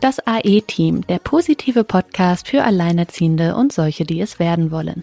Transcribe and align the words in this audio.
Das 0.00 0.20
AE-Team, 0.24 1.04
der 1.08 1.18
positive 1.18 1.82
Podcast 1.82 2.46
für 2.46 2.62
Alleinerziehende 2.62 3.56
und 3.56 3.72
solche, 3.72 4.04
die 4.04 4.20
es 4.20 4.38
werden 4.38 4.70
wollen. 4.70 5.02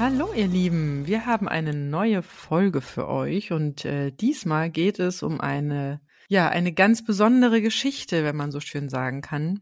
Hallo 0.00 0.32
ihr 0.34 0.48
Lieben, 0.48 1.06
wir 1.06 1.24
haben 1.24 1.46
eine 1.46 1.72
neue 1.72 2.22
Folge 2.22 2.80
für 2.80 3.06
euch 3.06 3.52
und 3.52 3.84
äh, 3.84 4.10
diesmal 4.10 4.70
geht 4.70 4.98
es 4.98 5.22
um 5.22 5.40
eine, 5.40 6.00
ja, 6.26 6.48
eine 6.48 6.72
ganz 6.72 7.04
besondere 7.04 7.62
Geschichte, 7.62 8.24
wenn 8.24 8.34
man 8.34 8.50
so 8.50 8.58
schön 8.58 8.88
sagen 8.88 9.20
kann. 9.20 9.60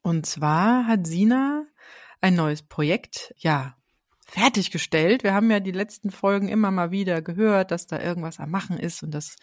Und 0.00 0.26
zwar 0.26 0.86
hat 0.86 1.08
Sina 1.08 1.64
ein 2.20 2.36
neues 2.36 2.62
Projekt, 2.62 3.34
ja, 3.36 3.76
fertiggestellt. 4.36 5.24
Wir 5.24 5.32
haben 5.32 5.50
ja 5.50 5.60
die 5.60 5.72
letzten 5.72 6.10
Folgen 6.10 6.48
immer 6.48 6.70
mal 6.70 6.90
wieder 6.90 7.22
gehört, 7.22 7.70
dass 7.70 7.86
da 7.86 8.02
irgendwas 8.02 8.38
am 8.38 8.50
Machen 8.50 8.78
ist 8.78 9.02
und 9.02 9.12
dass 9.12 9.36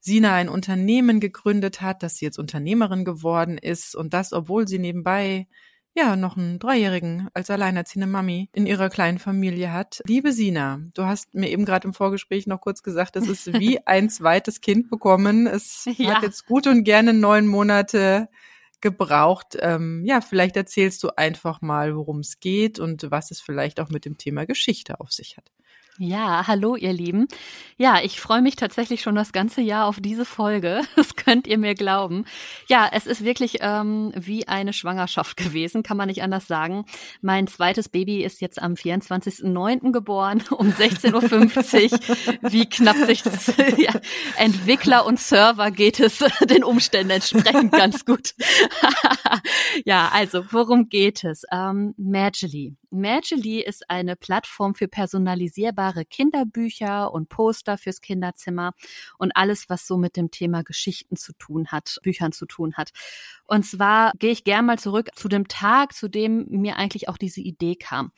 Sina 0.00 0.34
ein 0.34 0.50
Unternehmen 0.50 1.18
gegründet 1.18 1.80
hat, 1.80 2.02
dass 2.02 2.16
sie 2.16 2.26
jetzt 2.26 2.38
Unternehmerin 2.38 3.06
geworden 3.06 3.56
ist 3.56 3.96
und 3.96 4.12
das, 4.12 4.34
obwohl 4.34 4.68
sie 4.68 4.78
nebenbei 4.78 5.46
ja 5.94 6.14
noch 6.14 6.36
einen 6.36 6.58
Dreijährigen 6.58 7.28
als 7.32 7.48
alleinerziehende 7.48 8.06
Mami 8.06 8.50
in 8.52 8.66
ihrer 8.66 8.90
kleinen 8.90 9.18
Familie 9.18 9.72
hat. 9.72 10.02
Liebe 10.06 10.30
Sina, 10.32 10.80
du 10.94 11.04
hast 11.04 11.32
mir 11.32 11.48
eben 11.48 11.64
gerade 11.64 11.88
im 11.88 11.94
Vorgespräch 11.94 12.46
noch 12.46 12.60
kurz 12.60 12.82
gesagt, 12.82 13.16
es 13.16 13.28
ist 13.28 13.50
wie 13.54 13.78
ein 13.86 14.10
zweites 14.10 14.60
Kind 14.60 14.90
bekommen. 14.90 15.46
Es 15.46 15.88
ja. 15.96 16.16
hat 16.16 16.22
jetzt 16.22 16.44
gut 16.44 16.66
und 16.66 16.84
gerne 16.84 17.14
neun 17.14 17.46
Monate 17.46 18.28
gebraucht. 18.80 19.56
Ähm, 19.60 20.04
ja, 20.04 20.20
vielleicht 20.20 20.56
erzählst 20.56 21.02
du 21.02 21.10
einfach 21.16 21.60
mal, 21.60 21.96
worum 21.96 22.20
es 22.20 22.40
geht 22.40 22.78
und 22.78 23.10
was 23.10 23.30
es 23.30 23.40
vielleicht 23.40 23.80
auch 23.80 23.90
mit 23.90 24.04
dem 24.04 24.18
Thema 24.18 24.46
Geschichte 24.46 25.00
auf 25.00 25.12
sich 25.12 25.36
hat. 25.36 25.50
Ja, 25.98 26.48
hallo 26.48 26.74
ihr 26.74 26.92
Lieben. 26.92 27.28
Ja, 27.76 28.00
ich 28.02 28.20
freue 28.20 28.42
mich 28.42 28.56
tatsächlich 28.56 29.00
schon 29.00 29.14
das 29.14 29.32
ganze 29.32 29.60
Jahr 29.60 29.86
auf 29.86 30.00
diese 30.00 30.24
Folge. 30.24 30.80
Das 30.96 31.16
könnt 31.16 31.46
ihr 31.46 31.58
mir 31.58 31.74
glauben. 31.74 32.24
Ja, 32.66 32.88
es 32.90 33.06
ist 33.06 33.24
wirklich 33.24 33.58
ähm, 33.60 34.12
wie 34.16 34.48
eine 34.48 34.72
Schwangerschaft 34.72 35.36
gewesen, 35.38 35.82
kann 35.82 35.96
man 35.96 36.08
nicht 36.08 36.22
anders 36.22 36.48
sagen. 36.48 36.84
Mein 37.20 37.46
zweites 37.46 37.88
Baby 37.88 38.24
ist 38.24 38.40
jetzt 38.40 38.60
am 38.60 38.74
24.09. 38.74 39.92
geboren 39.92 40.42
um 40.50 40.70
16.50 40.70 41.92
Uhr. 41.92 42.52
wie 42.52 42.68
knapp 42.68 42.96
sich 42.96 43.22
das 43.22 43.52
ja, 43.76 43.92
Entwickler 44.36 45.06
und 45.06 45.20
Server 45.20 45.70
geht 45.70 46.00
es 46.00 46.18
den 46.48 46.64
Umständen 46.64 47.10
entsprechend 47.10 47.72
ganz 47.72 48.04
gut. 48.04 48.34
ja, 49.84 50.10
also 50.12 50.44
worum 50.50 50.88
geht 50.88 51.22
es? 51.22 51.44
Ähm, 51.52 51.94
Magily. 51.96 52.76
Magily 52.94 53.60
ist 53.60 53.90
eine 53.90 54.16
Plattform 54.16 54.74
für 54.74 54.88
personalisierbare 54.88 56.04
Kinderbücher 56.04 57.12
und 57.12 57.28
Poster 57.28 57.76
fürs 57.76 58.00
Kinderzimmer 58.00 58.72
und 59.18 59.36
alles, 59.36 59.68
was 59.68 59.86
so 59.86 59.96
mit 59.98 60.16
dem 60.16 60.30
Thema 60.30 60.62
Geschichten 60.62 61.16
zu 61.16 61.32
tun 61.34 61.68
hat, 61.68 61.98
Büchern 62.02 62.32
zu 62.32 62.46
tun 62.46 62.74
hat. 62.74 62.90
Und 63.46 63.66
zwar 63.66 64.12
gehe 64.18 64.30
ich 64.30 64.44
gern 64.44 64.64
mal 64.64 64.78
zurück 64.78 65.10
zu 65.14 65.28
dem 65.28 65.48
Tag, 65.48 65.92
zu 65.94 66.08
dem 66.08 66.46
mir 66.48 66.76
eigentlich 66.76 67.08
auch 67.08 67.18
diese 67.18 67.40
Idee 67.40 67.76
kam. 67.76 68.12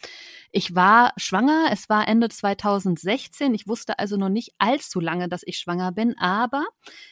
Ich 0.52 0.74
war 0.74 1.12
schwanger, 1.16 1.68
es 1.72 1.88
war 1.88 2.06
Ende 2.06 2.28
2016. 2.28 3.52
Ich 3.54 3.66
wusste 3.66 3.98
also 3.98 4.16
noch 4.16 4.28
nicht 4.28 4.54
allzu 4.58 5.00
lange, 5.00 5.28
dass 5.28 5.42
ich 5.44 5.58
schwanger 5.58 5.90
bin, 5.90 6.16
aber 6.18 6.64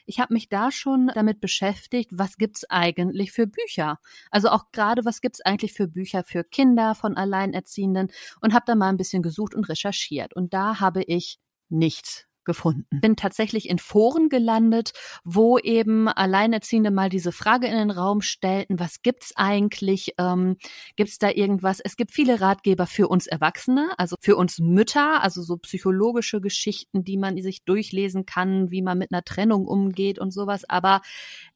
ich 0.06 0.20
habe 0.20 0.34
mich 0.34 0.48
da 0.48 0.70
schon 0.70 1.10
damit 1.14 1.40
beschäftigt, 1.40 2.10
was 2.12 2.36
gibt's 2.36 2.64
eigentlich 2.70 3.32
für 3.32 3.46
Bücher? 3.46 3.98
Also 4.30 4.50
auch 4.50 4.70
gerade, 4.70 5.04
was 5.04 5.20
gibt's 5.20 5.40
eigentlich 5.40 5.72
für 5.72 5.88
Bücher 5.88 6.22
für 6.24 6.44
Kinder 6.44 6.94
von 6.94 7.16
Alleinerziehenden 7.54 8.10
und 8.40 8.52
habe 8.52 8.64
da 8.66 8.74
mal 8.74 8.88
ein 8.88 8.96
bisschen 8.96 9.22
gesucht 9.22 9.54
und 9.54 9.68
recherchiert. 9.68 10.34
Und 10.34 10.52
da 10.52 10.80
habe 10.80 11.02
ich 11.02 11.38
nichts 11.68 12.26
gefunden. 12.44 13.00
Bin 13.00 13.16
tatsächlich 13.16 13.68
in 13.68 13.78
Foren 13.78 14.28
gelandet, 14.28 14.92
wo 15.24 15.58
eben 15.58 16.08
Alleinerziehende 16.08 16.90
mal 16.90 17.08
diese 17.08 17.32
Frage 17.32 17.66
in 17.66 17.76
den 17.76 17.90
Raum 17.90 18.20
stellten, 18.20 18.78
was 18.78 19.02
gibt's 19.02 19.32
eigentlich? 19.36 20.14
Ähm, 20.18 20.56
gibt's 20.96 21.18
da 21.18 21.30
irgendwas? 21.30 21.80
Es 21.80 21.96
gibt 21.96 22.12
viele 22.12 22.40
Ratgeber 22.40 22.86
für 22.86 23.08
uns 23.08 23.26
Erwachsene, 23.26 23.90
also 23.98 24.16
für 24.20 24.36
uns 24.36 24.58
Mütter, 24.58 25.22
also 25.22 25.42
so 25.42 25.56
psychologische 25.56 26.40
Geschichten, 26.40 27.04
die 27.04 27.16
man 27.16 27.40
sich 27.40 27.64
durchlesen 27.64 28.26
kann, 28.26 28.70
wie 28.70 28.82
man 28.82 28.98
mit 28.98 29.12
einer 29.12 29.24
Trennung 29.24 29.66
umgeht 29.66 30.18
und 30.18 30.32
sowas. 30.32 30.68
Aber 30.68 31.00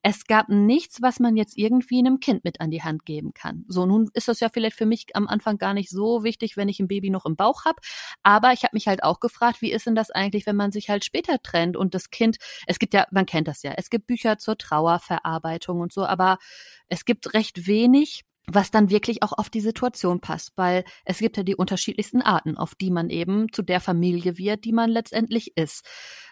es 0.03 0.27
gab 0.27 0.49
nichts, 0.49 1.03
was 1.03 1.21
man 1.21 1.37
jetzt 1.37 1.57
irgendwie 1.57 1.99
einem 1.99 2.21
Kind 2.21 2.45
mit 2.45 2.61
an 2.61 2.71
die 2.71 2.83
Hand 2.83 3.05
geben 3.05 3.33
kann. 3.35 3.65
So, 3.69 3.87
nun 3.87 4.11
ist 4.15 4.29
das 4.29 4.41
ja 4.41 4.49
vielleicht 4.49 4.77
für 4.77 4.87
mich 4.87 5.07
am 5.15 5.27
Anfang 5.27 5.59
gar 5.59 5.75
nicht 5.75 5.91
so 5.91 6.23
wichtig, 6.25 6.57
wenn 6.57 6.69
ich 6.69 6.81
ein 6.81 6.89
Baby 6.89 7.11
noch 7.11 7.27
im 7.27 7.37
Bauch 7.37 7.65
habe. 7.65 7.81
Aber 8.23 8.53
ich 8.53 8.63
habe 8.63 8.75
mich 8.75 8.87
halt 8.87 9.03
auch 9.03 9.21
gefragt, 9.21 9.61
wie 9.61 9.73
ist 9.73 9.87
denn 9.87 9.95
das 9.95 10.11
eigentlich, 10.11 10.47
wenn 10.47 10.57
man 10.57 10.73
sich 10.73 10.78
halt 10.87 11.05
später 11.05 11.43
trennt 11.43 11.77
und 11.77 11.95
das 11.95 12.11
Kind, 12.11 12.37
es 12.67 12.79
gibt 12.79 12.95
ja, 12.95 13.07
man 13.11 13.27
kennt 13.27 13.49
das 13.49 13.63
ja, 13.63 13.73
es 13.77 13.91
gibt 13.91 14.07
Bücher 14.07 14.39
zur 14.39 14.57
Trauerverarbeitung 14.57 15.81
und 15.81 15.93
so, 15.93 16.07
aber 16.07 16.39
es 16.89 17.05
gibt 17.05 17.35
recht 17.35 17.67
wenig, 17.67 18.25
was 18.51 18.71
dann 18.71 18.91
wirklich 18.91 19.23
auch 19.23 19.33
auf 19.33 19.51
die 19.51 19.61
Situation 19.61 20.21
passt, 20.21 20.53
weil 20.57 20.85
es 21.05 21.19
gibt 21.19 21.37
ja 21.37 21.43
die 21.43 21.57
unterschiedlichsten 21.57 22.23
Arten, 22.23 22.57
auf 22.57 22.75
die 22.75 22.91
man 22.91 23.11
eben 23.11 23.53
zu 23.53 23.63
der 23.63 23.81
Familie 23.81 24.39
wird, 24.39 24.65
die 24.65 24.73
man 24.73 24.91
letztendlich 24.91 25.57
ist. 25.57 25.87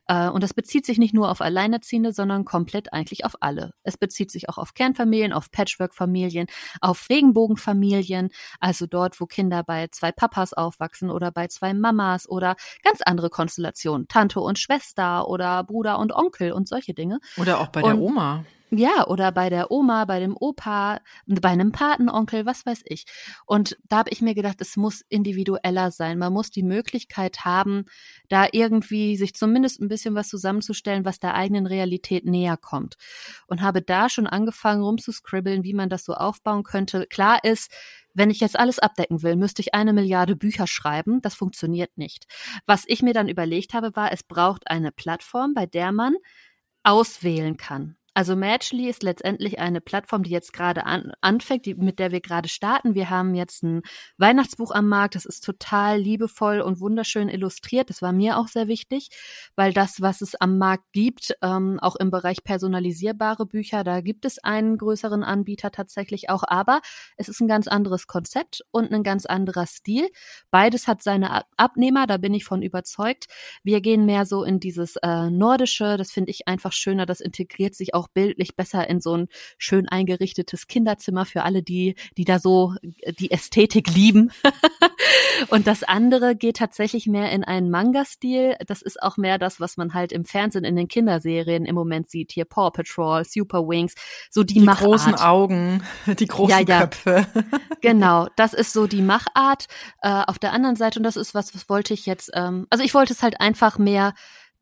Äh, 0.09 0.29
und 0.29 0.43
das 0.43 0.55
bezieht 0.55 0.87
sich 0.87 0.99
nicht 0.99 1.15
nur 1.15 1.31
auf 1.31 1.41
Alleinerziehende, 1.41 2.13
sondern 2.13 2.45
komplett 2.45 2.93
eigentlich 2.93 3.25
auf 3.25 3.35
alle. 3.41 3.73
Es 3.83 3.97
bezieht 3.97 4.31
sich 4.31 4.49
auch 4.49 4.59
auf 4.59 4.75
Kernfamilien, 4.75 5.33
auf 5.33 5.51
Patchwork-Familien, 5.51 6.47
auf 6.81 7.07
Regenbogenfamilien, 7.11 8.31
also 8.61 8.87
dort, 8.87 9.21
wo 9.21 9.27
Kinder 9.27 9.63
bei 9.63 9.89
zwei 9.89 10.13
Papas 10.13 10.53
aufwachsen 10.53 11.11
oder 11.11 11.31
bei 11.31 11.49
zwei 11.49 11.75
Mamas 11.75 12.29
oder 12.29 12.57
ganz 12.83 13.03
andere 13.03 13.31
Konstellationen, 13.31 14.09
Tante 14.09 14.41
und 14.41 14.59
Schwester 14.59 15.29
oder 15.29 15.65
Bruder 15.65 15.99
und 15.99 16.13
Onkel 16.13 16.53
und 16.53 16.69
solche 16.69 16.95
Dinge. 16.95 17.19
Oder 17.37 17.61
auch 17.61 17.69
bei 17.69 17.83
der 17.83 17.99
Oma. 17.99 18.45
Ja, 18.71 19.07
oder 19.07 19.31
bei 19.31 19.49
der 19.49 19.71
Oma, 19.71 20.07
bei 20.07 20.19
dem 20.19 20.37
Opa, 20.37 20.99
bei 21.27 21.51
einem 21.51 21.71
Patenonkel, 21.71 22.47
was 22.47 22.67
weiß 22.67 22.83
ich. 22.87 23.05
Und 23.47 23.79
da 23.89 23.99
habe 23.99 24.11
ich 24.11 24.23
mir 24.23 24.35
gedacht, 24.35 24.61
es 24.61 24.77
muss 24.77 25.03
individueller 25.09 25.93
sein. 25.93 26.19
Man 26.19 26.33
muss 26.33 26.51
die 26.51 26.65
Möglichkeit 26.65 27.45
haben, 27.45 27.85
da 28.29 28.49
irgendwie 28.51 29.17
sich 29.17 29.35
zumindest 29.35 29.81
ein 29.81 29.87
bisschen 29.87 30.17
was 30.17 30.29
zusammenzustellen, 30.29 31.05
was 31.05 31.21
der 31.21 31.35
eigenen 31.35 31.67
Realität 31.67 32.25
näher 32.25 32.57
kommt. 32.57 32.97
Und 33.47 33.63
habe 33.63 33.83
da 33.83 34.09
schon 34.09 34.27
angefangen 34.27 34.83
rumzuscribbeln, 34.83 35.63
wie 35.63 35.75
man 35.75 35.89
das 35.89 36.05
so 36.05 36.15
aufbauen 36.15 36.65
könnte. 36.65 37.07
Klar 37.07 37.45
ist, 37.45 37.71
wenn 38.15 38.31
ich 38.31 38.41
jetzt 38.41 38.59
alles 38.59 38.81
abdecken 38.81 39.23
will, 39.23 39.37
müsste 39.37 39.63
ich 39.63 39.75
eine 39.75 39.93
Milliarde 39.93 40.35
Bücher 40.35 40.67
schreiben. 40.67 41.23
Das 41.23 41.35
funktioniert 41.35 41.97
nicht. 41.97 42.27
Was 42.67 42.83
ich 42.89 43.01
mir 43.01 43.15
dann 43.15 43.29
überlegt 43.29 43.75
habe, 43.75 43.95
war, 43.95 44.11
es 44.11 44.25
braucht 44.25 44.69
eine 44.69 44.91
Plattform, 44.91 45.55
bei 45.55 45.67
der 45.67 45.93
man 45.93 46.17
auswählen 46.83 47.57
kann. 47.57 47.97
Also 48.17 48.35
Matchly 48.35 48.89
ist 48.89 49.03
letztendlich 49.03 49.59
eine 49.59 49.83
Plattform, 49.83 50.23
die 50.23 50.31
jetzt 50.31 50.55
gerade 50.55 50.87
an, 50.87 51.13
anfängt, 51.21 51.67
die, 51.67 51.75
mit 51.75 51.99
der 51.99 52.13
wir 52.13 52.23
gerade 52.23 52.49
starten. 52.49 52.95
Wir 52.95 53.11
haben 53.11 53.35
jetzt 53.35 53.63
ein 53.63 53.83
Weihnachtsbuch 54.17 54.71
am 54.71 54.89
Markt. 54.89 55.17
Das 55.17 55.27
ist 55.27 55.45
total 55.45 55.99
liebevoll 55.99 56.63
und 56.63 56.81
wunderschön 56.81 57.29
illustriert. 57.29 57.91
Das 57.91 58.01
war 58.01 58.13
mir 58.13 58.39
auch 58.39 58.49
sehr 58.49 58.69
wichtig, 58.69 59.11
weil 59.55 59.75
das, 59.75 60.01
was 60.01 60.23
es 60.23 60.35
am 60.35 60.57
Markt 60.57 60.85
gibt, 60.93 61.37
ähm, 61.43 61.79
auch 61.83 61.95
im 61.95 62.11
Bereich 62.11 62.43
personalisierbare 62.43 63.45
Bücher, 63.45 63.85
da 63.85 64.01
gibt 64.01 64.25
es 64.25 64.43
einen 64.43 64.79
größeren 64.79 65.23
Anbieter 65.23 65.71
tatsächlich 65.71 66.31
auch. 66.31 66.43
Aber 66.47 66.81
es 67.19 67.29
ist 67.29 67.43
ein 67.43 67.49
ganz 67.49 67.69
anderes 67.69 68.07
Konzept 68.07 68.63
und 68.71 68.93
ein 68.93 69.03
ganz 69.03 69.27
anderer 69.27 69.67
Stil. 69.67 70.09
Beides 70.51 70.89
hat 70.89 71.03
seine 71.03 71.43
Abnehmer, 71.59 72.07
da 72.07 72.17
bin 72.17 72.33
ich 72.33 72.47
von 72.47 72.63
überzeugt. 72.63 73.27
Wir 73.63 73.83
gehen 73.83 74.07
mehr 74.07 74.25
so 74.25 74.43
in 74.43 74.59
dieses 74.59 74.97
äh, 75.03 75.29
Nordische. 75.29 75.99
Das 75.99 76.13
finde 76.13 76.31
ich 76.31 76.49
einfach 76.49 76.73
schöner. 76.73 77.05
Das 77.05 77.21
integriert 77.21 77.75
sich 77.75 77.93
auch 77.93 78.06
auch 78.07 78.13
bildlich 78.13 78.57
besser 78.57 78.89
in 78.89 79.01
so 79.01 79.17
ein 79.17 79.29
schön 79.59 79.89
eingerichtetes 79.89 80.67
Kinderzimmer 80.67 81.27
für 81.27 81.43
alle, 81.43 81.63
die, 81.63 81.97
die 82.17 82.25
da 82.25 82.39
so 82.39 82.75
die 83.19 83.31
Ästhetik 83.31 83.93
lieben. 83.95 84.31
und 85.49 85.67
das 85.67 85.83
andere 85.83 86.37
geht 86.37 86.59
tatsächlich 86.59 87.07
mehr 87.07 87.31
in 87.33 87.45
einen 87.45 87.71
Manga-Stil. 87.71 88.57
Das 88.67 88.83
ist 88.83 89.03
auch 89.03 89.17
mehr 89.17 89.39
das, 89.39 89.61
was 89.61 89.77
man 89.77 89.95
halt 89.95 90.13
im 90.13 90.25
Fernsehen 90.25 90.65
in 90.65 90.77
den 90.77 90.89
Kinderserien 90.89 91.65
im 91.65 91.75
Moment 91.75 92.11
sieht. 92.11 92.33
Hier 92.33 92.45
Paw 92.45 92.71
Patrol, 92.71 93.25
Super 93.25 93.67
Wings, 93.67 93.95
so 94.31 94.43
die, 94.43 94.55
die 94.55 94.61
Machart. 94.61 94.85
großen 94.85 95.15
Augen, 95.15 95.83
die 96.07 96.27
großen 96.27 96.51
ja, 96.51 96.61
ja. 96.61 96.81
Köpfe. 96.81 97.27
genau, 97.81 98.29
das 98.37 98.55
ist 98.55 98.73
so 98.73 98.87
die 98.87 99.03
Machart. 99.03 99.67
Äh, 100.03 100.23
auf 100.27 100.39
der 100.39 100.53
anderen 100.53 100.77
Seite, 100.77 100.99
und 100.99 101.03
das 101.03 101.17
ist 101.17 101.35
was, 101.35 101.55
was 101.55 101.69
wollte 101.69 101.95
ich 101.95 102.07
jetzt, 102.07 102.31
ähm, 102.35 102.67
also 102.71 102.85
ich 102.85 102.95
wollte 102.95 103.13
es 103.13 103.23
halt 103.23 103.41
einfach 103.41 103.79
mehr 103.79 104.15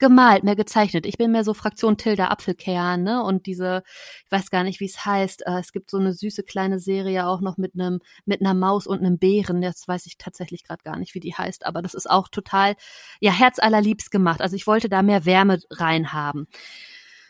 gemalt, 0.04 0.44
mehr 0.44 0.56
gezeichnet. 0.56 1.06
Ich 1.06 1.16
bin 1.16 1.32
mehr 1.32 1.44
so 1.44 1.54
Fraktion 1.54 1.96
Tilda 1.96 2.28
Apfelkern, 2.28 3.02
ne? 3.02 3.22
Und 3.22 3.46
diese, 3.46 3.82
ich 4.26 4.30
weiß 4.30 4.50
gar 4.50 4.62
nicht, 4.62 4.80
wie 4.80 4.84
es 4.84 5.06
heißt. 5.06 5.46
Äh, 5.46 5.60
es 5.60 5.72
gibt 5.72 5.90
so 5.90 5.96
eine 5.96 6.12
süße 6.12 6.42
kleine 6.42 6.78
Serie 6.78 7.26
auch 7.26 7.40
noch 7.40 7.56
mit 7.56 7.72
einem 7.74 8.00
mit 8.26 8.42
einer 8.42 8.52
Maus 8.52 8.86
und 8.86 8.98
einem 8.98 9.18
Bären. 9.18 9.62
Das 9.62 9.88
weiß 9.88 10.04
ich 10.06 10.18
tatsächlich 10.18 10.64
gerade 10.64 10.82
gar 10.84 10.98
nicht, 10.98 11.14
wie 11.14 11.20
die 11.20 11.34
heißt, 11.34 11.64
aber 11.64 11.80
das 11.80 11.94
ist 11.94 12.10
auch 12.10 12.28
total 12.28 12.74
ja 13.20 13.32
herzallerliebst 13.32 14.10
gemacht. 14.10 14.42
Also 14.42 14.56
ich 14.56 14.66
wollte 14.66 14.90
da 14.90 15.02
mehr 15.02 15.24
Wärme 15.24 15.58
reinhaben. 15.70 16.48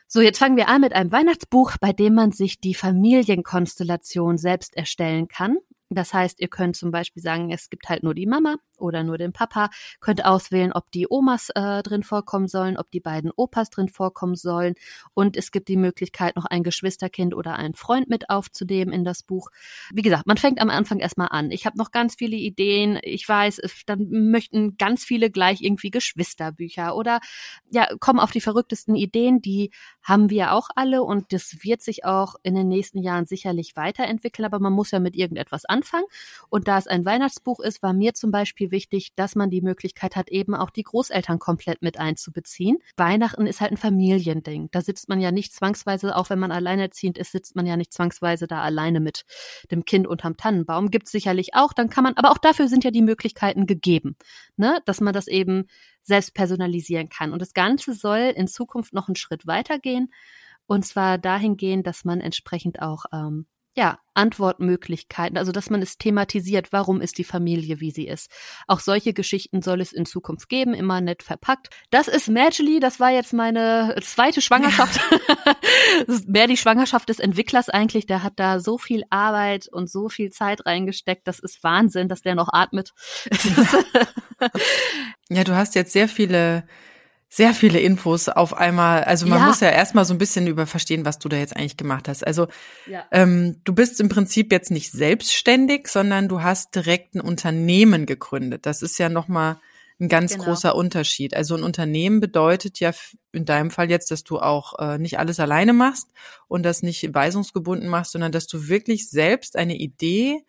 So, 0.09 0.21
jetzt 0.21 0.39
fangen 0.39 0.57
wir 0.57 0.69
an 0.69 0.81
mit 0.81 0.93
einem 0.93 1.13
Weihnachtsbuch, 1.13 1.77
bei 1.81 1.93
dem 1.93 2.15
man 2.15 2.33
sich 2.33 2.61
die 2.61 2.75
Familienkonstellation 2.75 4.37
selbst 4.37 4.77
erstellen 4.77 5.29
kann. 5.29 5.59
Das 5.91 6.13
heißt, 6.13 6.41
ihr 6.41 6.49
könnt 6.49 6.77
zum 6.77 6.91
Beispiel 6.91 7.23
sagen, 7.23 7.51
es 7.51 7.71
gibt 7.71 7.89
halt 7.89 8.03
nur 8.03 8.15
die 8.15 8.27
Mama, 8.27 8.57
oder 8.79 9.05
nur 9.05 9.19
den 9.19 9.33
Papa, 9.33 9.71
könnt 10.01 10.25
auswählen, 10.25 10.73
ob 10.73 10.91
die 10.93 11.07
Omas 11.09 11.51
äh, 11.55 11.83
drin 11.83 12.03
vorkommen 12.03 12.49
sollen, 12.49 12.77
ob 12.77 12.91
die 12.91 13.01
beiden 13.01 13.31
Opas 13.37 13.71
drin 13.71 13.89
vorkommen 13.89 14.37
sollen. 14.37 14.75
Und 15.15 15.37
es 15.37 15.51
gibt 15.51 15.69
die 15.69 15.77
Möglichkeit, 15.77 16.37
noch 16.37 16.47
ein 16.47 16.63
Geschwisterkind 16.63 17.35
oder 17.35 17.57
einen 17.57 17.75
Freund 17.75 18.09
mit 18.09 18.31
aufzunehmen 18.31 18.93
in 18.93 19.05
das 19.05 19.23
Buch. 19.23 19.51
Wie 19.93 20.03
gesagt, 20.03 20.27
man 20.27 20.37
fängt 20.37 20.61
am 20.61 20.71
Anfang 20.71 20.99
erstmal 20.99 21.29
an. 21.31 21.51
Ich 21.51 21.67
habe 21.67 21.79
noch 21.79 21.91
ganz 21.91 22.15
viele 22.17 22.37
Ideen. 22.37 22.99
Ich 23.03 23.29
weiß, 23.29 23.61
dann 23.87 24.09
möchten 24.11 24.77
ganz 24.77 25.05
viele 25.05 25.31
gleich 25.31 25.61
irgendwie 25.61 25.91
Geschwisterbücher 25.91 26.97
oder 26.97 27.21
ja, 27.71 27.89
kommen 28.01 28.21
auf 28.21 28.31
die 28.31 28.41
verrücktesten 28.41 28.97
Ideen. 28.97 29.41
Die 29.41 29.71
haben 30.03 30.31
wir 30.31 30.53
auch 30.53 30.69
alle 30.75 31.03
und 31.03 31.33
das 31.33 31.57
wird 31.63 31.83
sich 31.83 32.05
auch 32.05 32.37
in 32.43 32.55
den 32.55 32.69
nächsten 32.69 33.03
Jahren 33.03 33.27
sicherlich 33.27 33.77
weiterentwickeln. 33.77 34.47
Aber 34.47 34.59
man 34.59 34.73
muss 34.73 34.91
ja 34.91 35.01
mit 35.01 35.17
irgendetwas 35.17 35.65
anfangen. 35.65 36.07
Und 36.49 36.69
da 36.69 36.79
es 36.79 36.87
ein 36.87 37.05
Weihnachtsbuch 37.05 37.61
ist, 37.61 37.83
war 37.83 37.93
mir 37.93 38.15
zum 38.15 38.31
Beispiel 38.31 38.64
wichtig, 38.71 39.15
dass 39.17 39.35
man 39.35 39.51
die 39.51 39.63
Möglichkeit 39.63 40.17
hat, 40.17 40.29
eben 40.31 40.55
auch 40.55 40.71
die 40.71 40.83
Großeltern 40.83 41.39
komplett 41.39 41.83
mit 41.83 41.99
einzubeziehen. 41.99 42.79
Weihnachten 42.97 43.47
ist 43.47 43.61
halt 43.61 43.73
ein 43.73 43.77
Familiending. 43.77 44.69
Da 44.71 44.81
sitzt 44.81 45.09
man 45.09 45.21
ja 45.21 45.33
nicht 45.33 45.53
zwangsweise, 45.53 46.17
auch 46.17 46.31
wenn 46.31 46.39
man 46.39 46.53
alleinerziehend 46.53 47.19
ist, 47.19 47.33
sitzt 47.33 47.57
man 47.57 47.67
ja 47.67 47.77
nicht 47.77 47.93
zwangsweise 47.93 48.47
da 48.47 48.63
alleine 48.63 49.01
mit 49.01 49.25
dem 49.71 49.85
Kind 49.85 50.07
unterm 50.07 50.37
Tannenbaum. 50.37 50.91
Gibt 50.91 51.09
sicherlich 51.09 51.55
auch. 51.55 51.73
Dann 51.73 51.91
kann 51.91 52.05
man, 52.05 52.15
aber 52.17 52.31
auch 52.31 52.39
dafür 52.39 52.69
sind 52.69 52.85
ja 52.85 52.91
die 52.91 53.03
Möglichkeiten 53.03 53.67
gegeben, 53.67 54.17
ne? 54.57 54.81
dass 54.87 55.01
man 55.01 55.15
das 55.15 55.27
eben 55.29 55.67
selbst 56.03 56.35
personalisieren 56.35 57.09
kann. 57.09 57.33
Und 57.33 57.41
das 57.41 57.55
Ganze 57.55 57.95
soll 57.95 58.33
in 58.37 58.47
Zukunft 58.47 58.93
noch 58.93 59.09
einen 59.09 59.17
Schritt 59.17 59.47
weitergehen. 59.47 60.13
Und 60.67 60.85
zwar 60.87 61.19
dahingehend, 61.19 61.87
dass 61.87 62.05
man 62.05 62.21
entsprechend 62.21 62.81
auch 62.81 63.05
ähm, 63.13 63.47
ja, 63.77 63.99
Antwortmöglichkeiten, 64.15 65.37
also 65.37 65.51
dass 65.51 65.69
man 65.69 65.83
es 65.83 65.99
thematisiert, 65.99 66.73
warum 66.73 67.01
ist 67.01 67.19
die 67.19 67.25
Familie, 67.25 67.81
wie 67.81 67.91
sie 67.91 68.07
ist. 68.07 68.31
Auch 68.69 68.79
solche 68.79 69.13
Geschichten 69.13 69.63
soll 69.63 69.81
es 69.81 69.93
in 69.93 70.07
Zukunft 70.07 70.49
geben, 70.49 70.73
immer 70.75 71.01
nett 71.01 71.25
verpackt. 71.25 71.71
Das 71.91 72.07
ist 72.07 72.29
Magically, 72.29 72.79
das 72.79 73.01
war 73.01 73.11
jetzt 73.11 73.33
meine 73.33 73.97
zweite 74.03 74.41
Schwangerschaft. 74.41 75.01
Mehr 76.27 76.47
die 76.47 76.57
Schwangerschaft 76.57 77.09
des 77.09 77.19
Entwicklers 77.19 77.69
eigentlich, 77.69 78.07
der 78.07 78.23
hat 78.23 78.35
da 78.37 78.61
so 78.61 78.79
viel 78.79 79.03
Arbeit 79.11 79.67
und 79.69 79.91
so 79.91 80.09
viel 80.09 80.31
Zeit 80.31 80.65
reingesteckt, 80.65 81.27
das 81.27 81.41
ist 81.41 81.65
Wahnsinn, 81.65 82.09
dass 82.09 82.23
der 82.23 82.37
noch 82.37 82.51
atmet. 82.53 82.93
ja, 85.29 85.43
du 85.43 85.57
hast 85.57 85.75
jetzt 85.75 85.93
sehr 85.93 86.09
viele 86.09 86.69
sehr 87.35 87.53
viele 87.53 87.81
Infos 87.81 88.29
auf 88.29 88.57
einmal. 88.57 89.03
Also 89.03 89.27
man 89.27 89.41
ja. 89.41 89.47
muss 89.47 89.59
ja 89.59 89.69
erstmal 89.69 90.05
so 90.05 90.15
ein 90.15 90.19
bisschen 90.19 90.47
über 90.47 90.69
verstehen, 90.69 91.05
was 91.05 91.19
du 91.19 91.29
da 91.29 91.37
jetzt 91.37 91.57
eigentlich 91.57 91.77
gemacht 91.77 92.07
hast. 92.07 92.25
Also 92.25 92.47
ja. 92.87 93.05
ähm, 93.11 93.57
du 93.65 93.75
bist 93.75 94.01
im 94.01 94.09
Prinzip 94.09 94.53
jetzt 94.53 94.71
nicht 94.71 94.93
selbstständig, 94.93 95.89
sondern 95.89 96.29
du 96.29 96.43
hast 96.43 96.77
direkt 96.77 97.17
ein 97.17 97.21
Unternehmen 97.21 98.07
gegründet. 98.07 98.67
Das 98.67 98.83
ist 98.83 98.99
ja 98.99 99.09
nochmal 99.09 99.57
ein 99.99 100.09
ganz 100.09 100.35
genau. 100.35 100.45
großer 100.45 100.77
Unterschied. 100.77 101.35
Also 101.35 101.57
ein 101.57 101.65
Unternehmen 101.65 102.21
bedeutet 102.21 102.79
ja 102.79 102.93
in 103.33 103.45
deinem 103.45 103.73
Fall 103.73 103.91
jetzt, 103.91 104.13
dass 104.13 104.23
du 104.23 104.39
auch 104.39 104.79
äh, 104.79 104.99
nicht 104.99 105.19
alles 105.19 105.41
alleine 105.41 105.73
machst 105.73 106.11
und 106.47 106.63
das 106.63 106.85
nicht 106.85 107.13
weisungsgebunden 107.13 107.89
machst, 107.89 108.13
sondern 108.13 108.31
dass 108.31 108.47
du 108.47 108.69
wirklich 108.69 109.11
selbst 109.11 109.57
eine 109.57 109.75
Idee, 109.75 110.45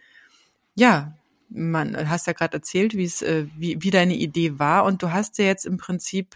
ja, 0.76 1.18
man 1.50 2.08
hast 2.08 2.28
ja 2.28 2.34
gerade 2.34 2.58
erzählt, 2.58 2.96
wie 2.96 3.06
es, 3.06 3.24
äh, 3.24 3.48
wie, 3.58 3.82
wie 3.82 3.90
deine 3.90 4.16
Idee 4.16 4.60
war 4.60 4.86
und 4.86 5.02
du 5.02 5.12
hast 5.12 5.40
ja 5.40 5.46
jetzt 5.46 5.66
im 5.66 5.78
Prinzip 5.78 6.36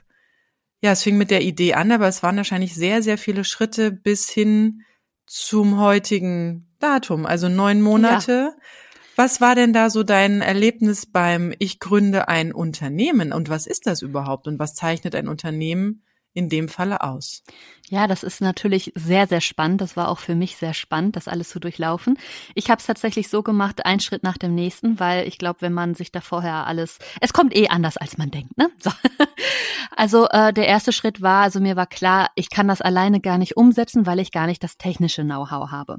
ja, 0.82 0.92
es 0.92 1.04
fing 1.04 1.18
mit 1.18 1.32
der 1.32 1.42
Idee 1.42 1.74
an, 1.74 1.92
aber 1.92 2.08
es 2.08 2.24
waren 2.24 2.38
wahrscheinlich 2.38 2.74
sehr, 2.74 3.04
sehr 3.04 3.18
viele 3.18 3.44
Schritte 3.44 3.92
bis 3.92 4.30
hin 4.30 4.84
zum 5.26 5.80
heutigen 5.80 6.68
Datum, 6.80 7.26
also 7.26 7.50
neun 7.50 7.82
Monate. 7.82 8.32
Ja. 8.32 8.56
Was 9.16 9.42
war 9.42 9.54
denn 9.54 9.74
da 9.74 9.90
so 9.90 10.04
dein 10.04 10.42
Erlebnis 10.42 11.06
beim 11.06 11.54
Ich 11.60 11.80
gründe 11.80 12.30
ein 12.30 12.54
Unternehmen 12.54 13.34
und 13.34 13.50
was 13.50 13.68
ist 13.68 13.86
das 13.86 14.02
überhaupt 14.02 14.48
und 14.48 14.60
was 14.60 14.76
zeichnet 14.76 15.14
ein 15.16 15.28
Unternehmen 15.28 16.04
in 16.40 16.48
dem 16.50 16.70
Falle 16.70 17.02
aus? 17.02 17.44
Ja, 17.90 18.08
das 18.08 18.24
ist 18.24 18.40
natürlich 18.40 18.94
sehr, 18.96 19.28
sehr 19.28 19.42
spannend. 19.42 19.82
Das 19.82 19.98
war 19.98 20.10
auch 20.10 20.20
für 20.20 20.36
mich 20.36 20.56
sehr 20.58 20.76
spannend, 20.76 21.16
das 21.16 21.28
alles 21.28 21.50
zu 21.50 21.60
durchlaufen. 21.60 22.18
Ich 22.54 22.70
habe 22.70 22.80
es 22.80 22.86
tatsächlich 22.86 23.30
so 23.30 23.42
gemacht, 23.42 23.86
ein 23.86 24.00
Schritt 24.00 24.22
nach 24.22 24.38
dem 24.38 24.54
nächsten, 24.54 25.00
weil 25.00 25.28
ich 25.28 25.40
glaube, 25.40 25.62
wenn 25.62 25.74
man 25.74 25.96
sich 25.96 26.12
da 26.12 26.22
vorher 26.22 26.68
alles, 26.68 27.00
es 27.20 27.34
kommt 27.34 27.56
eh 27.56 27.68
anders, 27.68 27.98
als 27.98 28.18
man 28.18 28.32
denkt. 28.32 28.58
Ne? 28.58 28.70
So. 28.80 28.92
Also 29.96 30.30
äh, 30.30 30.54
der 30.54 30.68
erste 30.68 30.94
Schritt 30.94 31.22
war, 31.22 31.44
also 31.44 31.60
mir 31.60 31.76
war 31.76 31.88
klar, 31.88 32.30
ich 32.36 32.50
kann 32.50 32.70
das 32.70 32.80
alleine 32.80 33.20
gar 33.20 33.38
nicht 33.38 33.58
umsetzen, 33.58 34.06
weil 34.06 34.20
ich 34.20 34.32
gar 34.32 34.48
nicht 34.48 34.64
das 34.64 34.78
technische 34.78 35.24
Know-how 35.24 35.72
habe. 35.72 35.98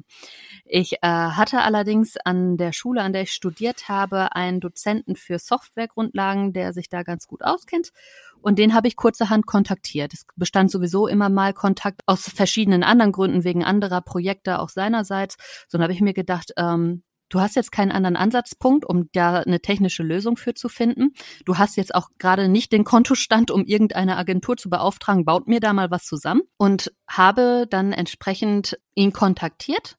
Ich 0.64 0.94
äh, 1.02 1.06
hatte 1.06 1.60
allerdings 1.60 2.16
an 2.16 2.56
der 2.56 2.72
Schule, 2.72 3.02
an 3.02 3.12
der 3.12 3.22
ich 3.22 3.32
studiert 3.32 3.90
habe, 3.90 4.34
einen 4.34 4.60
Dozenten 4.60 5.16
für 5.16 5.38
Softwaregrundlagen, 5.38 6.54
der 6.54 6.72
sich 6.72 6.88
da 6.88 7.02
ganz 7.02 7.26
gut 7.26 7.42
auskennt. 7.42 7.92
Und 8.42 8.58
den 8.58 8.74
habe 8.74 8.88
ich 8.88 8.96
kurzerhand 8.96 9.46
kontaktiert. 9.46 10.12
Es 10.14 10.26
bestand 10.36 10.70
sowieso 10.70 11.06
immer 11.06 11.28
mal 11.28 11.52
Kontakt 11.52 12.02
aus 12.06 12.28
verschiedenen 12.28 12.82
anderen 12.82 13.12
Gründen, 13.12 13.44
wegen 13.44 13.64
anderer 13.64 14.00
Projekte 14.00 14.58
auch 14.58 14.68
seinerseits. 14.68 15.36
So 15.68 15.78
habe 15.78 15.92
ich 15.92 16.00
mir 16.00 16.14
gedacht, 16.14 16.52
ähm, 16.56 17.02
du 17.28 17.40
hast 17.40 17.56
jetzt 17.56 17.72
keinen 17.72 17.92
anderen 17.92 18.16
Ansatzpunkt, 18.16 18.84
um 18.84 19.08
da 19.12 19.40
eine 19.40 19.60
technische 19.60 20.02
Lösung 20.02 20.36
für 20.36 20.54
zu 20.54 20.68
finden. 20.68 21.14
Du 21.44 21.58
hast 21.58 21.76
jetzt 21.76 21.94
auch 21.94 22.08
gerade 22.18 22.48
nicht 22.48 22.72
den 22.72 22.84
Kontostand, 22.84 23.50
um 23.50 23.64
irgendeine 23.64 24.16
Agentur 24.16 24.56
zu 24.56 24.68
beauftragen, 24.68 25.24
baut 25.24 25.48
mir 25.48 25.60
da 25.60 25.72
mal 25.72 25.90
was 25.90 26.04
zusammen 26.04 26.42
und 26.56 26.92
habe 27.08 27.66
dann 27.70 27.92
entsprechend 27.92 28.78
ihn 28.94 29.12
kontaktiert 29.12 29.96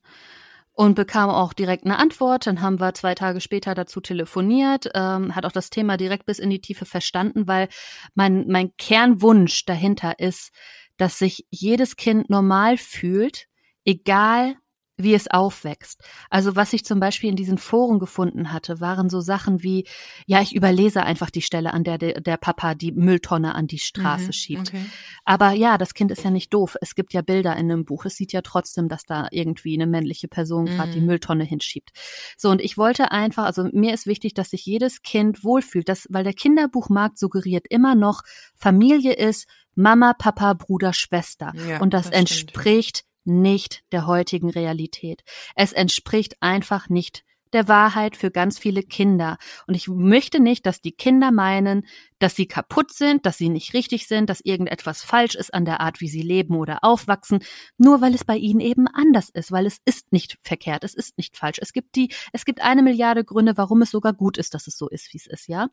und 0.82 0.96
bekam 0.96 1.30
auch 1.30 1.54
direkt 1.54 1.86
eine 1.86 2.00
Antwort. 2.00 2.48
Dann 2.48 2.60
haben 2.60 2.80
wir 2.80 2.96
zwei 2.96 3.14
Tage 3.14 3.40
später 3.40 3.76
dazu 3.76 4.02
telefoniert, 4.02 4.90
ähm, 4.96 5.36
hat 5.36 5.46
auch 5.46 5.52
das 5.52 5.70
Thema 5.70 5.96
direkt 5.96 6.26
bis 6.26 6.40
in 6.40 6.50
die 6.50 6.60
Tiefe 6.60 6.86
verstanden, 6.86 7.48
weil 7.48 7.70
mein, 8.16 8.48
mein 8.48 8.76
Kernwunsch 8.78 9.66
dahinter 9.66 10.18
ist, 10.18 10.52
dass 10.98 11.20
sich 11.20 11.46
jedes 11.52 11.98
Kind 11.98 12.32
normal 12.32 12.78
fühlt, 12.78 13.46
egal 13.86 14.56
wie 15.04 15.14
es 15.14 15.30
aufwächst. 15.30 16.04
Also 16.30 16.56
was 16.56 16.74
ich 16.74 16.86
zum 16.86 17.00
Beispiel 17.00 17.30
in 17.30 17.36
diesen 17.36 17.58
Foren 17.58 18.00
gefunden 18.00 18.52
hatte, 18.52 18.80
waren 18.80 19.10
so 19.10 19.22
Sachen 19.22 19.64
wie, 19.64 19.86
ja, 20.26 20.42
ich 20.42 20.56
überlese 20.56 21.04
einfach 21.04 21.30
die 21.30 21.42
Stelle, 21.42 21.74
an 21.74 21.84
der 21.84 21.98
der, 21.98 22.22
der 22.22 22.38
Papa 22.38 22.76
die 22.76 22.92
Mülltonne 22.92 23.56
an 23.56 23.68
die 23.68 23.80
Straße 23.80 24.28
mhm, 24.28 24.34
schiebt. 24.34 24.70
Okay. 24.70 24.86
Aber 25.26 25.52
ja, 25.52 25.78
das 25.78 25.94
Kind 25.94 26.12
ist 26.12 26.24
ja 26.24 26.32
nicht 26.32 26.54
doof. 26.54 26.76
Es 26.82 26.96
gibt 26.96 27.14
ja 27.14 27.22
Bilder 27.22 27.56
in 27.56 27.72
einem 27.72 27.86
Buch. 27.86 28.06
Es 28.06 28.16
sieht 28.16 28.34
ja 28.34 28.42
trotzdem, 28.42 28.90
dass 28.90 29.04
da 29.04 29.28
irgendwie 29.32 29.76
eine 29.76 29.88
männliche 29.88 30.28
Person 30.28 30.64
mhm. 30.66 30.70
gerade 30.70 30.92
die 30.92 31.02
Mülltonne 31.02 31.44
hinschiebt. 31.44 31.92
So, 32.38 32.50
und 32.50 32.62
ich 32.62 32.78
wollte 32.78 33.12
einfach, 33.12 33.46
also 33.46 33.68
mir 33.72 33.94
ist 33.94 34.08
wichtig, 34.08 34.34
dass 34.34 34.50
sich 34.50 34.66
jedes 34.66 35.02
Kind 35.02 35.44
wohlfühlt, 35.44 35.90
dass, 35.90 36.08
weil 36.10 36.24
der 36.24 36.34
Kinderbuchmarkt 36.34 37.18
suggeriert 37.18 37.66
immer 37.70 37.96
noch, 37.96 38.22
Familie 38.56 39.14
ist 39.14 39.48
Mama, 39.76 40.14
Papa, 40.14 40.54
Bruder, 40.54 40.94
Schwester. 40.94 41.54
Ja, 41.68 41.80
und 41.80 41.94
das, 41.94 42.10
das 42.10 42.20
entspricht 42.20 43.04
nicht 43.24 43.84
der 43.92 44.08
heutigen 44.08 44.50
Realität. 44.50 45.24
Es 45.56 45.74
entspricht 45.74 46.36
einfach 46.42 46.90
nicht 46.90 47.24
der 47.54 47.68
Wahrheit 47.68 48.16
für 48.16 48.32
ganz 48.32 48.58
viele 48.58 48.84
Kinder. 48.84 49.38
Und 49.68 49.76
ich 49.76 49.88
möchte 49.88 50.40
nicht, 50.40 50.66
dass 50.66 50.82
die 50.82 50.94
Kinder 50.94 51.32
meinen, 51.32 51.86
dass 52.22 52.36
sie 52.36 52.46
kaputt 52.46 52.92
sind, 52.94 53.26
dass 53.26 53.38
sie 53.38 53.50
nicht 53.50 53.74
richtig 53.74 54.08
sind, 54.08 54.30
dass 54.30 54.42
irgendetwas 54.42 55.04
falsch 55.04 55.36
ist 55.36 55.54
an 55.54 55.66
der 55.66 55.82
Art, 55.82 56.02
wie 56.02 56.08
sie 56.08 56.22
leben 56.22 56.56
oder 56.56 56.84
aufwachsen, 56.84 57.40
nur 57.78 58.02
weil 58.02 58.14
es 58.14 58.24
bei 58.24 58.38
ihnen 58.38 58.60
eben 58.60 58.88
anders 58.88 59.30
ist, 59.30 59.52
weil 59.52 59.66
es 59.66 59.80
ist 59.86 60.12
nicht 60.12 60.38
verkehrt, 60.44 60.84
es 60.84 60.94
ist 60.94 61.18
nicht 61.18 61.38
falsch. 61.38 61.60
Es 61.62 61.74
gibt 61.74 61.96
die, 61.96 62.14
es 62.32 62.46
gibt 62.46 62.62
eine 62.62 62.84
Milliarde 62.84 63.24
Gründe, 63.24 63.58
warum 63.58 63.82
es 63.82 63.92
sogar 63.92 64.14
gut 64.14 64.38
ist, 64.38 64.54
dass 64.54 64.68
es 64.68 64.78
so 64.78 64.88
ist, 64.88 65.14
wie 65.14 65.18
es 65.18 65.28
ist, 65.28 65.48
ja. 65.48 65.70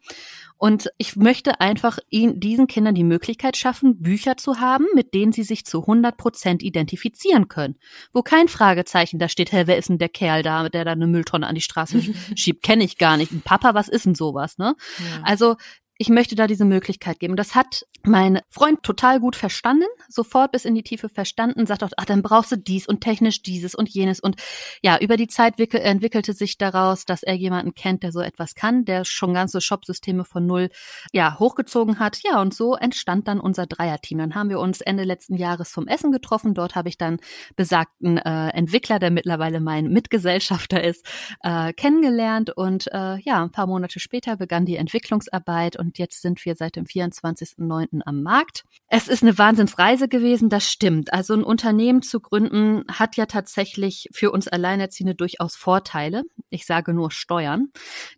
Und 0.56 0.90
ich 0.96 1.16
möchte 1.16 1.60
einfach 1.60 1.98
ihnen, 2.08 2.40
diesen 2.40 2.66
Kindern 2.66 2.94
die 2.94 3.04
Möglichkeit 3.04 3.56
schaffen, 3.56 4.00
Bücher 4.00 4.36
zu 4.36 4.60
haben, 4.60 4.86
mit 4.94 5.14
denen 5.14 5.32
sie 5.32 5.42
sich 5.42 5.64
zu 5.64 5.80
100 5.82 6.16
Prozent 6.16 6.62
identifizieren 6.62 7.48
können. 7.48 7.76
Wo 8.12 8.22
kein 8.22 8.48
Fragezeichen 8.48 9.18
da 9.18 9.28
steht, 9.28 9.52
hey, 9.52 9.66
wer 9.66 9.76
ist 9.76 9.88
denn 9.88 9.98
der 9.98 10.08
Kerl 10.08 10.42
da, 10.42 10.68
der 10.68 10.84
da 10.84 10.92
eine 10.92 11.06
Mülltonne 11.06 11.46
an 11.46 11.54
die 11.54 11.60
Straße 11.60 12.00
schiebt, 12.36 12.62
kenne 12.62 12.84
ich 12.84 12.98
gar 12.98 13.16
nicht. 13.16 13.44
Papa, 13.44 13.74
was 13.74 13.88
ist 13.88 14.06
denn 14.06 14.14
sowas, 14.14 14.58
ne? 14.58 14.74
Ja. 14.98 15.22
Also 15.24 15.56
ich 15.98 16.08
möchte 16.08 16.36
da 16.36 16.46
diese 16.46 16.64
Möglichkeit 16.64 17.18
geben. 17.18 17.36
Das 17.36 17.54
hat 17.54 17.84
mein 18.04 18.40
Freund 18.48 18.82
total 18.82 19.20
gut 19.20 19.36
verstanden, 19.36 19.86
sofort 20.08 20.52
bis 20.52 20.64
in 20.64 20.74
die 20.74 20.82
Tiefe 20.82 21.08
verstanden, 21.08 21.66
sagt 21.66 21.82
auch, 21.82 21.90
ach, 21.96 22.04
dann 22.04 22.22
brauchst 22.22 22.52
du 22.52 22.56
dies 22.56 22.86
und 22.86 23.00
technisch 23.00 23.42
dieses 23.42 23.74
und 23.74 23.88
jenes. 23.88 24.20
Und 24.20 24.36
ja, 24.82 24.98
über 24.98 25.16
die 25.16 25.26
Zeit 25.26 25.58
entwickelte 25.58 26.32
sich 26.32 26.56
daraus, 26.56 27.04
dass 27.04 27.22
er 27.22 27.34
jemanden 27.34 27.74
kennt, 27.74 28.02
der 28.02 28.12
so 28.12 28.20
etwas 28.20 28.54
kann, 28.54 28.84
der 28.84 29.04
schon 29.04 29.34
ganze 29.34 29.60
Shopsysteme 29.60 30.24
von 30.24 30.46
null 30.46 30.70
ja, 31.12 31.38
hochgezogen 31.38 31.98
hat. 31.98 32.20
Ja, 32.22 32.40
und 32.40 32.54
so 32.54 32.76
entstand 32.76 33.26
dann 33.26 33.40
unser 33.40 33.66
Dreierteam. 33.66 34.18
Dann 34.18 34.34
haben 34.34 34.50
wir 34.50 34.60
uns 34.60 34.80
Ende 34.80 35.04
letzten 35.04 35.34
Jahres 35.34 35.72
zum 35.72 35.88
Essen 35.88 36.12
getroffen. 36.12 36.54
Dort 36.54 36.76
habe 36.76 36.88
ich 36.88 36.98
dann 36.98 37.18
besagten 37.56 38.18
äh, 38.18 38.50
Entwickler, 38.50 38.98
der 39.00 39.10
mittlerweile 39.10 39.60
mein 39.60 39.88
Mitgesellschafter 39.88 40.82
ist, 40.82 41.04
äh, 41.42 41.72
kennengelernt. 41.72 42.50
Und 42.56 42.86
äh, 42.92 43.18
ja, 43.18 43.42
ein 43.42 43.50
paar 43.50 43.66
Monate 43.66 43.98
später 43.98 44.36
begann 44.36 44.64
die 44.64 44.76
Entwicklungsarbeit 44.76 45.76
und 45.76 45.88
und 45.88 45.96
jetzt 45.96 46.20
sind 46.20 46.44
wir 46.44 46.54
seit 46.54 46.76
dem 46.76 46.84
24.09. 46.84 47.87
Freunden 47.88 48.02
am 48.04 48.22
Markt. 48.22 48.64
Es 48.88 49.08
ist 49.08 49.22
eine 49.22 49.36
Wahnsinnsreise 49.36 50.08
gewesen, 50.08 50.48
das 50.48 50.70
stimmt. 50.70 51.12
Also 51.12 51.34
ein 51.34 51.44
Unternehmen 51.44 52.02
zu 52.02 52.20
gründen 52.20 52.84
hat 52.90 53.16
ja 53.16 53.26
tatsächlich 53.26 54.08
für 54.12 54.30
uns 54.30 54.48
Alleinerziehende 54.48 55.14
durchaus 55.14 55.56
Vorteile. 55.56 56.22
Ich 56.50 56.66
sage 56.66 56.94
nur 56.94 57.10
Steuern, 57.10 57.68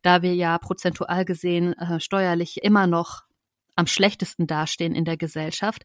da 0.03 0.23
wir 0.23 0.35
ja 0.35 0.59
prozentual 0.59 1.25
gesehen 1.25 1.73
äh, 1.75 2.01
steuerlich 2.01 2.63
immer 2.63 2.87
noch 2.87 3.23
am 3.77 3.87
schlechtesten 3.87 4.47
dastehen 4.47 4.95
in 4.95 5.05
der 5.05 5.17
Gesellschaft, 5.17 5.83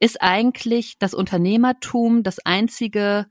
ist 0.00 0.20
eigentlich 0.20 0.98
das 0.98 1.14
Unternehmertum 1.14 2.22
das 2.22 2.38
einzige, 2.40 3.26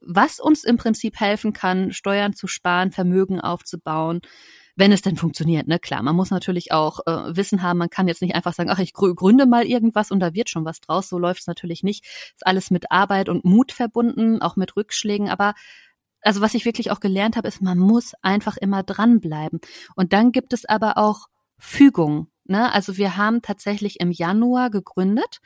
was 0.00 0.40
uns 0.40 0.64
im 0.64 0.76
Prinzip 0.76 1.18
helfen 1.20 1.52
kann, 1.52 1.92
Steuern 1.92 2.34
zu 2.34 2.46
sparen, 2.48 2.92
Vermögen 2.92 3.40
aufzubauen, 3.40 4.20
wenn 4.74 4.92
es 4.92 5.02
denn 5.02 5.16
funktioniert, 5.16 5.66
ne? 5.68 5.78
Klar, 5.78 6.02
man 6.02 6.16
muss 6.16 6.30
natürlich 6.30 6.72
auch 6.72 7.00
äh, 7.06 7.36
Wissen 7.36 7.62
haben, 7.62 7.78
man 7.78 7.90
kann 7.90 8.08
jetzt 8.08 8.22
nicht 8.22 8.34
einfach 8.34 8.54
sagen, 8.54 8.70
ach, 8.70 8.78
ich 8.78 8.92
gründe 8.92 9.46
mal 9.46 9.64
irgendwas 9.64 10.10
und 10.10 10.20
da 10.20 10.34
wird 10.34 10.48
schon 10.48 10.64
was 10.64 10.80
draus. 10.80 11.08
So 11.08 11.18
läuft 11.18 11.42
es 11.42 11.46
natürlich 11.46 11.82
nicht. 11.82 12.04
Ist 12.04 12.46
alles 12.46 12.70
mit 12.70 12.90
Arbeit 12.90 13.28
und 13.28 13.44
Mut 13.44 13.72
verbunden, 13.72 14.40
auch 14.40 14.56
mit 14.56 14.76
Rückschlägen, 14.76 15.28
aber 15.28 15.54
also 16.22 16.40
was 16.40 16.54
ich 16.54 16.64
wirklich 16.64 16.90
auch 16.90 17.00
gelernt 17.00 17.36
habe, 17.36 17.48
ist, 17.48 17.60
man 17.62 17.78
muss 17.78 18.14
einfach 18.22 18.56
immer 18.56 18.82
dranbleiben. 18.82 19.60
Und 19.96 20.12
dann 20.12 20.32
gibt 20.32 20.52
es 20.52 20.64
aber 20.64 20.96
auch 20.96 21.26
Fügung. 21.58 22.28
Ne? 22.44 22.72
Also 22.72 22.96
wir 22.96 23.16
haben 23.16 23.42
tatsächlich 23.42 24.00
im 24.00 24.10
Januar 24.10 24.70
gegründet. 24.70 25.40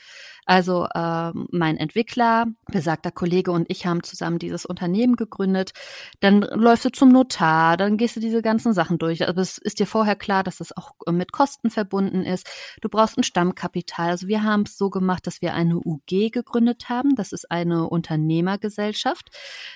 Also 0.47 0.87
äh, 0.95 1.33
mein 1.51 1.77
Entwickler, 1.77 2.47
besagter 2.71 3.11
Kollege 3.11 3.51
und 3.51 3.69
ich 3.69 3.85
haben 3.85 4.05
zusammen 4.05 4.39
dieses 4.39 4.65
Unternehmen 4.65 5.17
gegründet. 5.17 5.73
Dann 6.21 6.41
läufst 6.41 6.85
du 6.85 6.93
zum 6.93 7.11
Notar, 7.11 7.77
dann 7.77 7.97
gehst 7.97 8.15
du 8.15 8.21
diese 8.21 8.43
ganzen 8.43 8.73
Sachen 8.73 8.99
durch. 8.99 9.29
Aber 9.29 9.41
es 9.41 9.59
ist 9.59 9.81
dir 9.81 9.89
vorher 9.89 10.15
klar, 10.15 10.45
dass 10.45 10.59
das 10.59 10.75
auch 10.77 10.93
mit 11.11 11.33
Kosten 11.33 11.69
verbunden 11.71 12.23
ist. 12.23 12.49
Du 12.81 12.89
brauchst 12.89 13.19
ein 13.19 13.25
Stammkapital. 13.25 14.11
Also 14.11 14.29
wir 14.29 14.45
haben 14.45 14.63
es 14.63 14.79
so 14.79 14.89
gemacht, 14.89 15.27
dass 15.27 15.43
wir 15.43 15.53
eine 15.53 15.79
UG 15.79 16.31
gegründet 16.31 16.89
haben. 16.89 17.17
Das 17.17 17.33
ist 17.33 17.51
eine 17.51 17.89
Unternehmergesellschaft. 17.89 19.31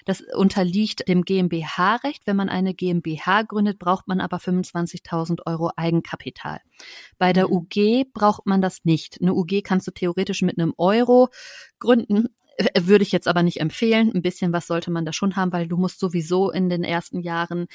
Das 0.04 0.22
unterliegt 0.36 1.08
dem 1.08 1.24
GmbH-Recht. 1.24 2.28
Wenn 2.28 2.36
man 2.36 2.48
eine 2.48 2.74
GmbH 2.74 3.42
gründet, 3.42 3.80
braucht 3.80 4.06
man 4.06 4.20
aber 4.20 4.36
25.000 4.36 5.40
Euro 5.46 5.72
Eigenkapital. 5.76 6.60
Bei 7.20 7.34
der. 7.34 7.52
UG 7.52 8.06
braucht 8.14 8.46
man 8.46 8.62
das 8.62 8.84
nicht. 8.84 9.20
Eine 9.20 9.34
UG 9.34 9.62
kannst 9.62 9.86
du 9.86 9.90
theoretisch 9.90 10.40
mit 10.40 10.58
einem 10.58 10.72
Euro 10.78 11.28
gründen. 11.78 12.28
Äh, 12.56 12.86
würde 12.86 13.02
ich 13.02 13.12
jetzt 13.12 13.28
aber 13.28 13.42
nicht 13.42 13.60
empfehlen. 13.60 14.10
Ein 14.14 14.22
bisschen 14.22 14.54
was 14.54 14.66
sollte 14.66 14.90
man 14.90 15.04
da 15.04 15.12
schon 15.12 15.36
haben, 15.36 15.52
weil 15.52 15.68
du 15.68 15.76
musst 15.76 16.00
sowieso 16.00 16.50
in 16.50 16.70
den 16.70 16.82
ersten 16.82 17.20
Jahren 17.20 17.66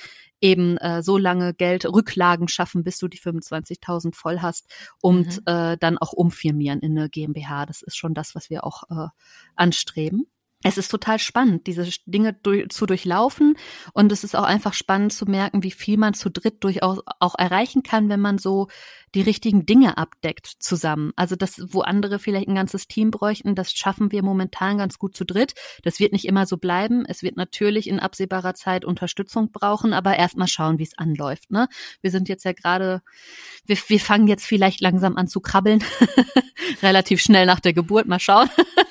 eben 0.42 0.78
äh, 0.78 1.04
so 1.04 1.20
lange 1.20 1.54
Geld 1.54 1.86
Rücklagen 1.86 2.48
schaffen, 2.48 2.84
bis 2.84 2.98
du 2.98 3.08
die 3.08 3.20
25.000 3.20 4.16
voll 4.16 4.40
hast 4.40 4.66
und 5.00 5.28
mhm. 5.28 5.44
äh, 5.46 5.78
dann 5.78 6.00
auch 6.00 6.14
umfirmieren 6.14 6.80
in 6.80 6.98
eine 6.98 7.08
GmbH. 7.08 7.68
Das 7.68 7.84
ist 7.84 7.98
schon 7.98 8.16
das, 8.16 8.34
was 8.34 8.50
wir 8.50 8.64
auch 8.64 8.84
äh, 8.90 9.10
anstreben 9.56 10.26
es 10.68 10.80
ist 10.80 10.90
total 10.90 11.20
spannend, 11.20 11.68
diese 11.68 11.88
Dinge 12.08 12.34
durch, 12.34 12.70
zu 12.70 12.88
durchlaufen. 12.88 13.56
Und 13.94 14.12
es 14.12 14.24
ist 14.24 14.36
auch 14.36 14.46
einfach 14.46 14.74
spannend 14.74 15.14
zu 15.14 15.26
merken, 15.28 15.62
wie 15.62 15.70
viel 15.70 15.96
man 15.96 16.16
zu 16.16 16.32
dritt 16.32 16.64
durchaus 16.64 17.02
auch 17.20 17.36
erreichen 17.38 17.84
kann, 17.84 18.10
wenn 18.10 18.20
man 18.20 18.40
so 18.40 18.68
die 19.14 19.22
richtigen 19.22 19.68
Dinge 19.68 20.00
abdeckt 20.00 20.48
zusammen. 20.48 21.14
Also 21.16 21.36
das, 21.36 21.62
wo 21.68 21.82
andere 21.82 22.18
vielleicht 22.18 22.48
ein 22.48 22.56
ganzes 22.56 22.88
Team 22.88 23.12
bräuchten, 23.12 23.54
das 23.54 23.74
schaffen 23.74 24.12
wir 24.12 24.24
momentan 24.24 24.80
ganz 24.80 24.98
gut 24.98 25.16
zu 25.16 25.24
dritt. 25.24 25.54
Das 25.84 26.00
wird 26.00 26.14
nicht 26.14 26.26
immer 26.26 26.48
so 26.48 26.58
bleiben. 26.58 27.06
Es 27.08 27.22
wird 27.22 27.38
natürlich 27.38 27.88
in 27.88 28.00
absehbarer 28.00 28.56
Zeit 28.56 28.86
Unterstützung 28.86 29.52
brauchen, 29.52 29.94
aber 29.94 30.18
erstmal 30.18 30.48
schauen, 30.48 30.80
wie 30.80 30.84
es 30.84 30.98
anläuft. 30.98 31.52
Ne? 31.52 31.68
Wir 32.02 32.10
sind 32.10 32.28
jetzt 32.28 32.44
ja 32.44 32.54
gerade, 32.54 33.04
wir, 33.68 33.78
wir 33.88 34.00
fangen 34.00 34.28
jetzt 34.28 34.46
vielleicht 34.46 34.82
langsam 34.82 35.16
an 35.16 35.28
zu 35.28 35.42
krabbeln. 35.42 35.84
Relativ 36.82 37.22
schnell 37.22 37.46
nach 37.46 37.60
der 37.60 37.74
Geburt. 37.74 38.08
Mal 38.08 38.20
schauen, 38.20 38.50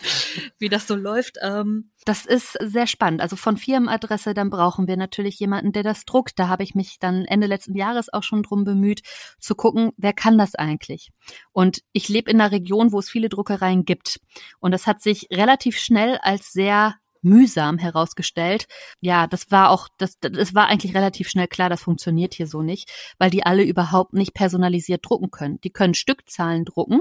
wie 0.59 0.69
das 0.69 0.87
so 0.87 0.95
läuft. 0.95 1.38
Ähm, 1.64 1.90
das 2.04 2.26
ist 2.26 2.59
sehr 2.61 2.87
spannend. 2.87 3.21
Also 3.21 3.37
von 3.37 3.56
Firmenadresse, 3.56 4.35
dann 4.35 4.50
brauchen 4.50 4.87
wir 4.87 4.97
natürlich 4.97 5.38
jemanden, 5.38 5.73
der 5.73 5.83
das 5.83 6.04
druckt. 6.04 6.38
Da 6.38 6.49
habe 6.49 6.62
ich 6.62 6.75
mich 6.75 6.99
dann 6.99 7.25
Ende 7.25 7.47
letzten 7.47 7.75
Jahres 7.75 8.12
auch 8.12 8.23
schon 8.23 8.42
drum 8.42 8.64
bemüht, 8.64 9.02
zu 9.38 9.54
gucken, 9.54 9.92
wer 9.97 10.12
kann 10.12 10.38
das 10.38 10.54
eigentlich? 10.54 11.11
Und 11.52 11.80
ich 11.92 12.09
lebe 12.09 12.30
in 12.30 12.40
einer 12.40 12.52
Region, 12.52 12.92
wo 12.92 12.99
es 12.99 13.11
viele 13.11 13.28
Druckereien 13.28 13.85
gibt. 13.85 14.21
Und 14.61 14.73
das 14.73 14.87
hat 14.87 15.02
sich 15.02 15.28
relativ 15.33 15.78
schnell 15.78 16.18
als 16.18 16.52
sehr 16.52 16.94
mühsam 17.23 17.78
herausgestellt. 17.78 18.66
Ja, 19.00 19.26
das 19.26 19.50
war 19.50 19.71
auch, 19.71 19.88
das, 19.97 20.18
das 20.21 20.54
war 20.54 20.68
eigentlich 20.68 20.94
relativ 20.94 21.30
schnell 21.30 21.49
klar, 21.49 21.71
das 21.71 21.83
funktioniert 21.83 22.35
hier 22.35 22.47
so 22.47 22.61
nicht, 22.61 22.90
weil 23.18 23.30
die 23.30 23.47
alle 23.47 23.64
überhaupt 23.64 24.12
nicht 24.12 24.35
personalisiert 24.35 25.09
drucken 25.09 25.30
können. 25.30 25.59
Die 25.62 25.71
können 25.71 25.94
Stückzahlen 25.94 26.66
drucken, 26.66 27.00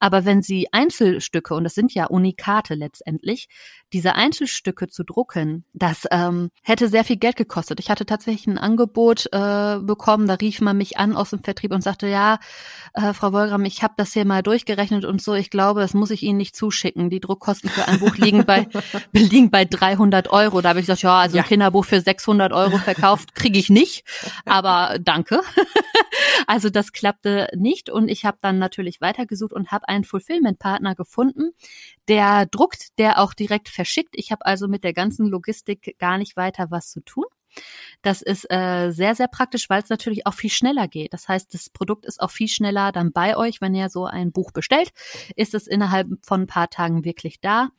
aber 0.00 0.24
wenn 0.24 0.42
Sie 0.42 0.66
Einzelstücke, 0.72 1.54
und 1.54 1.64
das 1.64 1.74
sind 1.74 1.94
ja 1.94 2.06
Unikate 2.06 2.74
letztendlich, 2.74 3.48
diese 3.92 4.14
Einzelstücke 4.14 4.88
zu 4.88 5.04
drucken, 5.04 5.64
das 5.72 6.06
ähm, 6.10 6.50
hätte 6.62 6.88
sehr 6.88 7.04
viel 7.04 7.16
Geld 7.16 7.36
gekostet. 7.36 7.80
Ich 7.80 7.90
hatte 7.90 8.06
tatsächlich 8.06 8.46
ein 8.46 8.58
Angebot 8.58 9.26
äh, 9.32 9.78
bekommen, 9.80 10.26
da 10.26 10.34
rief 10.34 10.60
man 10.60 10.76
mich 10.76 10.98
an 10.98 11.16
aus 11.16 11.30
dem 11.30 11.42
Vertrieb 11.42 11.72
und 11.72 11.82
sagte, 11.82 12.08
ja, 12.08 12.38
äh, 12.94 13.12
Frau 13.12 13.32
Wolgram, 13.32 13.64
ich 13.64 13.82
habe 13.82 13.94
das 13.96 14.12
hier 14.12 14.24
mal 14.24 14.42
durchgerechnet 14.42 15.04
und 15.04 15.20
so, 15.20 15.34
ich 15.34 15.50
glaube, 15.50 15.80
das 15.80 15.94
muss 15.94 16.10
ich 16.10 16.22
Ihnen 16.22 16.38
nicht 16.38 16.56
zuschicken. 16.56 17.10
Die 17.10 17.20
Druckkosten 17.20 17.68
für 17.68 17.86
ein 17.86 18.00
Buch 18.00 18.16
liegen 18.16 18.44
bei, 18.46 18.68
liegen 19.12 19.50
bei 19.50 19.64
300 19.64 20.30
Euro. 20.30 20.60
Da 20.60 20.70
habe 20.70 20.80
ich 20.80 20.86
gesagt, 20.86 21.02
ja, 21.02 21.18
also 21.18 21.36
ja. 21.36 21.42
ein 21.42 21.48
Kinderbuch 21.48 21.84
für 21.84 22.00
600 22.00 22.52
Euro 22.52 22.78
verkauft 22.78 23.34
kriege 23.34 23.58
ich 23.58 23.68
nicht, 23.70 24.04
aber 24.46 24.98
danke. 25.00 25.42
also 26.46 26.70
das 26.70 26.92
klappte 26.92 27.48
nicht 27.56 27.90
und 27.90 28.08
ich 28.08 28.24
habe 28.24 28.38
dann 28.40 28.58
natürlich 28.58 29.00
weitergesucht 29.00 29.52
und 29.52 29.70
habe 29.72 29.88
einen 29.90 30.04
Fulfillment-Partner 30.04 30.94
gefunden, 30.94 31.50
der 32.08 32.46
druckt, 32.46 32.98
der 32.98 33.18
auch 33.18 33.34
direkt 33.34 33.68
verschickt. 33.68 34.10
Ich 34.12 34.32
habe 34.32 34.46
also 34.46 34.68
mit 34.68 34.84
der 34.84 34.94
ganzen 34.94 35.26
Logistik 35.26 35.96
gar 35.98 36.16
nicht 36.16 36.36
weiter 36.36 36.70
was 36.70 36.90
zu 36.90 37.00
tun. 37.00 37.26
Das 38.02 38.22
ist 38.22 38.50
äh, 38.50 38.92
sehr, 38.92 39.14
sehr 39.16 39.26
praktisch, 39.26 39.68
weil 39.68 39.82
es 39.82 39.88
natürlich 39.88 40.26
auch 40.26 40.34
viel 40.34 40.50
schneller 40.50 40.88
geht. 40.88 41.12
Das 41.12 41.28
heißt, 41.28 41.52
das 41.52 41.68
Produkt 41.68 42.06
ist 42.06 42.20
auch 42.20 42.30
viel 42.30 42.48
schneller 42.48 42.92
dann 42.92 43.12
bei 43.12 43.36
euch, 43.36 43.60
wenn 43.60 43.74
ihr 43.74 43.88
so 43.90 44.06
ein 44.06 44.30
Buch 44.32 44.52
bestellt, 44.52 44.92
ist 45.36 45.54
es 45.54 45.66
innerhalb 45.66 46.06
von 46.22 46.42
ein 46.42 46.46
paar 46.46 46.70
Tagen 46.70 47.04
wirklich 47.04 47.40
da 47.40 47.70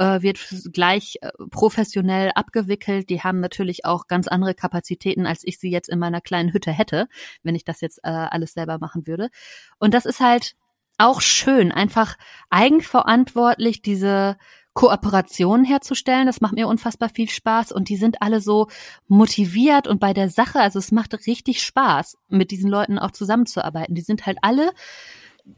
äh, 0.00 0.22
wird 0.22 0.38
gleich 0.72 1.18
äh, 1.20 1.30
professionell 1.50 2.32
abgewickelt. 2.34 3.10
Die 3.10 3.20
haben 3.22 3.40
natürlich 3.40 3.84
auch 3.84 4.06
ganz 4.06 4.26
andere 4.28 4.54
Kapazitäten, 4.54 5.26
als 5.26 5.42
ich 5.44 5.58
sie 5.58 5.70
jetzt 5.70 5.90
in 5.90 5.98
meiner 5.98 6.22
kleinen 6.22 6.52
Hütte 6.52 6.72
hätte, 6.72 7.06
wenn 7.42 7.54
ich 7.54 7.64
das 7.64 7.82
jetzt 7.82 7.98
äh, 8.02 8.08
alles 8.08 8.54
selber 8.54 8.78
machen 8.78 9.06
würde. 9.06 9.28
Und 9.78 9.92
das 9.92 10.06
ist 10.06 10.20
halt 10.20 10.56
auch 11.00 11.20
schön, 11.20 11.72
einfach 11.72 12.16
eigenverantwortlich 12.50 13.82
diese 13.82 14.36
Kooperationen 14.74 15.64
herzustellen. 15.64 16.26
Das 16.26 16.40
macht 16.40 16.54
mir 16.54 16.68
unfassbar 16.68 17.08
viel 17.08 17.28
Spaß 17.28 17.72
und 17.72 17.88
die 17.88 17.96
sind 17.96 18.22
alle 18.22 18.40
so 18.40 18.68
motiviert 19.08 19.88
und 19.88 19.98
bei 19.98 20.12
der 20.12 20.28
Sache, 20.28 20.60
also 20.60 20.78
es 20.78 20.92
macht 20.92 21.14
richtig 21.26 21.62
Spaß, 21.62 22.16
mit 22.28 22.50
diesen 22.50 22.70
Leuten 22.70 22.98
auch 22.98 23.10
zusammenzuarbeiten. 23.10 23.94
Die 23.94 24.02
sind 24.02 24.26
halt 24.26 24.38
alle 24.42 24.70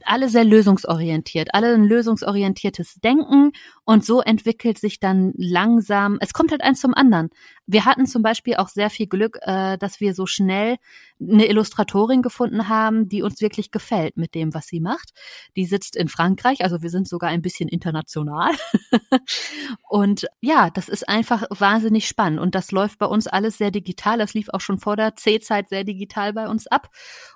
alle 0.05 0.29
sehr 0.29 0.45
lösungsorientiert, 0.45 1.55
alle 1.55 1.75
ein 1.75 1.85
lösungsorientiertes 1.85 3.01
Denken 3.03 3.53
und 3.85 4.05
so 4.05 4.21
entwickelt 4.21 4.79
sich 4.79 5.01
dann 5.01 5.33
langsam, 5.37 6.19
es 6.21 6.33
kommt 6.33 6.51
halt 6.51 6.63
eins 6.63 6.81
zum 6.81 6.95
anderen. 6.95 7.31
Wir 7.67 7.85
hatten 7.85 8.07
zum 8.07 8.23
Beispiel 8.23 8.57
auch 8.57 8.69
sehr 8.69 8.91
viel 8.91 9.07
Glück, 9.07 9.39
äh, 9.43 9.79
dass 9.79 10.01
wir 10.01 10.15
so 10.15 10.27
schnell 10.27 10.77
eine 11.21 11.47
Illustratorin 11.47 12.23
gefunden 12.23 12.69
haben, 12.69 13.09
die 13.09 13.23
uns 13.23 13.41
wirklich 13.41 13.71
gefällt 13.71 14.17
mit 14.17 14.35
dem, 14.35 14.55
was 14.55 14.67
sie 14.67 14.81
macht. 14.81 15.13
Die 15.57 15.67
sitzt 15.67 15.97
in 15.97 16.09
Frankreich, 16.09 16.63
also 16.65 16.83
wir 16.83 16.91
sind 16.91 17.09
sogar 17.09 17.31
ein 17.31 17.43
bisschen 17.43 17.69
international. 17.69 18.53
und 19.89 20.27
ja, 20.41 20.71
das 20.71 20.89
ist 20.89 21.09
einfach 21.09 21.45
wahnsinnig 21.51 22.09
spannend 22.09 22.41
und 22.41 22.55
das 22.55 22.73
läuft 22.73 22.99
bei 22.99 23.07
uns 23.07 23.27
alles 23.27 23.59
sehr 23.59 23.71
digital. 23.71 24.19
Das 24.19 24.35
lief 24.35 24.49
auch 24.49 24.61
schon 24.61 24.79
vor 24.79 24.97
der 24.97 25.17
C-Zeit 25.17 25.69
sehr 25.69 25.85
digital 25.85 26.33
bei 26.33 26.49
uns 26.49 26.67
ab 26.67 26.91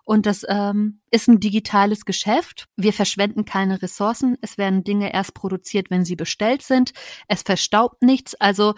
und 0.05 0.27
das 0.27 0.45
ähm, 0.49 1.01
ist 1.11 1.29
ein 1.29 1.41
digitales 1.41 2.05
Geschäft. 2.05 2.69
Wir 2.77 2.93
verschwenden 2.93 3.45
keine 3.45 3.83
Ressourcen. 3.83 4.37
Es 4.41 4.59
werden 4.59 4.85
Dinge 4.85 5.13
erst 5.13 5.35
produziert, 5.35 5.91
wenn 5.91 6.05
sie 6.05 6.17
bestellt 6.17 6.63
sind. 6.63 6.93
Es 7.27 7.43
verstaubt 7.43 8.03
nichts. 8.03 8.35
Also 8.35 8.75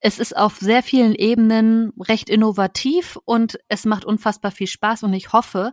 es 0.00 0.18
ist 0.18 0.36
auf 0.36 0.56
sehr 0.58 0.82
vielen 0.82 1.14
Ebenen 1.14 1.92
recht 1.98 2.30
innovativ 2.30 3.18
und 3.24 3.58
es 3.68 3.84
macht 3.84 4.04
unfassbar 4.04 4.50
viel 4.50 4.66
Spaß 4.66 5.02
und 5.02 5.12
ich 5.12 5.32
hoffe, 5.32 5.72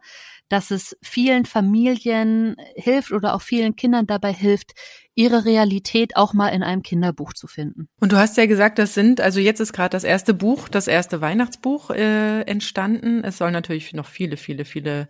dass 0.49 0.69
es 0.71 0.95
vielen 1.01 1.45
Familien 1.45 2.55
hilft 2.75 3.11
oder 3.11 3.33
auch 3.33 3.41
vielen 3.41 3.75
Kindern 3.75 4.05
dabei 4.05 4.31
hilft, 4.31 4.73
ihre 5.15 5.45
Realität 5.45 6.15
auch 6.17 6.33
mal 6.33 6.49
in 6.49 6.61
einem 6.61 6.83
Kinderbuch 6.83 7.33
zu 7.33 7.47
finden. 7.47 7.87
Und 7.99 8.11
du 8.11 8.17
hast 8.17 8.37
ja 8.37 8.45
gesagt, 8.45 8.77
das 8.77 8.93
sind, 8.93 9.21
also 9.21 9.39
jetzt 9.39 9.59
ist 9.59 9.73
gerade 9.73 9.91
das 9.91 10.03
erste 10.03 10.33
Buch, 10.33 10.69
das 10.69 10.87
erste 10.87 11.21
Weihnachtsbuch 11.21 11.89
äh, 11.89 12.41
entstanden. 12.41 13.23
Es 13.23 13.37
soll 13.37 13.51
natürlich 13.51 13.93
noch 13.93 14.07
viele, 14.07 14.37
viele, 14.37 14.65
viele 14.65 15.07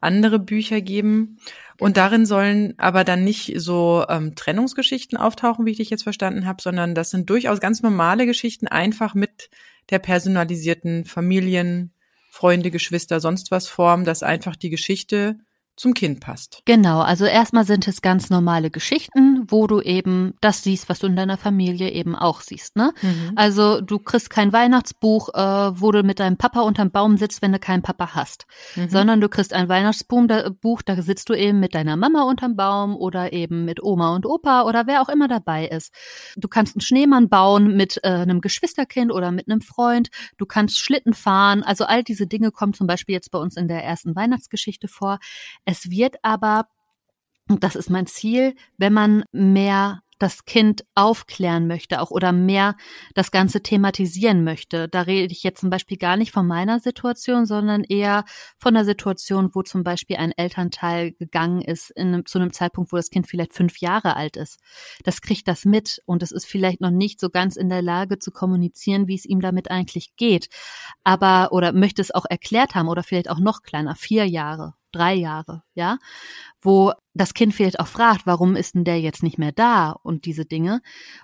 andere 0.00 0.38
Bücher 0.38 0.80
geben. 0.80 1.38
Und 1.78 1.96
darin 1.96 2.26
sollen 2.26 2.74
aber 2.78 3.04
dann 3.04 3.24
nicht 3.24 3.52
so 3.56 4.04
ähm, 4.08 4.34
Trennungsgeschichten 4.34 5.18
auftauchen, 5.18 5.66
wie 5.66 5.72
ich 5.72 5.76
dich 5.76 5.90
jetzt 5.90 6.04
verstanden 6.04 6.46
habe, 6.46 6.62
sondern 6.62 6.94
das 6.94 7.10
sind 7.10 7.28
durchaus 7.28 7.60
ganz 7.60 7.82
normale 7.82 8.26
Geschichten, 8.26 8.66
einfach 8.66 9.14
mit 9.14 9.50
der 9.90 9.98
personalisierten 9.98 11.04
Familien, 11.04 11.92
Freunde, 12.30 12.70
Geschwister, 12.70 13.20
sonst 13.20 13.50
was 13.50 13.68
Form, 13.68 14.04
dass 14.04 14.22
einfach 14.22 14.56
die 14.56 14.70
Geschichte 14.70 15.38
zum 15.76 15.92
Kind 15.92 16.20
passt. 16.20 16.62
Genau, 16.64 17.00
also 17.00 17.26
erstmal 17.26 17.64
sind 17.64 17.86
es 17.86 18.00
ganz 18.00 18.30
normale 18.30 18.70
Geschichten, 18.70 19.44
wo 19.48 19.66
du 19.66 19.80
eben 19.82 20.34
das 20.40 20.62
siehst, 20.62 20.88
was 20.88 21.00
du 21.00 21.06
in 21.06 21.16
deiner 21.16 21.36
Familie 21.36 21.90
eben 21.90 22.16
auch 22.16 22.40
siehst. 22.40 22.76
Ne? 22.76 22.92
Mhm. 23.02 23.32
Also 23.36 23.82
du 23.82 23.98
kriegst 23.98 24.30
kein 24.30 24.52
Weihnachtsbuch, 24.52 25.34
äh, 25.34 25.80
wo 25.80 25.92
du 25.92 26.02
mit 26.02 26.18
deinem 26.18 26.38
Papa 26.38 26.60
unterm 26.60 26.90
Baum 26.90 27.18
sitzt, 27.18 27.42
wenn 27.42 27.52
du 27.52 27.58
keinen 27.58 27.82
Papa 27.82 28.14
hast, 28.14 28.46
mhm. 28.74 28.88
sondern 28.88 29.20
du 29.20 29.28
kriegst 29.28 29.52
ein 29.52 29.68
Weihnachtsbuch, 29.68 30.26
da, 30.26 30.48
Buch, 30.48 30.80
da 30.80 31.00
sitzt 31.02 31.28
du 31.28 31.34
eben 31.34 31.60
mit 31.60 31.74
deiner 31.74 31.96
Mama 31.96 32.22
unterm 32.22 32.56
Baum 32.56 32.96
oder 32.96 33.34
eben 33.34 33.66
mit 33.66 33.82
Oma 33.82 34.14
und 34.14 34.24
Opa 34.24 34.62
oder 34.62 34.86
wer 34.86 35.02
auch 35.02 35.10
immer 35.10 35.28
dabei 35.28 35.66
ist. 35.68 35.92
Du 36.36 36.48
kannst 36.48 36.74
einen 36.74 36.80
Schneemann 36.80 37.28
bauen 37.28 37.76
mit 37.76 38.00
äh, 38.02 38.08
einem 38.08 38.40
Geschwisterkind 38.40 39.12
oder 39.12 39.30
mit 39.30 39.50
einem 39.50 39.60
Freund. 39.60 40.08
Du 40.38 40.46
kannst 40.46 40.78
Schlitten 40.78 41.12
fahren. 41.12 41.62
Also 41.62 41.84
all 41.84 42.02
diese 42.02 42.26
Dinge 42.26 42.50
kommen 42.50 42.72
zum 42.72 42.86
Beispiel 42.86 43.14
jetzt 43.14 43.30
bei 43.30 43.38
uns 43.38 43.56
in 43.56 43.68
der 43.68 43.84
ersten 43.84 44.16
Weihnachtsgeschichte 44.16 44.88
vor. 44.88 45.18
Es 45.66 45.90
wird 45.90 46.16
aber, 46.22 46.68
und 47.48 47.62
das 47.62 47.76
ist 47.76 47.90
mein 47.90 48.06
Ziel, 48.06 48.54
wenn 48.78 48.94
man 48.94 49.24
mehr 49.32 50.00
das 50.18 50.46
Kind 50.46 50.84
aufklären 50.94 51.66
möchte 51.66 52.00
auch 52.00 52.10
oder 52.10 52.32
mehr 52.32 52.76
das 53.14 53.30
Ganze 53.30 53.62
thematisieren 53.62 54.44
möchte. 54.44 54.88
Da 54.88 55.02
rede 55.02 55.32
ich 55.32 55.42
jetzt 55.42 55.60
zum 55.60 55.70
Beispiel 55.70 55.98
gar 55.98 56.16
nicht 56.16 56.32
von 56.32 56.46
meiner 56.46 56.80
Situation, 56.80 57.44
sondern 57.44 57.84
eher 57.84 58.24
von 58.58 58.74
der 58.74 58.84
Situation, 58.84 59.50
wo 59.52 59.62
zum 59.62 59.84
Beispiel 59.84 60.16
ein 60.16 60.32
Elternteil 60.32 61.12
gegangen 61.12 61.60
ist 61.60 61.90
in 61.90 62.08
einem, 62.08 62.26
zu 62.26 62.38
einem 62.38 62.52
Zeitpunkt, 62.52 62.92
wo 62.92 62.96
das 62.96 63.10
Kind 63.10 63.26
vielleicht 63.26 63.52
fünf 63.52 63.78
Jahre 63.78 64.16
alt 64.16 64.36
ist. 64.36 64.58
Das 65.04 65.20
kriegt 65.20 65.48
das 65.48 65.64
mit 65.64 66.00
und 66.06 66.22
es 66.22 66.32
ist 66.32 66.46
vielleicht 66.46 66.80
noch 66.80 66.90
nicht 66.90 67.20
so 67.20 67.28
ganz 67.28 67.56
in 67.56 67.68
der 67.68 67.82
Lage 67.82 68.18
zu 68.18 68.30
kommunizieren, 68.30 69.08
wie 69.08 69.16
es 69.16 69.26
ihm 69.26 69.40
damit 69.40 69.70
eigentlich 69.70 70.16
geht. 70.16 70.48
Aber 71.04 71.52
oder 71.52 71.72
möchte 71.72 72.00
es 72.00 72.10
auch 72.14 72.24
erklärt 72.28 72.74
haben 72.74 72.88
oder 72.88 73.02
vielleicht 73.02 73.28
auch 73.28 73.40
noch 73.40 73.62
kleiner, 73.62 73.94
vier 73.94 74.26
Jahre 74.26 74.74
drei 74.96 75.14
Jahre, 75.14 75.62
ja, 75.74 75.98
wo 76.62 76.92
das 77.16 77.34
Kind 77.34 77.54
vielleicht 77.54 77.80
auch 77.80 77.86
fragt, 77.86 78.26
warum 78.26 78.56
ist 78.56 78.74
denn 78.74 78.84
der 78.84 79.00
jetzt 79.00 79.22
nicht 79.22 79.38
mehr 79.38 79.52
da 79.52 79.92
und 80.02 80.24
diese 80.26 80.44
Dinge. 80.44 80.80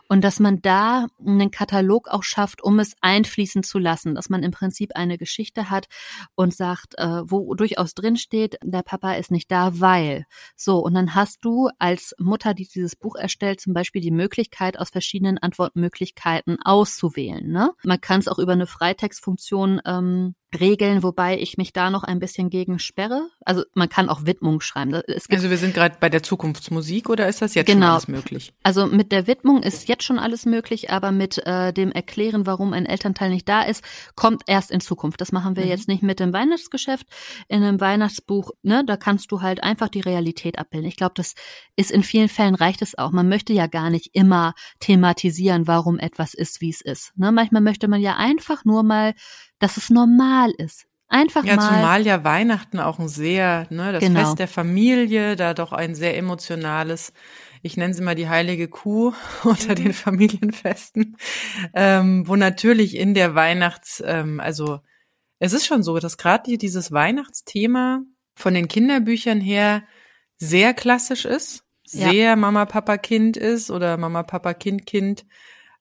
Und 0.08 0.22
dass 0.24 0.40
man 0.40 0.62
da 0.62 1.06
einen 1.24 1.50
Katalog 1.50 2.08
auch 2.08 2.22
schafft, 2.22 2.62
um 2.62 2.78
es 2.78 2.94
einfließen 3.00 3.62
zu 3.62 3.78
lassen, 3.78 4.14
dass 4.14 4.30
man 4.30 4.42
im 4.42 4.50
Prinzip 4.50 4.92
eine 4.94 5.18
Geschichte 5.18 5.70
hat 5.70 5.86
und 6.34 6.54
sagt, 6.54 6.98
äh, 6.98 7.22
wo 7.24 7.54
durchaus 7.54 7.94
drin 7.94 8.16
steht, 8.16 8.56
der 8.62 8.82
Papa 8.82 9.14
ist 9.14 9.30
nicht 9.30 9.50
da, 9.50 9.80
weil. 9.80 10.24
So, 10.56 10.78
und 10.78 10.94
dann 10.94 11.14
hast 11.14 11.44
du 11.44 11.68
als 11.78 12.14
Mutter, 12.18 12.54
die 12.54 12.66
dieses 12.66 12.96
Buch 12.96 13.16
erstellt, 13.16 13.60
zum 13.60 13.74
Beispiel 13.74 14.00
die 14.00 14.10
Möglichkeit, 14.10 14.78
aus 14.78 14.90
verschiedenen 14.90 15.38
Antwortmöglichkeiten 15.38 16.58
auszuwählen. 16.62 17.46
Ne? 17.50 17.72
Man 17.84 18.00
kann 18.00 18.20
es 18.20 18.28
auch 18.28 18.38
über 18.38 18.52
eine 18.52 18.66
Freitextfunktion 18.66 19.80
ähm, 19.84 20.34
regeln, 20.58 21.02
wobei 21.02 21.38
ich 21.38 21.56
mich 21.56 21.72
da 21.72 21.90
noch 21.90 22.04
ein 22.04 22.18
bisschen 22.18 22.50
gegen 22.50 22.78
sperre. 22.78 23.28
Also 23.44 23.64
man 23.74 23.88
kann 23.88 24.08
auch 24.08 24.26
Widmung 24.26 24.60
schreiben. 24.60 24.94
also 24.94 25.50
wir 25.50 25.56
sind 25.56 25.74
gerade 25.82 25.96
bei 25.98 26.08
der 26.08 26.22
Zukunftsmusik 26.22 27.08
oder 27.08 27.28
ist 27.28 27.42
das 27.42 27.54
jetzt 27.54 27.66
genau. 27.66 27.86
schon 27.86 27.92
alles 27.92 28.08
möglich? 28.08 28.52
Also 28.62 28.86
mit 28.86 29.10
der 29.10 29.26
Widmung 29.26 29.62
ist 29.62 29.88
jetzt 29.88 30.04
schon 30.04 30.18
alles 30.18 30.46
möglich, 30.46 30.90
aber 30.90 31.10
mit 31.10 31.38
äh, 31.44 31.72
dem 31.72 31.90
Erklären, 31.90 32.46
warum 32.46 32.72
ein 32.72 32.86
Elternteil 32.86 33.30
nicht 33.30 33.48
da 33.48 33.62
ist, 33.62 33.82
kommt 34.14 34.42
erst 34.46 34.70
in 34.70 34.80
Zukunft. 34.80 35.20
Das 35.20 35.32
machen 35.32 35.56
wir 35.56 35.64
mhm. 35.64 35.70
jetzt 35.70 35.88
nicht 35.88 36.02
mit 36.02 36.20
dem 36.20 36.32
Weihnachtsgeschäft. 36.32 37.06
In 37.48 37.62
einem 37.62 37.80
Weihnachtsbuch, 37.80 38.50
ne, 38.62 38.84
da 38.86 38.96
kannst 38.96 39.32
du 39.32 39.42
halt 39.42 39.62
einfach 39.62 39.88
die 39.88 40.00
Realität 40.00 40.58
abbilden. 40.58 40.88
Ich 40.88 40.96
glaube, 40.96 41.14
das 41.16 41.34
ist 41.74 41.90
in 41.90 42.04
vielen 42.04 42.28
Fällen 42.28 42.54
reicht 42.54 42.82
es 42.82 42.96
auch. 42.96 43.10
Man 43.10 43.28
möchte 43.28 43.52
ja 43.52 43.66
gar 43.66 43.90
nicht 43.90 44.10
immer 44.12 44.54
thematisieren, 44.78 45.66
warum 45.66 45.98
etwas 45.98 46.34
ist, 46.34 46.60
wie 46.60 46.70
es 46.70 46.80
ist. 46.80 47.12
Ne? 47.16 47.32
Manchmal 47.32 47.62
möchte 47.62 47.88
man 47.88 48.00
ja 48.00 48.16
einfach 48.16 48.64
nur 48.64 48.82
mal 48.82 49.14
dass 49.62 49.76
es 49.76 49.90
normal 49.90 50.50
ist. 50.58 50.86
Einfach 51.12 51.44
ja, 51.44 51.56
mal. 51.56 51.62
Ja, 51.62 51.68
zumal 51.68 52.06
ja 52.06 52.24
Weihnachten 52.24 52.80
auch 52.80 52.98
ein 52.98 53.06
sehr, 53.06 53.66
ne, 53.68 53.92
das 53.92 54.02
genau. 54.02 54.20
Fest 54.20 54.38
der 54.38 54.48
Familie, 54.48 55.36
da 55.36 55.52
doch 55.52 55.72
ein 55.72 55.94
sehr 55.94 56.16
emotionales, 56.16 57.12
ich 57.60 57.76
nenne 57.76 57.92
sie 57.92 58.00
mal 58.00 58.14
die 58.14 58.30
heilige 58.30 58.66
Kuh 58.66 59.12
unter 59.44 59.74
den 59.74 59.92
Familienfesten, 59.92 61.18
ähm, 61.74 62.26
wo 62.26 62.34
natürlich 62.34 62.96
in 62.96 63.12
der 63.12 63.34
Weihnachts, 63.34 64.02
ähm, 64.06 64.40
also 64.40 64.80
es 65.38 65.52
ist 65.52 65.66
schon 65.66 65.82
so, 65.82 65.98
dass 65.98 66.16
gerade 66.16 66.56
dieses 66.56 66.92
Weihnachtsthema 66.92 68.00
von 68.34 68.54
den 68.54 68.68
Kinderbüchern 68.68 69.40
her 69.42 69.82
sehr 70.38 70.72
klassisch 70.72 71.26
ist, 71.26 71.64
sehr 71.84 72.12
ja. 72.14 72.36
Mama, 72.36 72.64
Papa, 72.64 72.96
Kind 72.96 73.36
ist 73.36 73.70
oder 73.70 73.98
Mama, 73.98 74.22
Papa, 74.22 74.54
Kind, 74.54 74.86
Kind 74.86 75.26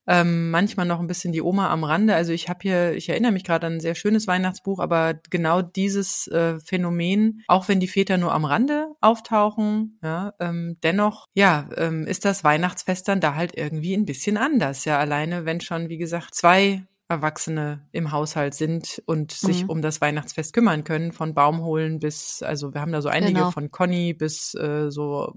ähm, 0.08 0.50
manchmal 0.50 0.86
noch 0.86 1.00
ein 1.00 1.08
bisschen 1.08 1.32
die 1.32 1.42
Oma 1.42 1.70
am 1.70 1.84
Rande. 1.84 2.16
Also 2.16 2.34
ich 2.34 2.50
habe 2.50 2.60
hier, 2.62 2.94
ich 2.94 3.10
erinnere 3.10 3.32
mich 3.32 3.44
gerade 3.44 3.68
an 3.68 3.74
ein 3.74 3.80
sehr 3.80 3.96
schönes 3.96 4.28
Weihnachtsbuch, 4.28 4.80
aber 4.80 5.16
genau 5.30 5.62
dieses 5.62 6.28
äh, 6.28 6.60
Phänomen, 6.60 7.44
auch 7.48 7.68
wenn 7.68 7.80
die 7.80 7.88
Väter 7.88 8.18
nur 8.18 8.34
am 8.34 8.46
Rande 8.46 8.88
auftauchen, 9.00 10.00
ja, 10.04 10.34
ähm, 10.40 10.78
dennoch, 10.84 11.28
ja, 11.34 11.70
ähm, 11.78 12.08
ist 12.08 12.26
das 12.26 12.44
Weihnachtsfest 12.44 13.08
dann 13.08 13.22
da 13.22 13.36
halt 13.36 13.56
irgendwie 13.56 13.94
ein 13.94 14.06
bisschen 14.06 14.38
anders. 14.38 14.86
Ja, 14.86 14.98
alleine 14.98 15.46
wenn 15.46 15.62
schon, 15.62 15.90
wie 15.90 15.98
gesagt, 15.98 16.34
zwei 16.34 16.84
Erwachsene 17.12 17.86
im 17.92 18.12
Haushalt 18.12 18.56
sind 18.56 19.04
und 19.06 19.34
sich 19.34 19.64
mhm. 19.64 19.70
um 19.70 19.82
das 19.82 20.00
Weihnachtsfest 20.00 20.54
kümmern 20.54 20.86
können, 20.86 21.12
von 21.12 21.34
Baumholen 21.34 22.00
bis, 22.00 22.42
also 22.42 22.74
wir 22.74 22.80
haben 22.80 22.94
da 22.94 23.02
so 23.02 23.10
einige 23.10 23.34
genau. 23.34 23.52
von 23.52 23.70
Conny 23.70 24.14
bis 24.14 24.56
äh, 24.56 24.90
so 24.90 25.34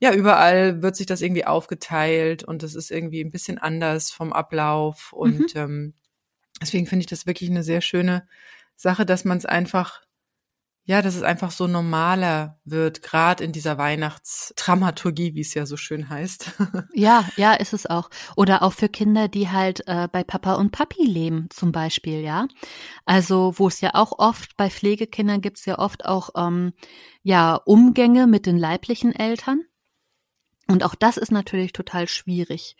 ja, 0.00 0.12
überall 0.12 0.80
wird 0.82 0.96
sich 0.96 1.06
das 1.06 1.20
irgendwie 1.20 1.44
aufgeteilt 1.44 2.44
und 2.44 2.62
es 2.62 2.74
ist 2.74 2.90
irgendwie 2.90 3.20
ein 3.22 3.32
bisschen 3.32 3.58
anders 3.58 4.10
vom 4.10 4.32
Ablauf. 4.32 5.12
Und 5.12 5.54
mhm. 5.54 5.60
ähm, 5.60 5.94
deswegen 6.60 6.86
finde 6.86 7.00
ich 7.00 7.08
das 7.08 7.26
wirklich 7.26 7.50
eine 7.50 7.64
sehr 7.64 7.80
schöne 7.80 8.26
Sache, 8.76 9.04
dass 9.04 9.24
man 9.24 9.38
es 9.38 9.44
einfach, 9.44 10.02
ja, 10.84 11.02
dass 11.02 11.16
es 11.16 11.22
einfach 11.22 11.50
so 11.50 11.66
normaler 11.66 12.60
wird, 12.64 13.02
gerade 13.02 13.42
in 13.42 13.50
dieser 13.50 13.76
Weihnachtsdramaturgie, 13.76 15.34
wie 15.34 15.40
es 15.40 15.52
ja 15.54 15.66
so 15.66 15.76
schön 15.76 16.08
heißt. 16.08 16.52
ja, 16.94 17.28
ja, 17.36 17.54
ist 17.54 17.72
es 17.72 17.86
auch. 17.86 18.08
Oder 18.36 18.62
auch 18.62 18.74
für 18.74 18.88
Kinder, 18.88 19.26
die 19.26 19.48
halt 19.48 19.82
äh, 19.88 20.06
bei 20.06 20.22
Papa 20.22 20.54
und 20.54 20.70
Papi 20.70 21.04
leben, 21.04 21.48
zum 21.50 21.72
Beispiel, 21.72 22.20
ja. 22.20 22.46
Also, 23.04 23.54
wo 23.56 23.66
es 23.66 23.80
ja 23.80 23.90
auch 23.94 24.16
oft 24.20 24.56
bei 24.56 24.70
Pflegekindern 24.70 25.40
gibt 25.40 25.58
es 25.58 25.64
ja 25.64 25.76
oft 25.80 26.04
auch 26.04 26.30
ähm, 26.36 26.72
ja 27.24 27.56
Umgänge 27.56 28.28
mit 28.28 28.46
den 28.46 28.56
leiblichen 28.56 29.12
Eltern. 29.12 29.64
Und 30.70 30.84
auch 30.84 30.94
das 30.94 31.16
ist 31.16 31.32
natürlich 31.32 31.72
total 31.72 32.06
schwierig. 32.08 32.76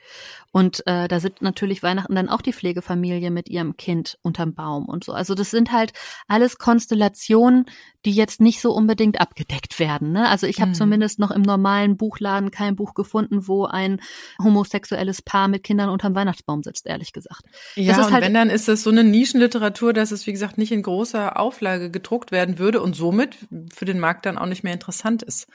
Und 0.53 0.87
äh, 0.87 1.09
da 1.09 1.21
sind 1.21 1.41
natürlich 1.41 1.83
Weihnachten 1.83 2.15
dann 2.15 2.29
auch 2.29 2.43
die 2.43 2.53
Pflegefamilie 2.53 3.31
mit 3.31 3.49
ihrem 3.49 3.79
Kind 3.79 4.19
unterm 4.21 4.55
Baum 4.55 4.85
und 4.85 5.05
so. 5.05 5.13
Also 5.13 5.35
das 5.35 5.51
sind 5.51 5.73
halt 5.73 5.95
alles 6.27 6.59
Konstellationen, 6.59 7.65
die 8.05 8.13
jetzt 8.13 8.43
nicht 8.43 8.61
so 8.61 8.73
unbedingt 8.73 9.23
abgedeckt 9.23 9.79
werden. 9.79 10.13
Ne? 10.13 10.29
Also 10.29 10.47
ich 10.47 10.61
habe 10.61 10.73
mhm. 10.73 10.75
zumindest 10.75 11.19
noch 11.19 11.31
im 11.31 11.41
normalen 11.41 11.97
Buchladen 11.97 12.51
kein 12.51 12.77
Buch 12.77 12.93
gefunden, 12.93 13.49
wo 13.49 13.65
ein 13.65 14.03
homosexuelles 14.43 15.23
Paar 15.23 15.49
mit 15.49 15.65
Kindern 15.65 15.89
unterm 15.89 16.15
Weihnachtsbaum 16.15 16.63
sitzt, 16.63 16.87
ehrlich 16.87 17.15
gesagt. 17.15 17.43
Ja, 17.75 17.97
das 17.97 18.09
und 18.09 18.13
halt 18.13 18.25
wenn 18.25 18.35
dann 18.35 18.51
ist 18.51 18.69
es 18.69 18.83
so 18.83 18.91
eine 18.91 19.05
Nischenliteratur, 19.05 19.95
dass 19.95 20.13
es 20.13 20.27
wie 20.27 20.33
gesagt 20.33 20.59
nicht 20.59 20.73
in 20.73 20.83
großer 20.83 21.41
Auflage 21.41 21.91
gedruckt 21.91 22.33
werden 22.33 22.59
würde 22.59 22.83
und 22.83 22.95
somit 22.95 23.37
für 23.75 23.87
den 23.87 23.99
Markt 23.99 24.27
dann 24.27 24.37
auch 24.37 24.47
nicht 24.47 24.63
mehr 24.63 24.75
interessant 24.75 25.23
ist. 25.23 25.47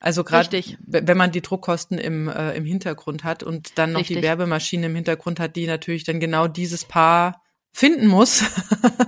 Also 0.00 0.22
gerade 0.22 0.62
wenn 0.86 1.16
man 1.16 1.32
die 1.32 1.40
Druckkosten 1.40 1.98
im, 1.98 2.28
äh, 2.28 2.54
im 2.54 2.64
Hintergrund 2.64 3.24
hat 3.24 3.42
und 3.42 3.78
dann 3.78 3.92
noch 3.92 4.00
Richtig. 4.00 4.18
die 4.18 4.22
Werbemaschine 4.22 4.86
im 4.86 4.94
Hintergrund 4.94 5.40
hat, 5.40 5.56
die 5.56 5.66
natürlich 5.66 6.04
dann 6.04 6.20
genau 6.20 6.46
dieses 6.46 6.84
Paar 6.84 7.42
finden 7.72 8.06
muss. 8.06 8.44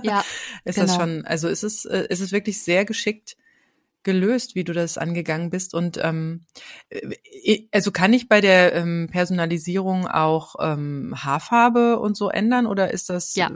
Ja. 0.03 0.23
ist 0.63 0.75
genau. 0.75 0.87
das 0.87 0.95
schon, 0.95 1.25
also 1.25 1.47
ist 1.47 1.63
es, 1.63 1.85
äh, 1.85 2.05
ist 2.09 2.19
es 2.19 2.31
wirklich 2.31 2.61
sehr 2.61 2.85
geschickt 2.85 3.35
gelöst, 4.03 4.55
wie 4.55 4.63
du 4.63 4.73
das 4.73 4.97
angegangen 4.97 5.49
bist. 5.49 5.73
Und 5.73 5.99
ähm, 6.01 6.45
äh, 6.89 7.67
also 7.71 7.91
kann 7.91 8.13
ich 8.13 8.29
bei 8.29 8.41
der 8.41 8.73
ähm, 8.73 9.09
Personalisierung 9.11 10.07
auch 10.07 10.55
ähm, 10.59 11.13
Haarfarbe 11.15 11.99
und 11.99 12.15
so 12.15 12.29
ändern 12.29 12.65
oder 12.67 12.91
ist 12.91 13.09
das 13.09 13.35
ja. 13.35 13.51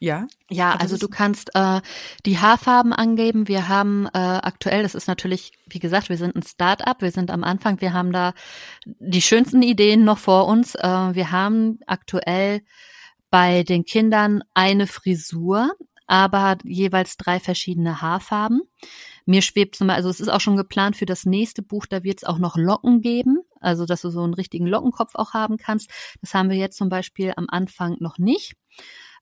Ja. 0.00 0.26
Ja, 0.48 0.76
also 0.76 0.96
du 0.96 1.08
kannst 1.08 1.50
äh, 1.54 1.80
die 2.24 2.38
Haarfarben 2.38 2.92
angeben. 2.92 3.48
Wir 3.48 3.68
haben 3.68 4.06
äh, 4.06 4.18
aktuell, 4.18 4.82
das 4.82 4.94
ist 4.94 5.08
natürlich, 5.08 5.52
wie 5.66 5.80
gesagt, 5.80 6.08
wir 6.08 6.16
sind 6.16 6.36
ein 6.36 6.42
Start-up, 6.42 7.02
wir 7.02 7.10
sind 7.10 7.30
am 7.30 7.42
Anfang, 7.42 7.80
wir 7.80 7.92
haben 7.92 8.12
da 8.12 8.32
die 8.86 9.22
schönsten 9.22 9.62
Ideen 9.62 10.04
noch 10.04 10.18
vor 10.18 10.46
uns. 10.46 10.76
Äh, 10.76 10.82
wir 11.14 11.32
haben 11.32 11.80
aktuell 11.86 12.62
bei 13.30 13.64
den 13.64 13.84
Kindern 13.84 14.42
eine 14.54 14.86
Frisur, 14.86 15.72
aber 16.06 16.56
jeweils 16.64 17.16
drei 17.16 17.40
verschiedene 17.40 18.00
Haarfarben. 18.00 18.62
Mir 19.26 19.42
schwebt 19.42 19.74
zum 19.76 19.88
Beispiel, 19.88 19.96
also 19.98 20.10
es 20.10 20.20
ist 20.20 20.28
auch 20.28 20.40
schon 20.40 20.56
geplant 20.56 20.96
für 20.96 21.06
das 21.06 21.26
nächste 21.26 21.60
Buch, 21.60 21.86
da 21.86 22.04
wird 22.04 22.20
es 22.20 22.24
auch 22.24 22.38
noch 22.38 22.56
Locken 22.56 23.02
geben, 23.02 23.40
also 23.60 23.84
dass 23.84 24.00
du 24.02 24.10
so 24.10 24.22
einen 24.22 24.32
richtigen 24.32 24.66
Lockenkopf 24.66 25.16
auch 25.16 25.34
haben 25.34 25.58
kannst. 25.58 25.90
Das 26.22 26.32
haben 26.32 26.48
wir 26.48 26.56
jetzt 26.56 26.78
zum 26.78 26.88
Beispiel 26.88 27.34
am 27.36 27.46
Anfang 27.48 27.96
noch 27.98 28.16
nicht. 28.16 28.54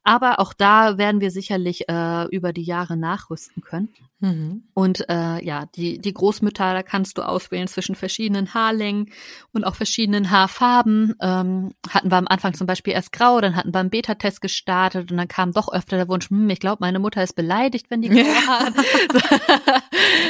Aber 0.07 0.39
auch 0.39 0.53
da 0.53 0.99
werden 0.99 1.21
wir 1.21 1.33
sicherlich 1.33 1.89
äh, 1.89 2.27
über 2.29 2.53
die 2.53 2.63
Jahre 2.63 2.97
nachrüsten 2.97 3.61
können. 3.61 3.93
Mhm. 4.21 4.65
Und 4.73 5.09
äh, 5.11 5.45
ja, 5.45 5.67
die, 5.75 5.99
die 5.99 6.15
Großmütter, 6.15 6.73
da 6.73 6.83
kannst 6.83 7.19
du 7.19 7.23
auswählen 7.23 7.69
zwischen 7.69 7.95
verschiedenen 7.95 8.55
Haarlängen 8.55 9.11
und 9.53 9.65
auch 9.65 9.75
verschiedenen 9.75 10.31
Haarfarben. 10.31 11.15
Ähm, 11.21 11.75
hatten 11.91 12.11
wir 12.11 12.17
am 12.17 12.27
Anfang 12.27 12.55
zum 12.55 12.67
Beispiel 12.67 12.95
erst 12.95 13.13
grau, 13.13 13.43
dann 13.43 13.57
hatten 13.57 13.75
wir 13.75 13.81
einen 13.81 13.91
Beta-Test 13.91 14.41
gestartet 14.41 15.11
und 15.11 15.19
dann 15.19 15.29
kam 15.29 15.53
doch 15.53 15.71
öfter 15.71 15.99
der 15.99 16.09
Wunsch, 16.09 16.31
hm, 16.31 16.49
ich 16.49 16.61
glaube, 16.61 16.79
meine 16.81 16.99
Mutter 16.99 17.23
ist 17.23 17.35
beleidigt, 17.35 17.91
wenn 17.91 18.01
die 18.01 18.09
grau 18.11 18.21
ja. 18.21 18.59
hat. 18.59 18.75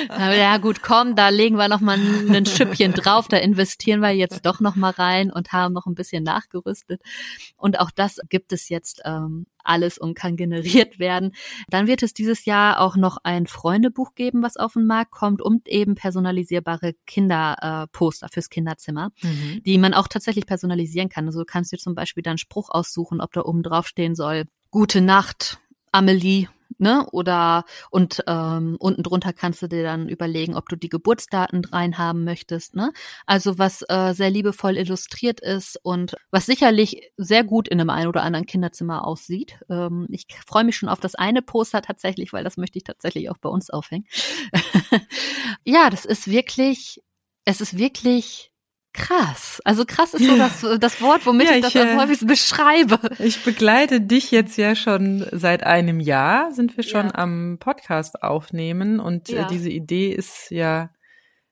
ja 0.37 0.59
gut, 0.59 0.83
komm, 0.83 1.15
da 1.15 1.29
legen 1.29 1.57
wir 1.57 1.69
noch 1.69 1.81
mal 1.81 1.97
ein 1.97 2.47
Schüppchen 2.47 2.93
drauf, 2.93 3.29
da 3.29 3.37
investieren 3.37 4.01
wir 4.01 4.11
jetzt 4.11 4.45
doch 4.47 4.59
noch 4.59 4.75
mal 4.75 4.91
rein 4.91 5.31
und 5.31 5.53
haben 5.53 5.73
noch 5.73 5.87
ein 5.87 5.95
bisschen 5.95 6.25
nachgerüstet. 6.25 7.01
Und 7.57 7.79
auch 7.79 7.93
das 7.93 8.19
gibt 8.29 8.53
es 8.53 8.69
jetzt 8.69 9.03
ähm, 9.05 9.47
alles 9.67 9.99
und 9.99 10.15
kann 10.15 10.37
generiert 10.37 10.99
werden. 10.99 11.33
Dann 11.69 11.87
wird 11.87 12.03
es 12.03 12.15
dieses 12.15 12.45
Jahr 12.45 12.81
auch 12.81 12.97
noch 12.97 13.19
ein 13.23 13.47
Freundebuch 13.77 14.15
geben, 14.15 14.43
was 14.43 14.57
auf 14.57 14.73
den 14.73 14.87
Markt 14.87 15.11
kommt 15.11 15.43
und 15.43 15.69
eben 15.69 15.95
personalisierbare 15.95 16.95
Kinderposter 17.07 18.27
äh, 18.27 18.29
fürs 18.33 18.49
Kinderzimmer, 18.49 19.11
mhm. 19.23 19.63
die 19.65 19.77
man 19.77 19.93
auch 19.93 20.09
tatsächlich 20.09 20.47
personalisieren 20.47 21.11
kann. 21.11 21.27
Also 21.27 21.41
du 21.41 21.45
kannst 21.45 21.73
dir 21.73 21.79
zum 21.79 21.95
Beispiel 21.95 22.23
dann 22.23 22.39
Spruch 22.39 22.71
aussuchen, 22.71 23.21
ob 23.21 23.33
da 23.33 23.43
oben 23.43 23.63
drauf 23.63 23.87
stehen 23.87 24.15
soll, 24.15 24.45
Gute 24.71 25.01
Nacht, 25.01 25.59
Amelie 25.93 26.49
ne? 26.79 27.07
Oder 27.13 27.65
und 27.91 28.23
ähm, 28.27 28.77
unten 28.79 29.03
drunter 29.03 29.33
kannst 29.33 29.63
du 29.63 29.69
dir 29.69 29.83
dann 29.83 30.09
überlegen, 30.09 30.55
ob 30.55 30.69
du 30.69 30.77
die 30.77 30.89
Geburtsdaten 30.89 31.65
reinhaben 31.65 32.25
möchtest, 32.25 32.75
ne? 32.75 32.93
Also 33.27 33.59
was 33.59 33.83
äh, 33.89 34.13
sehr 34.15 34.31
liebevoll 34.31 34.77
illustriert 34.77 35.41
ist 35.41 35.79
und 35.83 36.17
was 36.31 36.47
sicherlich 36.47 37.11
sehr 37.17 37.45
gut 37.45 37.69
in 37.69 37.81
einem 37.81 37.91
ein 37.91 38.07
oder 38.07 38.23
anderen 38.23 38.47
Kinderzimmer 38.47 39.07
aussieht. 39.07 39.59
Ähm, 39.69 40.07
ich 40.11 40.27
freue 40.47 40.65
mich 40.65 40.77
schon 40.77 40.89
auf 40.89 41.01
das 41.01 41.15
eine 41.15 41.43
Poster 41.43 41.83
tatsächlich, 41.83 42.33
weil 42.33 42.45
das 42.45 42.57
möchte 42.57 42.79
ich 42.79 42.85
tatsächlich 42.85 43.31
auch 43.31 43.39
bei 43.39 43.49
uns 43.49 43.71
aufhängen. 43.71 44.07
ja, 45.65 45.91
das 45.91 46.05
ist 46.05 46.29
wirklich, 46.31 47.03
es 47.45 47.61
ist 47.61 47.79
wirklich 47.79 48.53
Krass. 48.97 49.61
Also 49.65 49.85
krass 49.85 50.15
ist 50.15 50.27
so 50.27 50.37
das, 50.37 50.67
das 50.81 51.01
Wort, 51.03 51.27
womit 51.27 51.49
ja, 51.49 51.53
ich, 51.53 51.67
ich 51.67 51.73
das 51.75 51.77
am 51.77 51.89
äh, 51.89 51.97
häufigsten 52.01 52.27
beschreibe. 52.27 52.99
Ich 53.19 53.45
begleite 53.45 54.01
dich 54.01 54.31
jetzt 54.31 54.57
ja 54.57 54.75
schon 54.75 55.27
seit 55.33 55.65
einem 55.65 56.01
Jahr, 56.01 56.53
sind 56.53 56.77
wir 56.77 56.85
schon 56.85 57.07
ja. 57.07 57.15
am 57.15 57.59
Podcast 57.61 58.23
aufnehmen 58.23 58.99
und 58.99 59.29
äh, 59.29 59.37
ja. 59.37 59.49
diese 59.49 59.69
Idee 59.69 60.13
ist 60.13 60.51
ja 60.51 60.91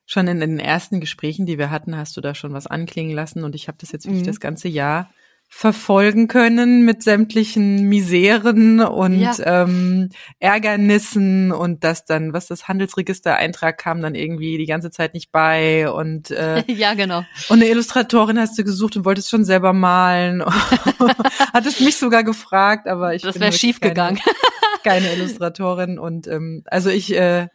schon 0.07 0.27
in 0.27 0.41
den 0.41 0.59
ersten 0.59 1.01
Gesprächen, 1.01 1.47
die 1.47 1.59
wir 1.59 1.71
hatten, 1.71 1.97
hast 1.97 2.17
du 2.17 2.21
da 2.21 2.35
schon 2.35 2.53
was 2.53 2.67
anklingen 2.67 3.15
lassen 3.15 3.45
und 3.45 3.55
ich 3.55 3.69
habe 3.69 3.79
das 3.81 3.93
jetzt 3.93 4.07
wirklich 4.07 4.23
mhm. 4.23 4.29
das 4.29 4.41
ganze 4.41 4.69
Jahr 4.69 5.11
verfolgen 5.57 6.27
können 6.27 6.85
mit 6.85 7.05
sämtlichen 7.05 7.89
Miseren 7.89 8.81
und 8.81 9.21
ja. 9.21 9.35
ähm, 9.39 10.09
Ärgernissen 10.41 11.53
und 11.53 11.85
das 11.85 12.05
dann, 12.05 12.33
was 12.33 12.49
das 12.49 12.67
Handelsregistereintrag 12.67 13.79
kam 13.79 14.03
dann 14.03 14.17
irgendwie 14.17 14.59
die 14.59 14.67
ganze 14.67 14.91
Zeit 14.91 15.15
nicht 15.15 15.31
bei 15.31 15.89
und 15.89 16.33
äh, 16.33 16.65
ja 16.67 16.95
genau. 16.95 17.19
und 17.49 17.63
eine 17.63 17.67
Illustratorin 17.67 18.37
hast 18.39 18.59
du 18.59 18.65
gesucht 18.65 18.97
und 18.97 19.05
wolltest 19.05 19.31
schon 19.31 19.45
selber 19.45 19.73
malen, 19.73 20.43
hattest 21.55 21.81
mich 21.81 21.97
sogar 21.99 22.25
gefragt, 22.25 22.89
aber 22.89 23.15
ich 23.15 23.23
das 23.23 23.39
wäre 23.39 23.53
schief 23.53 23.79
keine, 23.79 23.95
gegangen, 23.95 24.21
keine 24.83 25.13
Illustratorin 25.13 26.01
und 26.01 26.27
ähm, 26.27 26.65
also 26.67 26.91
ich 26.91 27.15
äh, 27.15 27.47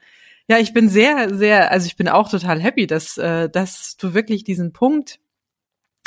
ja 0.48 0.58
ich 0.58 0.74
bin 0.74 0.88
sehr 0.88 1.36
sehr 1.36 1.70
also 1.70 1.86
ich 1.86 1.98
bin 1.98 2.08
auch 2.08 2.30
total 2.30 2.62
happy, 2.62 2.88
dass 2.88 3.18
äh, 3.18 3.50
dass 3.50 3.98
du 3.98 4.14
wirklich 4.14 4.46
diesen 4.46 4.72
Punkt 4.72 5.20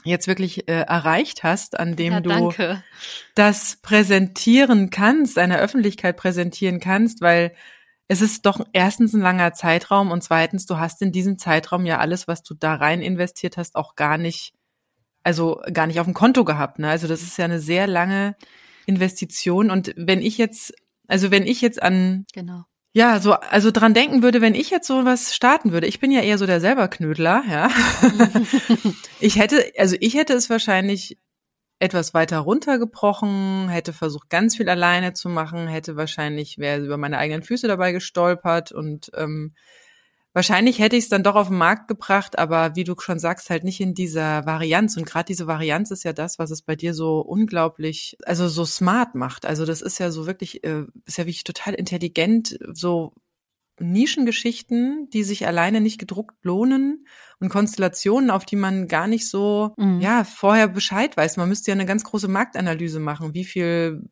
jetzt 0.05 0.27
wirklich 0.27 0.69
äh, 0.69 0.83
erreicht 0.83 1.43
hast, 1.43 1.79
an 1.79 1.97
dem 1.97 2.12
ja, 2.15 2.21
du 2.21 2.53
das 3.35 3.79
präsentieren 3.83 4.91
kannst, 4.91 5.38
einer 5.38 5.59
Öffentlichkeit 5.59 6.17
präsentieren 6.17 6.81
kannst, 6.81 7.21
weil 7.21 7.55
es 8.09 8.21
ist 8.21 8.45
doch 8.47 8.67
erstens 8.73 9.15
ein 9.15 9.21
langer 9.21 9.55
Zeitraum 9.55 10.11
und 10.11 10.23
zweitens, 10.23 10.67
du 10.67 10.79
hast 10.79 11.01
in 11.03 11.12
diesem 11.12 11.38
Zeitraum 11.38 11.87
ja 11.87 11.99
alles, 11.99 12.29
was 12.29 12.43
du 12.43 12.55
da 12.55 12.75
rein 12.75 13.01
investiert 13.01 13.57
hast, 13.57 13.75
auch 13.75 13.97
gar 13.97 14.19
nicht, 14.19 14.53
also 15.23 15.62
gar 15.73 15.87
nicht 15.87 16.01
auf 16.01 16.07
dem 16.07 16.15
Konto 16.15 16.45
gehabt. 16.45 16.79
Ne? 16.79 16.91
Also 16.91 17.09
das 17.09 17.23
ist 17.23 17.38
ja 17.38 17.47
eine 17.47 17.61
sehr 17.61 17.87
lange 17.87 18.37
Investition. 18.87 19.71
Und 19.71 19.95
wenn 19.97 20.21
ich 20.21 20.37
jetzt, 20.37 20.75
also 21.07 21.31
wenn 21.31 21.47
ich 21.47 21.61
jetzt 21.61 21.83
an 21.83 22.27
genau 22.35 22.65
ja, 22.93 23.21
so, 23.21 23.33
also 23.33 23.71
dran 23.71 23.95
denken 23.95 24.23
würde, 24.23 24.41
wenn 24.41 24.55
ich 24.55 24.71
jetzt 24.71 24.87
so 24.87 25.05
was 25.05 25.35
starten 25.35 25.73
würde. 25.73 25.87
Ich 25.87 25.99
bin 25.99 26.11
ja 26.11 26.21
eher 26.21 26.37
so 26.37 26.47
der 26.47 26.61
selberknödler, 26.61 27.43
ja. 27.49 27.71
ich 29.21 29.37
hätte, 29.37 29.65
also 29.79 29.97
ich 30.01 30.15
hätte 30.15 30.35
es 30.35 30.51
wahrscheinlich 30.51 31.19
etwas 31.79 32.15
weiter 32.15 32.39
runtergebrochen, 32.39 33.69
hätte 33.69 33.93
versucht, 33.93 34.29
ganz 34.29 34.57
viel 34.57 34.69
alleine 34.69 35.15
zu 35.15 35.29
machen, 35.29 35.67
hätte 35.69 35.97
wahrscheinlich, 35.97 36.59
wäre 36.59 36.85
über 36.85 36.97
meine 36.97 37.19
eigenen 37.19 37.43
Füße 37.43 37.67
dabei 37.67 37.93
gestolpert 37.93 38.73
und 38.73 39.11
ähm, 39.17 39.55
Wahrscheinlich 40.35 40.79
hätte 40.79 40.97
ich 40.97 41.05
es 41.05 41.11
dann 41.11 41.23
doch 41.23 41.35
auf 41.35 41.49
den 41.49 41.59
Markt 41.59 41.88
gebracht, 41.88 42.38
aber 42.38 42.75
wie 42.75 42.85
du 42.85 42.95
schon 42.99 43.18
sagst, 43.18 43.51
halt 43.51 43.64
nicht 43.64 43.81
in 43.81 43.92
dieser 43.92 44.47
Varianz. 44.47 44.97
Und 44.97 45.05
gerade 45.05 45.27
diese 45.27 45.47
Varianz 45.47 45.90
ist 45.90 46.05
ja 46.05 46.14
das, 46.14 46.38
was 46.38 46.51
es 46.51 46.62
bei 46.62 46.75
dir 46.75 46.95
so 46.95 47.21
unglaublich, 47.21 48.16
also 48.25 48.49
so 48.49 48.64
smart 48.64 49.14
macht. 49.14 49.45
Also 49.45 49.66
das 49.66 49.83
ist 49.83 49.99
ja 49.99 50.11
so 50.11 50.27
wirklich, 50.27 50.64
äh, 50.64 50.85
ist 51.05 51.18
ja 51.18 51.25
wirklich 51.25 51.45
total 51.45 51.75
intelligent, 51.75 52.59
so 52.73 53.12
Nischengeschichten, 53.79 55.09
die 55.11 55.25
sich 55.25 55.47
alleine 55.47 55.81
nicht 55.81 55.99
gedruckt 55.99 56.45
lohnen 56.45 57.07
und 57.40 57.49
Konstellationen, 57.49 58.31
auf 58.31 58.45
die 58.45 58.57
man 58.57 58.87
gar 58.87 59.07
nicht 59.07 59.29
so, 59.29 59.75
mhm. 59.77 60.01
ja, 60.01 60.25
vorher 60.25 60.68
Bescheid 60.68 61.16
weiß. 61.16 61.37
Man 61.37 61.49
müsste 61.49 61.71
ja 61.71 61.75
eine 61.75 61.87
ganz 61.87 62.05
große 62.05 62.29
Marktanalyse 62.29 63.01
machen. 63.01 63.35
Wie 63.35 63.45
viel 63.45 64.09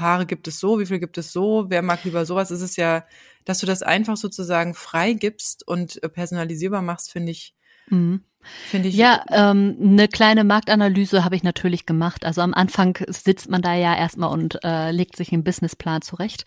Paare 0.00 0.26
gibt 0.26 0.48
es 0.48 0.58
so, 0.58 0.78
wie 0.80 0.86
viel 0.86 0.98
gibt 0.98 1.18
es 1.18 1.32
so, 1.32 1.66
wer 1.68 1.82
mag 1.82 2.04
lieber 2.04 2.24
sowas? 2.24 2.50
Es 2.50 2.62
ist 2.62 2.76
ja 2.76 3.04
dass 3.44 3.58
du 3.58 3.66
das 3.66 3.82
einfach 3.82 4.16
sozusagen 4.16 4.74
frei 4.74 5.12
gibst 5.14 5.66
und 5.66 6.02
äh, 6.02 6.08
personalisierbar 6.08 6.82
machst, 6.82 7.12
finde 7.12 7.32
ich, 7.32 7.54
mhm. 7.88 8.24
Finde 8.70 8.88
ich. 8.88 8.94
Ja, 8.94 9.22
ähm, 9.30 9.76
eine 9.82 10.08
kleine 10.08 10.44
Marktanalyse 10.44 11.26
habe 11.26 11.36
ich 11.36 11.42
natürlich 11.42 11.84
gemacht. 11.84 12.24
Also 12.24 12.40
am 12.40 12.54
Anfang 12.54 12.96
sitzt 13.08 13.50
man 13.50 13.60
da 13.60 13.74
ja 13.74 13.94
erstmal 13.94 14.32
und 14.32 14.64
äh, 14.64 14.92
legt 14.92 15.14
sich 15.16 15.30
einen 15.30 15.44
Businessplan 15.44 16.00
zurecht. 16.00 16.46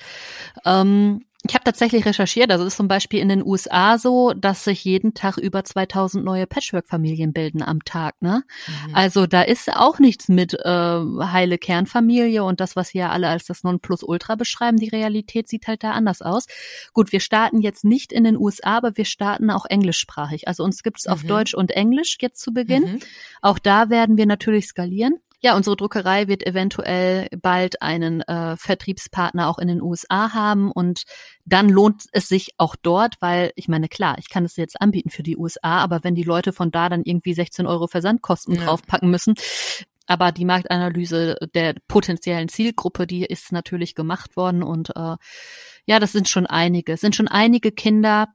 Ähm, 0.66 1.24
ich 1.46 1.56
habe 1.56 1.66
tatsächlich 1.66 2.06
recherchiert, 2.06 2.52
also 2.52 2.66
ist 2.66 2.78
zum 2.78 2.88
Beispiel 2.88 3.20
in 3.20 3.28
den 3.28 3.46
USA 3.46 3.98
so, 3.98 4.32
dass 4.32 4.64
sich 4.64 4.86
jeden 4.86 5.14
Tag 5.14 5.38
über 5.38 5.66
2000 5.66 6.24
neue 6.24 6.48
Patchwork-Familien 6.48 7.34
bilden 7.34 7.62
am 7.62 7.84
Tag. 7.84 8.22
Ne? 8.22 8.44
Mhm. 8.68 8.96
Also 8.96 9.28
da 9.28 9.42
ist 9.42 9.70
auch 9.70 10.00
nichts 10.00 10.30
mit 10.30 10.54
äh, 10.54 10.64
heile 10.64 11.58
Kernfamilie 11.58 12.46
und 12.46 12.62
das, 12.62 12.78
was 12.78 12.94
wir 12.94 13.12
alle 13.12 13.28
als 13.28 13.44
das 13.44 13.64
Nonplusultra 13.64 14.36
beschreiben. 14.36 14.78
Die 14.78 14.88
Realität 14.88 15.50
sieht 15.50 15.68
halt 15.68 15.84
da 15.84 15.92
anders 15.92 16.22
aus. 16.22 16.46
Gut, 16.94 17.12
wir 17.12 17.20
starten 17.20 17.60
jetzt 17.60 17.84
nicht 17.84 18.14
in 18.14 18.24
den 18.24 18.38
USA, 18.38 18.78
aber 18.78 18.96
wir 18.96 19.06
starten 19.06 19.50
auch 19.50 19.66
englischsprachig. 19.66 20.48
Also 20.48 20.64
uns 20.64 20.82
gibt's 20.82 21.08
mhm. 21.08 21.12
auf 21.12 21.24
Deutsch 21.24 21.54
und 21.54 21.72
Englisch 21.72 22.18
jetzt 22.22 22.40
zu 22.40 22.54
Beginn. 22.54 22.84
Mhm. 22.84 23.00
Auch 23.42 23.60
da 23.60 23.90
werden 23.90 24.16
wir 24.16 24.28
natürlich 24.28 24.68
skalieren. 24.68 25.16
Ja, 25.44 25.58
unsere 25.58 25.76
Druckerei 25.76 26.30
wird 26.30 26.48
eventuell 26.48 27.28
bald 27.42 27.82
einen 27.82 28.22
äh, 28.22 28.56
Vertriebspartner 28.56 29.50
auch 29.50 29.60
in 29.60 29.68
den 29.68 29.82
USA 29.82 30.34
haben 30.34 30.72
und 30.72 31.04
dann 31.44 31.68
lohnt 31.68 32.04
es 32.14 32.30
sich 32.30 32.52
auch 32.58 32.78
dort, 32.82 33.16
weil 33.20 33.52
ich 33.58 33.68
meine, 33.68 33.90
klar, 33.90 34.16
ich 34.20 34.30
kann 34.30 34.46
es 34.46 34.56
jetzt 34.56 34.80
anbieten 34.80 35.10
für 35.10 35.22
die 35.22 35.36
USA, 35.36 35.80
aber 35.80 36.06
wenn 36.06 36.16
die 36.16 36.24
Leute 36.24 36.54
von 36.54 36.72
da 36.72 36.88
dann 36.88 37.04
irgendwie 37.04 37.34
16 37.34 37.68
Euro 37.68 37.88
Versandkosten 37.88 38.56
ja. 38.56 38.64
draufpacken 38.64 39.12
müssen, 39.12 39.36
aber 40.08 40.32
die 40.32 40.46
Marktanalyse 40.46 41.36
der 41.54 41.76
potenziellen 41.90 42.48
Zielgruppe, 42.48 43.06
die 43.06 43.26
ist 43.26 43.52
natürlich 43.52 43.96
gemacht 43.96 44.38
worden 44.38 44.64
und 44.64 44.96
äh, 44.96 45.18
ja, 45.86 46.00
das 46.00 46.14
sind 46.14 46.30
schon 46.30 46.46
einige, 46.46 46.94
es 46.94 47.02
sind 47.02 47.18
schon 47.18 47.28
einige 47.28 47.74
Kinder, 47.74 48.30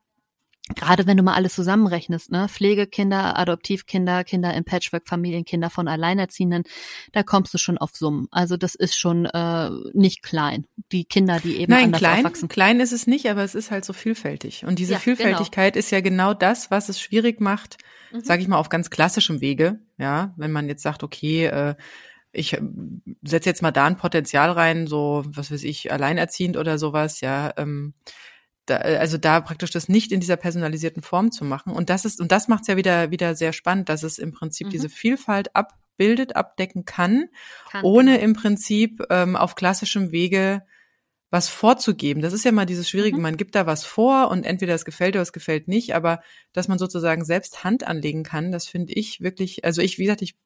gerade 0.75 1.07
wenn 1.07 1.17
du 1.17 1.23
mal 1.23 1.35
alles 1.35 1.55
zusammenrechnest, 1.55 2.31
ne, 2.31 2.49
Pflegekinder, 2.49 3.39
Adoptivkinder, 3.39 4.25
Kinder 4.25 4.55
in 4.55 4.65
Patchwork-Familien, 4.65 5.45
Kinder 5.45 5.71
von 5.71 5.89
Alleinerziehenden, 5.89 6.65
da 7.13 7.23
kommst 7.23 7.55
du 7.55 7.59
schon 7.59 7.79
auf 7.79 7.91
Summen. 7.95 8.29
Also 8.31 8.57
das 8.57 8.75
ist 8.75 8.97
schon 8.97 9.27
äh, 9.27 9.71
nicht 9.93 10.23
klein. 10.23 10.67
Die 10.93 11.05
Kinder, 11.05 11.41
die 11.41 11.57
eben 11.57 11.73
Nein, 11.73 11.87
anders 11.87 12.01
klein, 12.01 12.19
aufwachsen. 12.19 12.49
klein 12.49 12.81
ist 12.81 12.93
es 12.93 13.07
nicht, 13.07 13.29
aber 13.31 13.43
es 13.43 13.55
ist 13.55 13.71
halt 13.71 13.85
so 13.85 13.93
vielfältig. 13.93 14.65
Und 14.65 14.79
diese 14.79 14.95
ja, 14.95 14.99
Vielfältigkeit 14.99 15.75
genau. 15.75 15.81
ist 15.81 15.91
ja 15.91 16.01
genau 16.01 16.35
das, 16.35 16.71
was 16.71 16.89
es 16.89 17.01
schwierig 17.01 17.41
macht, 17.41 17.79
mhm. 18.13 18.21
sage 18.21 18.43
ich 18.43 18.49
mal, 18.49 18.59
auf 18.59 18.69
ganz 18.69 18.91
klassischem 18.91 19.41
Wege. 19.41 19.81
Ja, 19.99 20.35
wenn 20.37 20.53
man 20.53 20.69
jetzt 20.69 20.83
sagt, 20.83 21.03
okay, 21.03 21.47
äh, 21.47 21.75
ich 22.31 22.57
setze 23.23 23.49
jetzt 23.49 23.63
mal 23.63 23.71
da 23.71 23.87
ein 23.87 23.97
Potenzial 23.97 24.51
rein, 24.51 24.87
so 24.87 25.25
was 25.27 25.51
weiß 25.51 25.65
ich, 25.65 25.93
alleinerziehend 25.93 26.57
oder 26.57 26.79
sowas, 26.79 27.21
ja. 27.21 27.53
Ähm, 27.57 27.95
da, 28.71 28.77
also 28.77 29.19
da 29.19 29.41
praktisch 29.41 29.71
das 29.71 29.89
nicht 29.89 30.13
in 30.13 30.21
dieser 30.21 30.37
personalisierten 30.37 31.03
Form 31.03 31.31
zu 31.31 31.45
machen. 31.45 31.73
Und 31.73 31.91
das 31.91 32.05
ist, 32.05 32.21
und 32.21 32.33
das 32.33 32.49
macht 32.49 32.63
es 32.63 32.69
ja 32.69 32.77
wieder, 32.77 33.11
wieder 33.11 33.35
sehr 33.35 33.53
spannend, 33.53 33.89
dass 33.89 34.03
es 34.03 34.19
im 34.19 34.33
Prinzip 34.33 34.69
mhm. 34.69 34.71
diese 34.71 34.89
Vielfalt 34.89 35.55
abbildet, 35.55 36.37
abdecken 36.37 36.85
kann, 36.85 37.29
kann 37.71 37.85
ohne 37.85 38.13
genau. 38.13 38.25
im 38.25 38.33
Prinzip 38.35 39.03
ähm, 39.11 39.37
auf 39.37 39.55
klassischem 39.55 40.13
Wege 40.13 40.63
was 41.31 41.49
vorzugeben. 41.49 42.23
Das 42.23 42.33
ist 42.33 42.45
ja 42.45 42.53
mal 42.53 42.65
dieses 42.65 42.89
Schwierige. 42.89 43.17
Mhm. 43.17 43.23
Man 43.23 43.37
gibt 43.37 43.55
da 43.55 43.67
was 43.67 43.85
vor 43.85 44.31
und 44.31 44.45
entweder 44.45 44.75
es 44.75 44.85
gefällt 44.85 45.15
oder 45.15 45.23
es 45.23 45.33
gefällt 45.33 45.69
nicht, 45.69 45.95
aber 45.95 46.21
dass 46.53 46.69
man 46.69 46.79
sozusagen 46.79 47.25
selbst 47.25 47.65
Hand 47.65 47.87
anlegen 47.87 48.23
kann, 48.23 48.51
das 48.51 48.67
finde 48.67 48.95
ich 48.95 49.21
wirklich, 49.21 49.65
also 49.65 49.83
ich, 49.83 49.99
wie 49.99 50.05
gesagt, 50.05 50.23
ich 50.23 50.37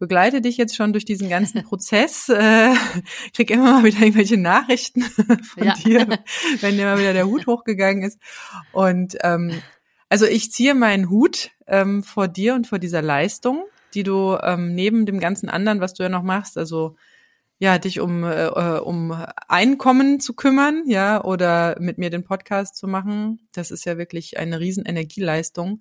begleite 0.00 0.40
dich 0.40 0.56
jetzt 0.56 0.74
schon 0.74 0.92
durch 0.92 1.04
diesen 1.04 1.28
ganzen 1.28 1.62
Prozess, 1.68 2.28
äh, 2.28 2.74
krieg 3.32 3.50
immer 3.50 3.74
mal 3.74 3.84
wieder 3.84 4.00
irgendwelche 4.00 4.36
Nachrichten 4.36 5.02
von 5.42 5.64
ja. 5.64 5.74
dir, 5.74 6.08
wenn 6.60 6.76
immer 6.76 6.98
wieder 6.98 7.12
der 7.12 7.26
Hut 7.26 7.46
hochgegangen 7.46 8.02
ist. 8.02 8.18
Und 8.72 9.16
ähm, 9.22 9.62
also 10.08 10.26
ich 10.26 10.50
ziehe 10.50 10.74
meinen 10.74 11.08
Hut 11.08 11.50
ähm, 11.68 12.02
vor 12.02 12.26
dir 12.26 12.54
und 12.54 12.66
vor 12.66 12.80
dieser 12.80 13.02
Leistung, 13.02 13.64
die 13.94 14.02
du 14.02 14.36
ähm, 14.42 14.74
neben 14.74 15.06
dem 15.06 15.20
ganzen 15.20 15.48
anderen, 15.48 15.80
was 15.80 15.94
du 15.94 16.02
ja 16.02 16.08
noch 16.08 16.24
machst, 16.24 16.58
also 16.58 16.96
ja, 17.58 17.78
dich 17.78 18.00
um, 18.00 18.24
äh, 18.24 18.46
um 18.82 19.12
Einkommen 19.46 20.18
zu 20.18 20.32
kümmern, 20.32 20.84
ja, 20.86 21.22
oder 21.22 21.76
mit 21.78 21.98
mir 21.98 22.08
den 22.08 22.24
Podcast 22.24 22.74
zu 22.74 22.88
machen. 22.88 23.46
Das 23.52 23.70
ist 23.70 23.84
ja 23.84 23.98
wirklich 23.98 24.38
eine 24.38 24.60
riesen 24.60 24.86
Energieleistung. 24.86 25.80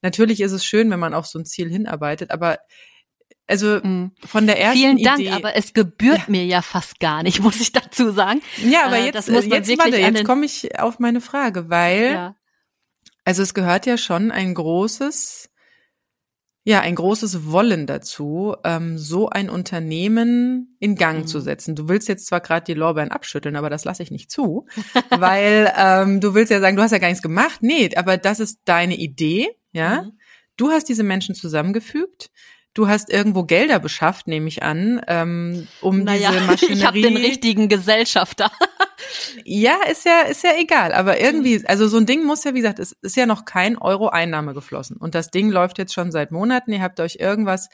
Natürlich 0.00 0.40
ist 0.40 0.52
es 0.52 0.64
schön, 0.64 0.90
wenn 0.90 1.00
man 1.00 1.12
auf 1.12 1.26
so 1.26 1.38
ein 1.38 1.44
Ziel 1.44 1.68
hinarbeitet, 1.68 2.30
aber 2.30 2.60
also 3.48 3.80
mhm. 3.82 4.12
von 4.24 4.46
der 4.46 4.60
ersten 4.60 4.78
Vielen 4.78 5.02
Dank, 5.02 5.20
Idee, 5.20 5.30
aber 5.30 5.56
es 5.56 5.72
gebührt 5.72 6.18
ja. 6.18 6.24
mir 6.28 6.44
ja 6.44 6.62
fast 6.62 7.00
gar 7.00 7.22
nicht, 7.22 7.40
muss 7.42 7.60
ich 7.60 7.72
dazu 7.72 8.12
sagen. 8.12 8.42
Ja, 8.62 8.84
aber 8.84 8.98
äh, 8.98 9.06
jetzt, 9.06 9.28
äh, 9.28 9.40
jetzt, 9.40 9.78
warte, 9.78 9.96
jetzt 9.96 10.24
komme 10.24 10.44
ich 10.44 10.78
auf 10.78 10.98
meine 10.98 11.22
Frage, 11.22 11.70
weil 11.70 12.12
ja. 12.12 12.36
also 13.24 13.42
es 13.42 13.54
gehört 13.54 13.86
ja 13.86 13.96
schon 13.96 14.30
ein 14.30 14.52
großes, 14.52 15.48
ja, 16.64 16.80
ein 16.80 16.94
großes 16.94 17.50
Wollen 17.50 17.86
dazu, 17.86 18.54
ähm, 18.64 18.98
so 18.98 19.30
ein 19.30 19.48
Unternehmen 19.48 20.76
in 20.78 20.94
Gang 20.94 21.20
mhm. 21.20 21.26
zu 21.26 21.40
setzen. 21.40 21.74
Du 21.74 21.88
willst 21.88 22.06
jetzt 22.06 22.26
zwar 22.26 22.40
gerade 22.40 22.66
die 22.66 22.74
Lorbeeren 22.74 23.10
abschütteln, 23.10 23.56
aber 23.56 23.70
das 23.70 23.86
lasse 23.86 24.02
ich 24.02 24.10
nicht 24.10 24.30
zu, 24.30 24.66
weil 25.08 25.72
ähm, 25.74 26.20
du 26.20 26.34
willst 26.34 26.50
ja 26.50 26.60
sagen, 26.60 26.76
du 26.76 26.82
hast 26.82 26.90
ja 26.90 26.98
gar 26.98 27.08
nichts 27.08 27.22
gemacht. 27.22 27.62
Nee, 27.62 27.96
aber 27.96 28.18
das 28.18 28.40
ist 28.40 28.60
deine 28.66 28.96
Idee, 28.96 29.48
ja. 29.72 30.02
Mhm. 30.02 30.12
Du 30.58 30.70
hast 30.70 30.88
diese 30.88 31.04
Menschen 31.04 31.34
zusammengefügt 31.34 32.30
Du 32.78 32.86
hast 32.86 33.12
irgendwo 33.12 33.42
Gelder 33.42 33.80
beschafft, 33.80 34.28
nehme 34.28 34.46
ich 34.46 34.62
an, 34.62 35.00
ähm, 35.08 35.66
um 35.80 36.04
naja, 36.04 36.30
diese 36.30 36.44
Maschinerie. 36.46 36.78
Ich 36.78 36.86
habe 36.86 37.02
den 37.02 37.16
richtigen 37.16 37.68
Gesellschafter. 37.68 38.52
ja, 39.44 39.74
ist 39.90 40.04
ja 40.04 40.20
ist 40.20 40.44
ja 40.44 40.52
egal, 40.56 40.92
aber 40.92 41.20
irgendwie, 41.20 41.66
also 41.66 41.88
so 41.88 41.96
ein 41.96 42.06
Ding 42.06 42.24
muss 42.24 42.44
ja, 42.44 42.54
wie 42.54 42.60
gesagt, 42.60 42.78
es 42.78 42.92
ist 43.02 43.16
ja 43.16 43.26
noch 43.26 43.44
kein 43.46 43.78
Euro 43.78 44.10
Einnahme 44.10 44.54
geflossen 44.54 44.96
und 44.96 45.16
das 45.16 45.32
Ding 45.32 45.50
läuft 45.50 45.78
jetzt 45.78 45.92
schon 45.92 46.12
seit 46.12 46.30
Monaten. 46.30 46.72
Ihr 46.72 46.80
habt 46.80 47.00
euch 47.00 47.16
irgendwas 47.18 47.68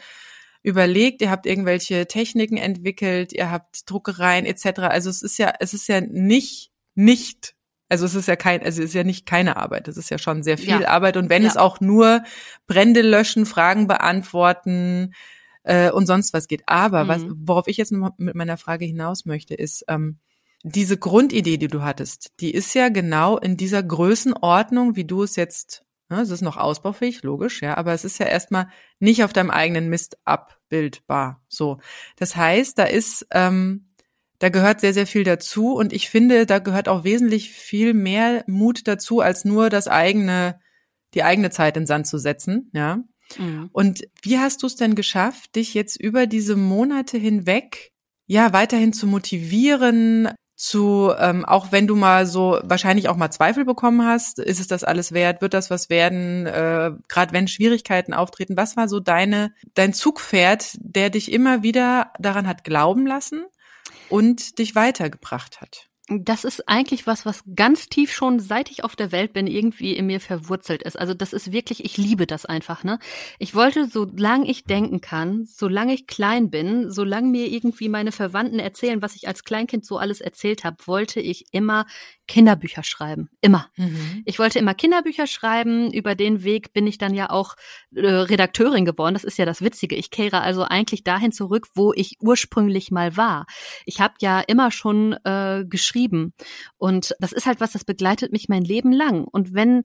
überlegt, 0.62 1.20
ihr 1.20 1.30
habt 1.30 1.44
irgendwelche 1.44 2.06
Techniken 2.06 2.56
entwickelt, 2.56 3.34
ihr 3.34 3.50
habt 3.50 3.82
Druckereien 3.90 4.46
etc. 4.46 4.84
Also 4.84 5.10
es 5.10 5.20
ist 5.20 5.36
ja 5.36 5.52
es 5.60 5.74
ist 5.74 5.86
ja 5.86 6.00
nicht 6.00 6.70
nicht 6.94 7.54
also 7.94 8.06
es 8.06 8.16
ist 8.16 8.26
ja 8.26 8.34
kein, 8.34 8.60
also 8.64 8.82
es 8.82 8.88
ist 8.88 8.94
ja 8.94 9.04
nicht 9.04 9.24
keine 9.24 9.56
Arbeit, 9.56 9.86
es 9.86 9.96
ist 9.96 10.10
ja 10.10 10.18
schon 10.18 10.42
sehr 10.42 10.58
viel 10.58 10.80
ja. 10.80 10.88
Arbeit. 10.88 11.16
Und 11.16 11.30
wenn 11.30 11.44
ja. 11.44 11.48
es 11.48 11.56
auch 11.56 11.80
nur 11.80 12.24
Brände 12.66 13.02
löschen, 13.02 13.46
Fragen 13.46 13.86
beantworten 13.86 15.14
äh, 15.62 15.92
und 15.92 16.06
sonst 16.06 16.34
was 16.34 16.48
geht. 16.48 16.64
Aber 16.66 17.04
mhm. 17.04 17.08
was, 17.08 17.22
worauf 17.28 17.68
ich 17.68 17.76
jetzt 17.76 17.92
noch 17.92 18.10
mit 18.18 18.34
meiner 18.34 18.56
Frage 18.56 18.84
hinaus 18.84 19.26
möchte, 19.26 19.54
ist, 19.54 19.84
ähm, 19.86 20.18
diese 20.64 20.98
Grundidee, 20.98 21.56
die 21.56 21.68
du 21.68 21.82
hattest, 21.82 22.32
die 22.40 22.50
ist 22.50 22.74
ja 22.74 22.88
genau 22.88 23.38
in 23.38 23.56
dieser 23.56 23.82
Größenordnung, 23.82 24.96
wie 24.96 25.04
du 25.04 25.22
es 25.22 25.36
jetzt, 25.36 25.84
ne, 26.08 26.20
es 26.20 26.30
ist 26.30 26.40
noch 26.40 26.56
ausbaufähig, 26.56 27.22
logisch, 27.22 27.62
ja, 27.62 27.76
aber 27.76 27.92
es 27.92 28.04
ist 28.04 28.18
ja 28.18 28.26
erstmal 28.26 28.66
nicht 28.98 29.22
auf 29.22 29.32
deinem 29.32 29.50
eigenen 29.50 29.88
Mist 29.88 30.18
abbildbar. 30.24 31.40
So. 31.48 31.78
Das 32.16 32.34
heißt, 32.34 32.76
da 32.76 32.84
ist 32.84 33.24
ähm, 33.30 33.93
da 34.38 34.48
gehört 34.48 34.80
sehr, 34.80 34.94
sehr 34.94 35.06
viel 35.06 35.24
dazu 35.24 35.74
und 35.74 35.92
ich 35.92 36.10
finde, 36.10 36.46
da 36.46 36.58
gehört 36.58 36.88
auch 36.88 37.04
wesentlich 37.04 37.50
viel 37.50 37.94
mehr 37.94 38.44
Mut 38.46 38.86
dazu, 38.86 39.20
als 39.20 39.44
nur 39.44 39.70
das 39.70 39.88
eigene, 39.88 40.60
die 41.14 41.22
eigene 41.22 41.50
Zeit 41.50 41.76
in 41.76 41.86
Sand 41.86 42.06
zu 42.06 42.18
setzen, 42.18 42.70
ja. 42.72 43.00
Mhm. 43.38 43.70
Und 43.72 44.02
wie 44.22 44.38
hast 44.38 44.62
du 44.62 44.66
es 44.66 44.76
denn 44.76 44.94
geschafft, 44.94 45.56
dich 45.56 45.74
jetzt 45.74 46.00
über 46.00 46.26
diese 46.26 46.56
Monate 46.56 47.16
hinweg 47.16 47.92
ja 48.26 48.52
weiterhin 48.52 48.92
zu 48.92 49.06
motivieren, 49.06 50.28
zu 50.56 51.12
ähm, 51.18 51.44
auch 51.44 51.72
wenn 51.72 51.86
du 51.86 51.96
mal 51.96 52.26
so 52.26 52.60
wahrscheinlich 52.62 53.08
auch 53.08 53.16
mal 53.16 53.30
Zweifel 53.30 53.64
bekommen 53.64 54.06
hast, 54.06 54.38
ist 54.38 54.60
es 54.60 54.68
das 54.68 54.84
alles 54.84 55.12
wert, 55.12 55.42
wird 55.42 55.52
das 55.52 55.68
was 55.68 55.90
werden, 55.90 56.46
äh, 56.46 56.92
gerade 57.08 57.32
wenn 57.32 57.48
Schwierigkeiten 57.48 58.14
auftreten, 58.14 58.56
was 58.56 58.76
war 58.76 58.88
so 58.88 59.00
deine 59.00 59.52
dein 59.74 59.92
Zugpferd, 59.92 60.76
der 60.78 61.10
dich 61.10 61.32
immer 61.32 61.62
wieder 61.62 62.12
daran 62.20 62.46
hat 62.46 62.62
glauben 62.62 63.06
lassen 63.06 63.44
und 64.10 64.58
dich 64.58 64.74
weitergebracht 64.74 65.60
hat. 65.60 65.88
Das 66.08 66.44
ist 66.44 66.68
eigentlich 66.68 67.06
was, 67.06 67.24
was 67.24 67.44
ganz 67.56 67.88
tief 67.88 68.12
schon, 68.12 68.38
seit 68.38 68.70
ich 68.70 68.84
auf 68.84 68.94
der 68.94 69.10
Welt 69.10 69.32
bin, 69.32 69.46
irgendwie 69.46 69.94
in 69.94 70.04
mir 70.04 70.20
verwurzelt 70.20 70.82
ist. 70.82 70.98
Also 70.98 71.14
das 71.14 71.32
ist 71.32 71.50
wirklich, 71.50 71.82
ich 71.82 71.96
liebe 71.96 72.26
das 72.26 72.44
einfach, 72.44 72.84
ne? 72.84 72.98
Ich 73.38 73.54
wollte, 73.54 73.86
solange 73.86 74.46
ich 74.50 74.64
denken 74.64 75.00
kann, 75.00 75.46
solange 75.46 75.94
ich 75.94 76.06
klein 76.06 76.50
bin, 76.50 76.90
solange 76.90 77.28
mir 77.28 77.46
irgendwie 77.46 77.88
meine 77.88 78.12
Verwandten 78.12 78.58
erzählen, 78.58 79.00
was 79.00 79.16
ich 79.16 79.28
als 79.28 79.44
Kleinkind 79.44 79.86
so 79.86 79.96
alles 79.96 80.20
erzählt 80.20 80.62
habe, 80.62 80.76
wollte 80.84 81.20
ich 81.20 81.46
immer 81.52 81.86
Kinderbücher 82.28 82.82
schreiben. 82.82 83.30
Immer. 83.40 83.70
Mhm. 83.76 84.22
Ich 84.26 84.38
wollte 84.38 84.58
immer 84.58 84.74
Kinderbücher 84.74 85.26
schreiben. 85.26 85.90
Über 85.90 86.14
den 86.14 86.44
Weg 86.44 86.74
bin 86.74 86.86
ich 86.86 86.98
dann 86.98 87.14
ja 87.14 87.30
auch 87.30 87.54
äh, 87.94 88.06
Redakteurin 88.06 88.84
geworden. 88.84 89.14
Das 89.14 89.24
ist 89.24 89.38
ja 89.38 89.46
das 89.46 89.62
Witzige. 89.62 89.96
Ich 89.96 90.10
kehre 90.10 90.42
also 90.42 90.64
eigentlich 90.64 91.02
dahin 91.02 91.32
zurück, 91.32 91.68
wo 91.74 91.94
ich 91.94 92.18
ursprünglich 92.20 92.90
mal 92.90 93.16
war. 93.16 93.46
Ich 93.86 94.02
habe 94.02 94.14
ja 94.20 94.40
immer 94.40 94.70
schon 94.70 95.14
äh, 95.24 95.64
geschrieben. 95.66 95.93
Und 96.76 97.14
das 97.18 97.32
ist 97.32 97.46
halt 97.46 97.60
was, 97.60 97.72
das 97.72 97.84
begleitet 97.84 98.32
mich 98.32 98.48
mein 98.48 98.64
Leben 98.64 98.92
lang. 98.92 99.24
Und 99.24 99.54
wenn 99.54 99.82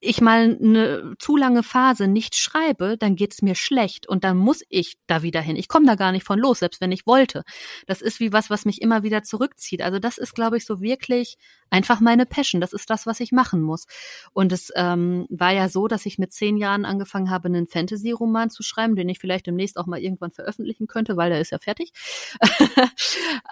ich 0.00 0.20
mal 0.20 0.56
eine 0.60 1.14
zu 1.18 1.36
lange 1.36 1.62
Phase 1.62 2.06
nicht 2.06 2.36
schreibe, 2.36 2.96
dann 2.98 3.16
geht's 3.16 3.42
mir 3.42 3.54
schlecht 3.54 4.08
und 4.08 4.22
dann 4.22 4.36
muss 4.36 4.62
ich 4.68 4.96
da 5.06 5.22
wieder 5.22 5.40
hin. 5.40 5.56
Ich 5.56 5.68
komme 5.68 5.86
da 5.86 5.96
gar 5.96 6.12
nicht 6.12 6.24
von 6.24 6.38
los, 6.38 6.60
selbst 6.60 6.80
wenn 6.80 6.92
ich 6.92 7.06
wollte. 7.06 7.42
Das 7.86 8.00
ist 8.00 8.20
wie 8.20 8.32
was, 8.32 8.48
was 8.48 8.64
mich 8.64 8.80
immer 8.80 9.02
wieder 9.02 9.24
zurückzieht. 9.24 9.82
Also 9.82 9.98
das 9.98 10.18
ist, 10.18 10.34
glaube 10.34 10.56
ich, 10.56 10.64
so 10.64 10.80
wirklich 10.80 11.36
einfach 11.70 12.00
meine 12.00 12.26
Passion. 12.26 12.60
Das 12.60 12.72
ist 12.72 12.90
das, 12.90 13.06
was 13.06 13.20
ich 13.20 13.32
machen 13.32 13.60
muss. 13.60 13.86
Und 14.32 14.52
es 14.52 14.72
ähm, 14.76 15.26
war 15.30 15.52
ja 15.52 15.68
so, 15.68 15.88
dass 15.88 16.06
ich 16.06 16.18
mit 16.18 16.32
zehn 16.32 16.56
Jahren 16.56 16.84
angefangen 16.84 17.30
habe, 17.30 17.48
einen 17.48 17.66
Fantasy-Roman 17.66 18.50
zu 18.50 18.62
schreiben, 18.62 18.96
den 18.96 19.08
ich 19.08 19.18
vielleicht 19.18 19.46
demnächst 19.46 19.78
auch 19.78 19.86
mal 19.86 20.00
irgendwann 20.00 20.30
veröffentlichen 20.30 20.86
könnte, 20.86 21.16
weil 21.16 21.30
der 21.30 21.40
ist 21.40 21.50
ja 21.50 21.58
fertig. 21.58 21.92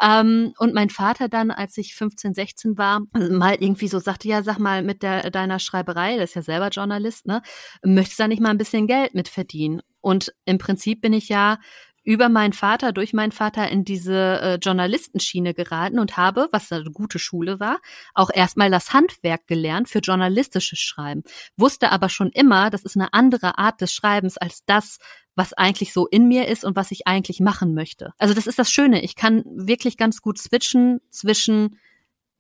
ähm, 0.02 0.55
und 0.59 0.74
mein 0.74 0.90
Vater 0.90 1.29
dann, 1.29 1.50
als 1.50 1.76
ich 1.79 1.94
15, 1.94 2.35
16 2.35 2.79
war, 2.79 3.02
mal 3.12 3.57
irgendwie 3.59 3.88
so 3.88 3.98
sagte, 3.98 4.29
ja, 4.29 4.42
sag 4.42 4.59
mal, 4.59 4.83
mit 4.83 5.02
der, 5.02 5.31
deiner 5.31 5.59
Schreiberei, 5.59 6.16
das 6.16 6.31
ist 6.31 6.35
ja 6.35 6.42
selber 6.42 6.68
Journalist, 6.68 7.26
ne, 7.26 7.42
möchtest 7.83 8.18
du 8.18 8.24
da 8.24 8.29
nicht 8.29 8.42
mal 8.42 8.50
ein 8.50 8.59
bisschen 8.59 8.87
Geld 8.87 9.14
mit 9.14 9.29
verdienen? 9.29 9.83
Und 10.00 10.33
im 10.44 10.59
Prinzip 10.59 11.00
bin 11.00 11.12
ich 11.12 11.29
ja 11.29 11.59
über 12.07 12.29
meinen 12.29 12.53
Vater, 12.53 12.92
durch 12.92 13.12
meinen 13.12 13.33
Vater 13.33 13.69
in 13.69 13.85
diese 13.85 14.40
äh, 14.40 14.55
Journalistenschiene 14.62 15.55
geraten 15.55 15.99
und 15.99 16.16
habe, 16.16 16.49
was 16.53 16.71
eine 16.71 16.85
gute 16.85 17.19
Schule 17.19 17.59
war, 17.59 17.81
auch 18.14 18.31
erstmal 18.33 18.71
das 18.71 18.92
Handwerk 18.92 19.49
gelernt 19.49 19.88
für 19.88 19.99
journalistisches 19.99 20.79
Schreiben. 20.79 21.25
Wusste 21.57 21.90
aber 21.90 22.09
schon 22.09 22.31
immer, 22.31 22.71
das 22.71 22.85
ist 22.85 22.97
eine 22.97 23.12
andere 23.12 23.59
Art 23.59 23.81
des 23.81 23.92
Schreibens 23.92 24.38
als 24.38 24.64
das, 24.66 24.99
was 25.35 25.53
eigentlich 25.53 25.92
so 25.92 26.07
in 26.07 26.29
mir 26.29 26.47
ist 26.47 26.64
und 26.64 26.77
was 26.77 26.92
ich 26.92 27.09
eigentlich 27.09 27.40
machen 27.40 27.75
möchte. 27.75 28.12
Also 28.19 28.35
das 28.35 28.47
ist 28.47 28.61
das 28.61 28.71
Schöne. 28.71 29.03
Ich 29.03 29.16
kann 29.16 29.42
wirklich 29.45 29.97
ganz 29.97 30.23
gut 30.23 30.38
switchen 30.38 31.01
zwischen 31.11 31.77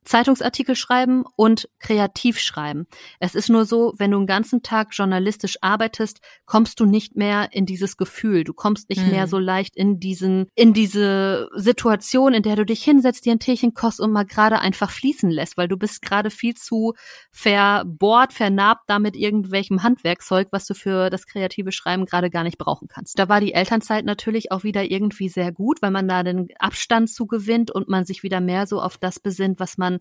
Zeitungsartikel 0.06 0.76
schreiben 0.76 1.24
und 1.36 1.68
kreativ 1.80 2.38
schreiben. 2.38 2.86
Es 3.20 3.34
ist 3.34 3.50
nur 3.50 3.64
so, 3.64 3.92
wenn 3.98 4.12
du 4.12 4.18
einen 4.18 4.26
ganzen 4.26 4.62
Tag 4.62 4.88
journalistisch 4.92 5.58
arbeitest, 5.60 6.20
kommst 6.46 6.80
du 6.80 6.86
nicht 6.86 7.16
mehr 7.16 7.48
in 7.52 7.66
dieses 7.66 7.96
Gefühl. 7.96 8.44
Du 8.44 8.54
kommst 8.54 8.88
nicht 8.88 9.04
mhm. 9.04 9.10
mehr 9.10 9.26
so 9.26 9.38
leicht 9.38 9.76
in 9.76 10.00
diesen, 10.00 10.46
in 10.54 10.72
diese 10.72 11.48
Situation, 11.54 12.34
in 12.34 12.42
der 12.42 12.56
du 12.56 12.64
dich 12.64 12.82
hinsetzt, 12.82 13.26
dir 13.26 13.32
ein 13.32 13.40
Teechen 13.40 13.74
kost 13.74 14.00
und 14.00 14.12
mal 14.12 14.24
gerade 14.24 14.60
einfach 14.60 14.90
fließen 14.90 15.30
lässt, 15.30 15.56
weil 15.56 15.68
du 15.68 15.76
bist 15.76 16.02
gerade 16.02 16.30
viel 16.30 16.54
zu 16.54 16.94
verbohrt, 17.32 18.32
vernarbt 18.32 18.84
damit 18.86 19.16
irgendwelchem 19.16 19.82
Handwerkzeug, 19.82 20.48
was 20.52 20.66
du 20.66 20.74
für 20.74 21.10
das 21.10 21.26
kreative 21.26 21.72
Schreiben 21.72 22.06
gerade 22.06 22.30
gar 22.30 22.44
nicht 22.44 22.58
brauchen 22.58 22.88
kannst. 22.88 23.18
Da 23.18 23.28
war 23.28 23.40
die 23.40 23.54
Elternzeit 23.54 24.04
natürlich 24.04 24.52
auch 24.52 24.62
wieder 24.62 24.88
irgendwie 24.88 25.28
sehr 25.28 25.50
gut, 25.52 25.82
weil 25.82 25.90
man 25.90 26.06
da 26.06 26.22
den 26.22 26.48
Abstand 26.58 27.10
zugewinnt 27.10 27.70
und 27.72 27.88
man 27.88 28.04
sich 28.04 28.22
wieder 28.22 28.40
mehr 28.40 28.66
so 28.66 28.80
auf 28.80 28.98
das 28.98 29.18
besinnt, 29.18 29.58
was 29.58 29.78
man 29.78 29.95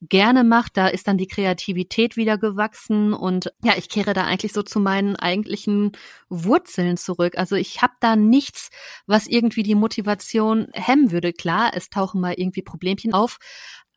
gerne 0.00 0.44
macht. 0.44 0.76
Da 0.76 0.88
ist 0.88 1.08
dann 1.08 1.18
die 1.18 1.26
Kreativität 1.26 2.16
wieder 2.16 2.38
gewachsen 2.38 3.12
und 3.12 3.52
ja, 3.62 3.74
ich 3.76 3.88
kehre 3.88 4.12
da 4.12 4.24
eigentlich 4.24 4.52
so 4.52 4.62
zu 4.62 4.80
meinen 4.80 5.16
eigentlichen 5.16 5.92
Wurzeln 6.28 6.96
zurück. 6.96 7.36
Also 7.36 7.56
ich 7.56 7.82
habe 7.82 7.94
da 8.00 8.16
nichts, 8.16 8.70
was 9.06 9.26
irgendwie 9.26 9.62
die 9.62 9.74
Motivation 9.74 10.68
hemmen 10.72 11.10
würde. 11.10 11.32
Klar, 11.32 11.72
es 11.74 11.90
tauchen 11.90 12.20
mal 12.20 12.34
irgendwie 12.36 12.62
Problemchen 12.62 13.12
auf, 13.14 13.38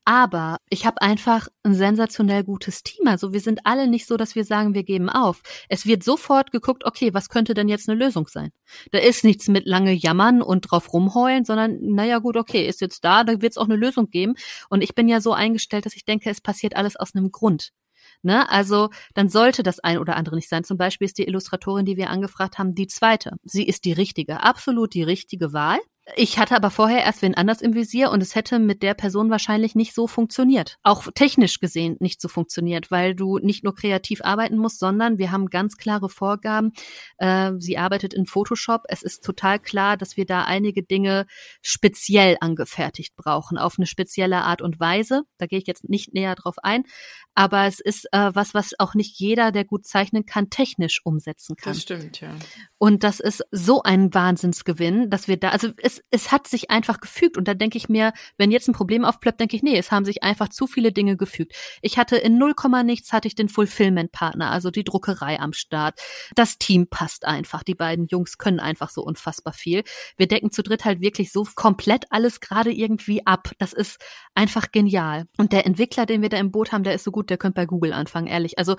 aber 0.07 0.59
ich 0.69 0.85
habe 0.85 1.01
einfach 1.01 1.49
ein 1.63 1.75
sensationell 1.75 2.45
gutes 2.45 2.81
Team. 2.81 3.07
Also 3.07 3.33
wir 3.33 3.41
sind 3.41 3.65
alle 3.65 3.89
nicht 3.89 4.07
so, 4.07 4.15
dass 4.15 4.35
wir 4.35 4.45
sagen, 4.45 4.73
wir 4.73 4.83
geben 4.83 5.09
auf. 5.09 5.41
Es 5.67 5.85
wird 5.85 6.01
sofort 6.01 6.53
geguckt, 6.53 6.85
okay, 6.85 7.13
was 7.13 7.27
könnte 7.27 7.53
denn 7.53 7.67
jetzt 7.67 7.89
eine 7.89 7.99
Lösung 7.99 8.25
sein? 8.27 8.51
Da 8.93 8.99
ist 8.99 9.25
nichts 9.25 9.49
mit 9.49 9.67
lange 9.67 9.91
jammern 9.91 10.41
und 10.41 10.61
drauf 10.61 10.93
rumheulen, 10.93 11.43
sondern 11.43 11.77
naja 11.81 12.19
gut, 12.19 12.37
okay, 12.37 12.65
ist 12.65 12.79
jetzt 12.79 13.03
da, 13.03 13.25
da 13.25 13.41
wird 13.41 13.51
es 13.51 13.57
auch 13.57 13.65
eine 13.65 13.75
Lösung 13.75 14.09
geben. 14.09 14.35
Und 14.69 14.81
ich 14.81 14.95
bin 14.95 15.09
ja 15.09 15.19
so 15.19 15.33
eingestellt, 15.33 15.85
dass 15.85 15.97
ich 15.97 16.05
denke, 16.05 16.29
es 16.29 16.39
passiert 16.39 16.77
alles 16.77 16.95
aus 16.95 17.13
einem 17.13 17.29
Grund. 17.29 17.73
Ne? 18.21 18.49
Also 18.49 18.89
dann 19.13 19.27
sollte 19.27 19.61
das 19.61 19.81
ein 19.81 19.97
oder 19.97 20.15
andere 20.15 20.37
nicht 20.37 20.47
sein. 20.47 20.63
Zum 20.63 20.77
Beispiel 20.77 21.05
ist 21.05 21.17
die 21.17 21.27
Illustratorin, 21.27 21.85
die 21.85 21.97
wir 21.97 22.09
angefragt 22.11 22.57
haben, 22.57 22.75
die 22.75 22.87
zweite. 22.87 23.33
Sie 23.43 23.67
ist 23.67 23.83
die 23.83 23.91
richtige, 23.91 24.41
absolut 24.41 24.93
die 24.93 25.03
richtige 25.03 25.51
Wahl. 25.51 25.79
Ich 26.15 26.39
hatte 26.39 26.55
aber 26.55 26.71
vorher 26.71 27.03
erst 27.03 27.21
wen 27.21 27.35
anders 27.35 27.61
im 27.61 27.73
Visier 27.73 28.11
und 28.11 28.23
es 28.23 28.33
hätte 28.33 28.59
mit 28.59 28.81
der 28.81 28.93
Person 28.93 29.29
wahrscheinlich 29.29 29.75
nicht 29.75 29.93
so 29.93 30.07
funktioniert. 30.07 30.77
Auch 30.83 31.07
technisch 31.13 31.59
gesehen 31.59 31.97
nicht 31.99 32.21
so 32.21 32.29
funktioniert, 32.29 32.91
weil 32.91 33.13
du 33.13 33.39
nicht 33.39 33.65
nur 33.65 33.75
kreativ 33.75 34.21
arbeiten 34.23 34.57
musst, 34.57 34.79
sondern 34.79 35.17
wir 35.17 35.31
haben 35.31 35.47
ganz 35.47 35.75
klare 35.75 36.07
Vorgaben. 36.07 36.71
Äh, 37.17 37.51
sie 37.57 37.77
arbeitet 37.77 38.13
in 38.13 38.25
Photoshop. 38.25 38.83
Es 38.87 39.03
ist 39.03 39.23
total 39.23 39.59
klar, 39.59 39.97
dass 39.97 40.15
wir 40.15 40.25
da 40.25 40.43
einige 40.43 40.81
Dinge 40.81 41.25
speziell 41.61 42.37
angefertigt 42.39 43.15
brauchen, 43.17 43.57
auf 43.57 43.77
eine 43.77 43.85
spezielle 43.85 44.43
Art 44.43 44.61
und 44.61 44.79
Weise. 44.79 45.23
Da 45.37 45.45
gehe 45.45 45.59
ich 45.59 45.67
jetzt 45.67 45.89
nicht 45.89 46.13
näher 46.13 46.35
drauf 46.35 46.55
ein. 46.63 46.83
Aber 47.35 47.65
es 47.65 47.79
ist 47.79 48.07
äh, 48.13 48.31
was, 48.33 48.53
was 48.53 48.71
auch 48.79 48.95
nicht 48.95 49.19
jeder, 49.19 49.51
der 49.51 49.65
gut 49.65 49.85
zeichnen 49.85 50.25
kann, 50.25 50.49
technisch 50.49 51.01
umsetzen 51.03 51.55
kann. 51.55 51.73
Das 51.73 51.81
stimmt, 51.83 52.21
ja. 52.21 52.29
Und 52.79 53.03
das 53.03 53.19
ist 53.19 53.43
so 53.51 53.83
ein 53.83 54.11
Wahnsinnsgewinn, 54.13 55.09
dass 55.11 55.27
wir 55.27 55.37
da, 55.37 55.49
also 55.49 55.69
es, 55.77 55.96
es 56.09 56.31
hat 56.31 56.47
sich 56.47 56.69
einfach 56.69 56.99
gefügt. 56.99 57.37
Und 57.37 57.47
da 57.47 57.53
denke 57.53 57.77
ich 57.77 57.89
mir, 57.89 58.13
wenn 58.37 58.51
jetzt 58.51 58.67
ein 58.67 58.73
Problem 58.73 59.05
aufplöppt, 59.05 59.39
denke 59.39 59.55
ich, 59.55 59.63
nee, 59.63 59.77
es 59.77 59.91
haben 59.91 60.05
sich 60.05 60.23
einfach 60.23 60.49
zu 60.49 60.67
viele 60.67 60.91
Dinge 60.91 61.17
gefügt. 61.17 61.53
Ich 61.81 61.97
hatte 61.97 62.17
in 62.17 62.37
0, 62.37 62.53
nichts 62.83 63.13
hatte 63.13 63.27
ich 63.27 63.35
den 63.35 63.49
Fulfillment-Partner, 63.49 64.51
also 64.51 64.71
die 64.71 64.83
Druckerei 64.83 65.39
am 65.39 65.53
Start. 65.53 65.99
Das 66.35 66.57
Team 66.57 66.87
passt 66.87 67.25
einfach. 67.25 67.63
Die 67.63 67.75
beiden 67.75 68.07
Jungs 68.07 68.37
können 68.37 68.59
einfach 68.59 68.89
so 68.89 69.01
unfassbar 69.03 69.53
viel. 69.53 69.83
Wir 70.17 70.27
decken 70.27 70.51
zu 70.51 70.63
dritt 70.63 70.85
halt 70.85 71.01
wirklich 71.01 71.31
so 71.31 71.45
komplett 71.55 72.05
alles 72.11 72.39
gerade 72.39 72.71
irgendwie 72.71 73.25
ab. 73.25 73.51
Das 73.57 73.73
ist 73.73 73.99
einfach 74.35 74.71
genial. 74.71 75.27
Und 75.37 75.53
der 75.53 75.65
Entwickler, 75.65 76.05
den 76.05 76.21
wir 76.21 76.29
da 76.29 76.37
im 76.37 76.51
Boot 76.51 76.71
haben, 76.71 76.83
der 76.83 76.93
ist 76.93 77.03
so 77.03 77.11
gut, 77.11 77.29
der 77.29 77.37
könnte 77.37 77.55
bei 77.55 77.65
Google 77.65 77.93
anfangen, 77.93 78.27
ehrlich. 78.27 78.57
Also 78.57 78.75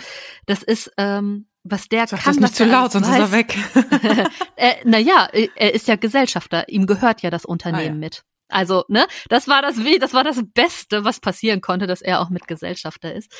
das 0.46 0.62
ist, 0.62 0.92
ähm, 0.96 1.46
was 1.70 1.88
der 1.88 2.06
Sag 2.06 2.20
kann. 2.20 2.34
das 2.34 2.40
nicht 2.40 2.56
zu 2.56 2.64
laut, 2.64 2.92
sonst 2.92 3.08
weiß. 3.08 3.14
ist 3.14 3.20
er 3.20 3.32
weg. 3.32 3.58
äh, 4.56 4.74
naja, 4.84 5.28
er 5.56 5.74
ist 5.74 5.88
ja 5.88 5.96
Gesellschafter. 5.96 6.68
Ihm 6.68 6.86
gehört 6.86 7.22
ja 7.22 7.30
das 7.30 7.44
Unternehmen 7.44 7.80
ah, 7.80 7.86
ja. 7.86 7.94
mit. 7.94 8.24
Also, 8.48 8.84
ne, 8.88 9.06
das 9.28 9.46
war 9.46 9.60
das, 9.60 9.76
das 10.00 10.14
war 10.14 10.24
das 10.24 10.42
Beste, 10.54 11.04
was 11.04 11.20
passieren 11.20 11.60
konnte, 11.60 11.86
dass 11.86 12.00
er 12.00 12.20
auch 12.20 12.30
mit 12.30 12.48
Gesellschafter 12.48 13.14
ist. 13.14 13.30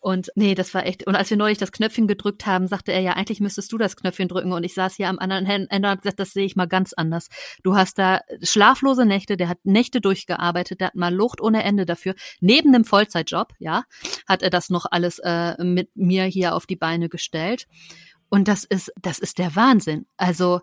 Und 0.00 0.30
nee, 0.34 0.54
das 0.54 0.74
war 0.74 0.86
echt. 0.86 1.06
Und 1.06 1.16
als 1.16 1.30
wir 1.30 1.36
neulich 1.36 1.58
das 1.58 1.72
Knöpfchen 1.72 2.06
gedrückt 2.06 2.46
haben, 2.46 2.68
sagte 2.68 2.92
er 2.92 3.00
ja, 3.00 3.14
eigentlich 3.14 3.40
müsstest 3.40 3.72
du 3.72 3.78
das 3.78 3.96
Knöpfchen 3.96 4.28
drücken. 4.28 4.52
Und 4.52 4.64
ich 4.64 4.74
saß 4.74 4.94
hier 4.94 5.08
am 5.08 5.18
anderen 5.18 5.46
Ende 5.46 5.68
und 5.74 5.86
habe 5.86 6.00
gesagt, 6.02 6.20
das 6.20 6.32
sehe 6.32 6.44
ich 6.44 6.54
mal 6.54 6.68
ganz 6.68 6.92
anders. 6.92 7.28
Du 7.62 7.76
hast 7.76 7.98
da 7.98 8.20
schlaflose 8.42 9.06
Nächte, 9.06 9.36
der 9.36 9.48
hat 9.48 9.58
Nächte 9.64 10.00
durchgearbeitet, 10.00 10.80
der 10.80 10.88
hat 10.88 10.94
mal 10.94 11.14
Lucht 11.14 11.40
ohne 11.40 11.64
Ende 11.64 11.86
dafür. 11.86 12.14
Neben 12.40 12.74
einem 12.74 12.84
Vollzeitjob, 12.84 13.54
ja, 13.58 13.84
hat 14.28 14.42
er 14.42 14.50
das 14.50 14.70
noch 14.70 14.86
alles 14.90 15.18
äh, 15.18 15.62
mit 15.64 15.90
mir 15.96 16.24
hier 16.24 16.54
auf 16.54 16.66
die 16.66 16.76
Beine 16.76 17.08
gestellt. 17.08 17.66
Und 18.28 18.46
das 18.48 18.64
ist, 18.64 18.92
das 19.00 19.18
ist 19.18 19.38
der 19.38 19.56
Wahnsinn. 19.56 20.06
Also, 20.16 20.60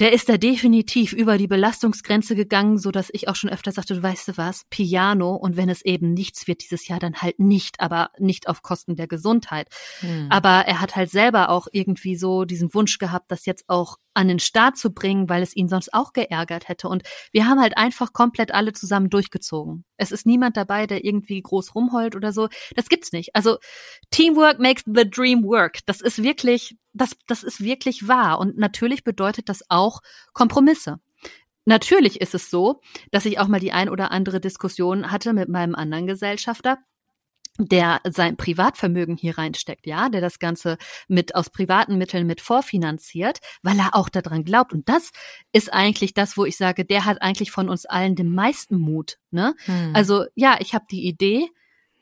der 0.00 0.14
ist 0.14 0.30
da 0.30 0.38
definitiv 0.38 1.12
über 1.12 1.36
die 1.36 1.46
Belastungsgrenze 1.46 2.34
gegangen, 2.34 2.78
so 2.78 2.90
dass 2.90 3.10
ich 3.12 3.28
auch 3.28 3.36
schon 3.36 3.50
öfter 3.50 3.70
sagte, 3.70 3.94
du 3.94 4.02
weißt 4.02 4.28
du 4.28 4.36
was, 4.38 4.64
Piano 4.70 5.36
und 5.36 5.58
wenn 5.58 5.68
es 5.68 5.84
eben 5.84 6.14
nichts 6.14 6.46
wird 6.46 6.62
dieses 6.62 6.88
Jahr, 6.88 6.98
dann 6.98 7.16
halt 7.16 7.38
nicht, 7.38 7.80
aber 7.80 8.10
nicht 8.18 8.48
auf 8.48 8.62
Kosten 8.62 8.96
der 8.96 9.06
Gesundheit. 9.06 9.68
Hm. 10.00 10.28
Aber 10.30 10.66
er 10.66 10.80
hat 10.80 10.96
halt 10.96 11.10
selber 11.10 11.50
auch 11.50 11.68
irgendwie 11.70 12.16
so 12.16 12.46
diesen 12.46 12.72
Wunsch 12.72 12.96
gehabt, 12.98 13.30
das 13.30 13.44
jetzt 13.44 13.64
auch 13.68 13.98
an 14.14 14.28
den 14.28 14.38
Start 14.38 14.76
zu 14.76 14.92
bringen, 14.92 15.28
weil 15.28 15.42
es 15.42 15.54
ihn 15.54 15.68
sonst 15.68 15.92
auch 15.92 16.12
geärgert 16.12 16.68
hätte. 16.68 16.88
Und 16.88 17.02
wir 17.32 17.46
haben 17.46 17.60
halt 17.60 17.76
einfach 17.76 18.12
komplett 18.12 18.52
alle 18.52 18.72
zusammen 18.72 19.10
durchgezogen. 19.10 19.84
Es 19.96 20.12
ist 20.12 20.26
niemand 20.26 20.56
dabei, 20.56 20.86
der 20.86 21.04
irgendwie 21.04 21.40
groß 21.40 21.74
rumheult 21.74 22.16
oder 22.16 22.32
so. 22.32 22.48
Das 22.74 22.88
gibt's 22.88 23.12
nicht. 23.12 23.36
Also 23.36 23.58
Teamwork 24.10 24.58
makes 24.58 24.82
the 24.86 25.08
dream 25.08 25.44
work. 25.44 25.80
Das 25.86 26.00
ist 26.00 26.22
wirklich, 26.22 26.76
das, 26.92 27.16
das 27.26 27.42
ist 27.42 27.62
wirklich 27.62 28.08
wahr. 28.08 28.38
Und 28.38 28.58
natürlich 28.58 29.04
bedeutet 29.04 29.48
das 29.48 29.64
auch 29.68 30.00
Kompromisse. 30.32 31.00
Natürlich 31.64 32.20
ist 32.20 32.34
es 32.34 32.50
so, 32.50 32.80
dass 33.10 33.26
ich 33.26 33.38
auch 33.38 33.48
mal 33.48 33.60
die 33.60 33.72
ein 33.72 33.88
oder 33.88 34.10
andere 34.10 34.40
Diskussion 34.40 35.10
hatte 35.10 35.32
mit 35.32 35.48
meinem 35.48 35.74
anderen 35.74 36.06
Gesellschafter, 36.06 36.78
der 37.58 38.00
sein 38.08 38.36
Privatvermögen 38.36 39.16
hier 39.16 39.36
reinsteckt, 39.36 39.86
ja, 39.86 40.08
der 40.08 40.20
das 40.20 40.38
Ganze 40.38 40.78
mit 41.08 41.34
aus 41.34 41.50
privaten 41.50 41.98
Mitteln 41.98 42.26
mit 42.26 42.40
vorfinanziert, 42.40 43.40
weil 43.62 43.78
er 43.78 43.94
auch 43.94 44.08
daran 44.08 44.44
glaubt. 44.44 44.72
Und 44.72 44.88
das 44.88 45.10
ist 45.52 45.72
eigentlich 45.72 46.14
das, 46.14 46.36
wo 46.36 46.44
ich 46.44 46.56
sage, 46.56 46.84
der 46.84 47.04
hat 47.04 47.20
eigentlich 47.20 47.50
von 47.50 47.68
uns 47.68 47.84
allen 47.84 48.16
den 48.16 48.32
meisten 48.32 48.78
Mut. 48.78 49.18
Ne? 49.30 49.54
Hm. 49.66 49.92
Also 49.94 50.24
ja, 50.34 50.56
ich 50.60 50.74
habe 50.74 50.86
die 50.90 51.06
Idee, 51.06 51.48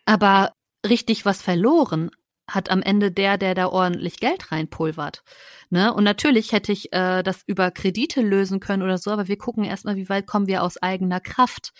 aber 0.04 0.52
richtig 0.86 1.24
was 1.24 1.42
verloren 1.42 2.10
hat 2.48 2.70
am 2.70 2.82
Ende 2.82 3.12
der, 3.12 3.36
der 3.38 3.54
da 3.54 3.68
ordentlich 3.68 4.18
Geld 4.18 4.50
reinpulvert. 4.50 5.22
Ne? 5.70 5.92
Und 5.92 6.04
natürlich 6.04 6.52
hätte 6.52 6.72
ich 6.72 6.92
äh, 6.92 7.22
das 7.22 7.42
über 7.46 7.70
Kredite 7.70 8.22
lösen 8.22 8.58
können 8.58 8.82
oder 8.82 8.98
so, 8.98 9.10
aber 9.10 9.28
wir 9.28 9.36
gucken 9.36 9.64
erstmal, 9.64 9.96
wie 9.96 10.08
weit 10.08 10.26
kommen 10.26 10.46
wir 10.46 10.62
aus 10.62 10.82
eigener 10.82 11.20
Kraft. 11.20 11.72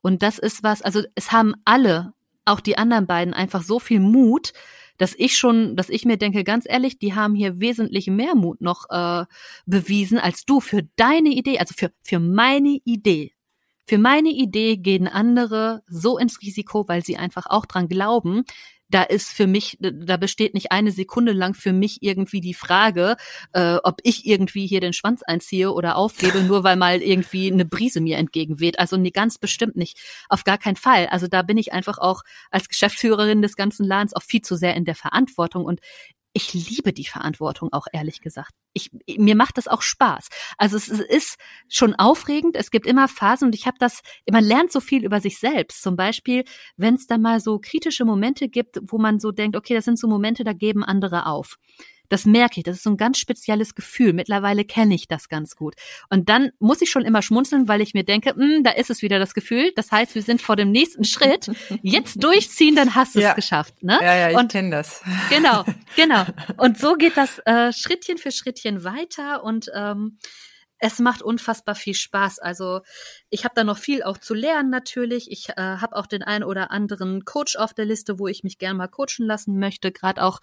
Und 0.00 0.22
das 0.22 0.38
ist 0.38 0.62
was, 0.62 0.82
also 0.82 1.02
es 1.14 1.32
haben 1.32 1.54
alle 1.64 2.14
auch 2.46 2.60
die 2.60 2.78
anderen 2.78 3.06
beiden 3.06 3.34
einfach 3.34 3.62
so 3.62 3.78
viel 3.78 4.00
Mut, 4.00 4.52
dass 4.98 5.14
ich 5.16 5.36
schon, 5.36 5.76
dass 5.76 5.90
ich 5.90 6.06
mir 6.06 6.16
denke, 6.16 6.44
ganz 6.44 6.64
ehrlich, 6.66 6.98
die 6.98 7.14
haben 7.14 7.34
hier 7.34 7.60
wesentlich 7.60 8.06
mehr 8.06 8.34
Mut 8.34 8.60
noch 8.60 8.88
äh, 8.88 9.26
bewiesen 9.66 10.18
als 10.18 10.44
du 10.44 10.60
für 10.60 10.84
deine 10.96 11.30
Idee, 11.30 11.58
also 11.58 11.74
für, 11.76 11.92
für 12.02 12.18
meine 12.18 12.78
Idee. 12.84 13.32
Für 13.88 13.98
meine 13.98 14.30
Idee 14.30 14.78
gehen 14.78 15.06
andere 15.06 15.82
so 15.86 16.18
ins 16.18 16.40
Risiko, 16.42 16.88
weil 16.88 17.04
sie 17.04 17.18
einfach 17.18 17.46
auch 17.46 17.66
dran 17.66 17.88
glauben, 17.88 18.44
da 18.88 19.02
ist 19.02 19.30
für 19.30 19.46
mich, 19.46 19.78
da 19.80 20.16
besteht 20.16 20.54
nicht 20.54 20.72
eine 20.72 20.92
Sekunde 20.92 21.32
lang 21.32 21.54
für 21.54 21.72
mich 21.72 22.02
irgendwie 22.02 22.40
die 22.40 22.54
Frage, 22.54 23.16
äh, 23.52 23.76
ob 23.82 24.00
ich 24.04 24.26
irgendwie 24.26 24.66
hier 24.66 24.80
den 24.80 24.92
Schwanz 24.92 25.22
einziehe 25.22 25.72
oder 25.72 25.96
aufgebe, 25.96 26.42
nur 26.42 26.64
weil 26.64 26.76
mal 26.76 27.02
irgendwie 27.02 27.52
eine 27.52 27.64
Brise 27.64 28.00
mir 28.00 28.16
entgegenweht. 28.16 28.78
Also 28.78 28.96
nee, 28.96 29.10
ganz 29.10 29.38
bestimmt 29.38 29.76
nicht. 29.76 29.98
Auf 30.28 30.44
gar 30.44 30.58
keinen 30.58 30.76
Fall. 30.76 31.06
Also 31.08 31.26
da 31.26 31.42
bin 31.42 31.58
ich 31.58 31.72
einfach 31.72 31.98
auch 31.98 32.22
als 32.50 32.68
Geschäftsführerin 32.68 33.42
des 33.42 33.56
ganzen 33.56 33.84
Ladens 33.84 34.14
auch 34.14 34.22
viel 34.22 34.42
zu 34.42 34.56
sehr 34.56 34.74
in 34.76 34.84
der 34.84 34.94
Verantwortung 34.94 35.64
und 35.64 35.80
ich 36.36 36.52
liebe 36.52 36.92
die 36.92 37.06
Verantwortung 37.06 37.72
auch 37.72 37.86
ehrlich 37.94 38.20
gesagt. 38.20 38.52
Ich, 38.74 38.90
mir 39.16 39.34
macht 39.34 39.56
das 39.56 39.68
auch 39.68 39.80
Spaß. 39.80 40.28
Also 40.58 40.76
es, 40.76 40.88
ist 40.88 41.38
schon 41.66 41.94
aufregend. 41.94 42.56
Es 42.56 42.70
gibt 42.70 42.86
immer 42.86 43.08
Phasen 43.08 43.46
und 43.46 43.54
ich 43.54 43.66
habe 43.66 43.78
das, 43.80 44.02
man 44.30 44.44
lernt 44.44 44.70
so 44.70 44.80
viel 44.80 45.02
über 45.02 45.22
sich 45.22 45.38
selbst. 45.38 45.82
Zum 45.82 45.96
Beispiel, 45.96 46.44
wenn 46.76 46.96
es 46.96 47.06
da 47.06 47.16
mal 47.16 47.40
so 47.40 47.58
kritische 47.58 48.04
Momente 48.04 48.50
gibt, 48.50 48.78
wo 48.82 48.98
man 48.98 49.18
so 49.18 49.32
denkt, 49.32 49.56
okay, 49.56 49.72
das 49.72 49.86
sind 49.86 49.98
so 49.98 50.08
Momente, 50.08 50.44
da 50.44 50.52
geben 50.52 50.84
andere 50.84 51.24
auf. 51.24 51.56
Das 52.08 52.24
merke 52.24 52.60
ich. 52.60 52.64
Das 52.64 52.76
ist 52.76 52.82
so 52.82 52.90
ein 52.90 52.96
ganz 52.96 53.18
spezielles 53.18 53.74
Gefühl. 53.74 54.12
Mittlerweile 54.12 54.64
kenne 54.64 54.94
ich 54.94 55.08
das 55.08 55.28
ganz 55.28 55.56
gut. 55.56 55.74
Und 56.10 56.28
dann 56.28 56.50
muss 56.58 56.82
ich 56.82 56.90
schon 56.90 57.04
immer 57.04 57.22
schmunzeln, 57.22 57.68
weil 57.68 57.80
ich 57.80 57.94
mir 57.94 58.04
denke, 58.04 58.30
hm, 58.30 58.62
da 58.62 58.70
ist 58.70 58.90
es 58.90 59.02
wieder 59.02 59.18
das 59.18 59.34
Gefühl. 59.34 59.72
Das 59.76 59.92
heißt, 59.92 60.14
wir 60.14 60.22
sind 60.22 60.42
vor 60.42 60.56
dem 60.56 60.70
nächsten 60.70 61.04
Schritt. 61.04 61.50
Jetzt 61.82 62.16
durchziehen, 62.22 62.74
dann 62.74 62.94
hast 62.94 63.14
du 63.14 63.20
es 63.20 63.34
geschafft. 63.34 63.82
Ne? 63.82 63.98
Ja, 64.00 64.30
ja, 64.30 64.40
ich 64.40 64.48
kenne 64.48 64.70
das. 64.70 65.02
Genau, 65.30 65.64
genau. 65.96 66.24
Und 66.56 66.78
so 66.78 66.94
geht 66.94 67.16
das 67.16 67.40
äh, 67.44 67.72
Schrittchen 67.72 68.18
für 68.18 68.30
Schrittchen 68.30 68.84
weiter 68.84 69.44
und 69.44 69.70
ähm, 69.74 70.18
es 70.78 70.98
macht 70.98 71.22
unfassbar 71.22 71.74
viel 71.74 71.94
Spaß. 71.94 72.38
Also 72.38 72.82
ich 73.30 73.44
habe 73.44 73.54
da 73.54 73.64
noch 73.64 73.78
viel 73.78 74.02
auch 74.02 74.18
zu 74.18 74.34
lernen 74.34 74.70
natürlich. 74.70 75.30
Ich 75.30 75.48
äh, 75.50 75.54
habe 75.56 75.96
auch 75.96 76.06
den 76.06 76.22
einen 76.22 76.44
oder 76.44 76.70
anderen 76.70 77.24
Coach 77.24 77.56
auf 77.56 77.72
der 77.72 77.86
Liste, 77.86 78.18
wo 78.18 78.28
ich 78.28 78.44
mich 78.44 78.58
gern 78.58 78.76
mal 78.76 78.88
coachen 78.88 79.26
lassen 79.26 79.58
möchte. 79.58 79.90
Gerade 79.90 80.22
auch 80.22 80.40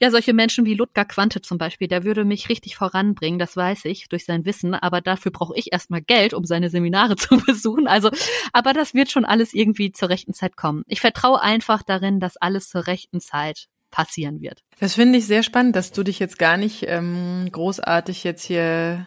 ja, 0.00 0.10
solche 0.10 0.32
Menschen 0.32 0.64
wie 0.64 0.74
Ludger 0.74 1.04
Quante 1.04 1.42
zum 1.42 1.58
Beispiel, 1.58 1.88
der 1.88 2.04
würde 2.04 2.24
mich 2.24 2.48
richtig 2.48 2.76
voranbringen, 2.76 3.38
das 3.38 3.56
weiß 3.56 3.84
ich, 3.86 4.08
durch 4.08 4.24
sein 4.24 4.44
Wissen, 4.44 4.74
aber 4.74 5.00
dafür 5.00 5.32
brauche 5.32 5.56
ich 5.56 5.72
erstmal 5.72 6.02
Geld, 6.02 6.34
um 6.34 6.44
seine 6.44 6.70
Seminare 6.70 7.16
zu 7.16 7.38
besuchen. 7.38 7.88
Also, 7.88 8.10
aber 8.52 8.72
das 8.72 8.94
wird 8.94 9.10
schon 9.10 9.24
alles 9.24 9.54
irgendwie 9.54 9.92
zur 9.92 10.08
rechten 10.08 10.34
Zeit 10.34 10.56
kommen. 10.56 10.84
Ich 10.86 11.00
vertraue 11.00 11.40
einfach 11.42 11.82
darin, 11.82 12.20
dass 12.20 12.36
alles 12.36 12.68
zur 12.68 12.86
rechten 12.86 13.20
Zeit 13.20 13.66
passieren 13.90 14.40
wird. 14.40 14.62
Das 14.78 14.94
finde 14.94 15.18
ich 15.18 15.26
sehr 15.26 15.42
spannend, 15.42 15.74
dass 15.74 15.92
du 15.92 16.02
dich 16.02 16.18
jetzt 16.18 16.38
gar 16.38 16.56
nicht 16.56 16.84
ähm, 16.86 17.48
großartig 17.50 18.22
jetzt 18.22 18.44
hier 18.44 19.06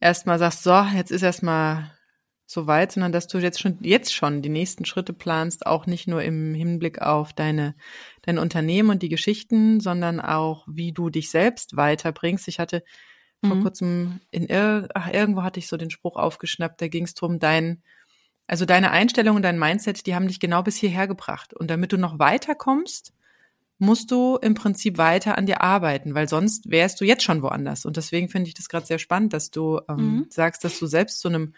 erstmal 0.00 0.38
sagst, 0.38 0.62
so, 0.62 0.86
jetzt 0.94 1.10
ist 1.10 1.22
erstmal 1.22 1.90
so 2.46 2.68
weit, 2.68 2.92
sondern 2.92 3.10
dass 3.10 3.26
du 3.26 3.38
jetzt 3.38 3.60
schon 3.60 3.78
jetzt 3.80 4.14
schon 4.14 4.40
die 4.40 4.48
nächsten 4.48 4.84
Schritte 4.84 5.12
planst, 5.12 5.66
auch 5.66 5.86
nicht 5.86 6.06
nur 6.06 6.22
im 6.22 6.54
Hinblick 6.54 7.02
auf 7.02 7.32
deine 7.32 7.74
dein 8.22 8.38
Unternehmen 8.38 8.90
und 8.90 9.02
die 9.02 9.08
Geschichten, 9.08 9.80
sondern 9.80 10.20
auch 10.20 10.64
wie 10.70 10.92
du 10.92 11.10
dich 11.10 11.30
selbst 11.30 11.76
weiterbringst. 11.76 12.46
Ich 12.46 12.60
hatte 12.60 12.84
mhm. 13.42 13.48
vor 13.48 13.60
kurzem 13.62 14.20
in 14.30 14.46
ach, 14.50 15.12
irgendwo 15.12 15.42
hatte 15.42 15.58
ich 15.58 15.66
so 15.66 15.76
den 15.76 15.90
Spruch 15.90 16.16
aufgeschnappt, 16.16 16.80
da 16.80 16.86
ging 16.88 17.04
es 17.04 17.14
drum, 17.14 17.40
dein 17.40 17.82
also 18.46 18.64
deine 18.64 18.92
Einstellung 18.92 19.34
und 19.34 19.42
dein 19.42 19.58
Mindset, 19.58 20.06
die 20.06 20.14
haben 20.14 20.28
dich 20.28 20.38
genau 20.38 20.62
bis 20.62 20.76
hierher 20.76 21.08
gebracht 21.08 21.52
und 21.52 21.68
damit 21.68 21.92
du 21.92 21.96
noch 21.96 22.20
weiterkommst, 22.20 23.12
musst 23.78 24.12
du 24.12 24.36
im 24.36 24.54
Prinzip 24.54 24.98
weiter 24.98 25.36
an 25.36 25.46
dir 25.46 25.62
arbeiten, 25.62 26.14
weil 26.14 26.28
sonst 26.28 26.70
wärst 26.70 27.00
du 27.00 27.04
jetzt 27.04 27.24
schon 27.24 27.42
woanders. 27.42 27.84
Und 27.84 27.96
deswegen 27.96 28.28
finde 28.28 28.48
ich 28.48 28.54
das 28.54 28.68
gerade 28.68 28.86
sehr 28.86 28.98
spannend, 28.98 29.32
dass 29.32 29.50
du 29.50 29.80
ähm, 29.88 29.96
mhm. 29.96 30.26
sagst, 30.30 30.64
dass 30.64 30.78
du 30.78 30.86
selbst 30.86 31.20
zu 31.20 31.28
einem 31.28 31.52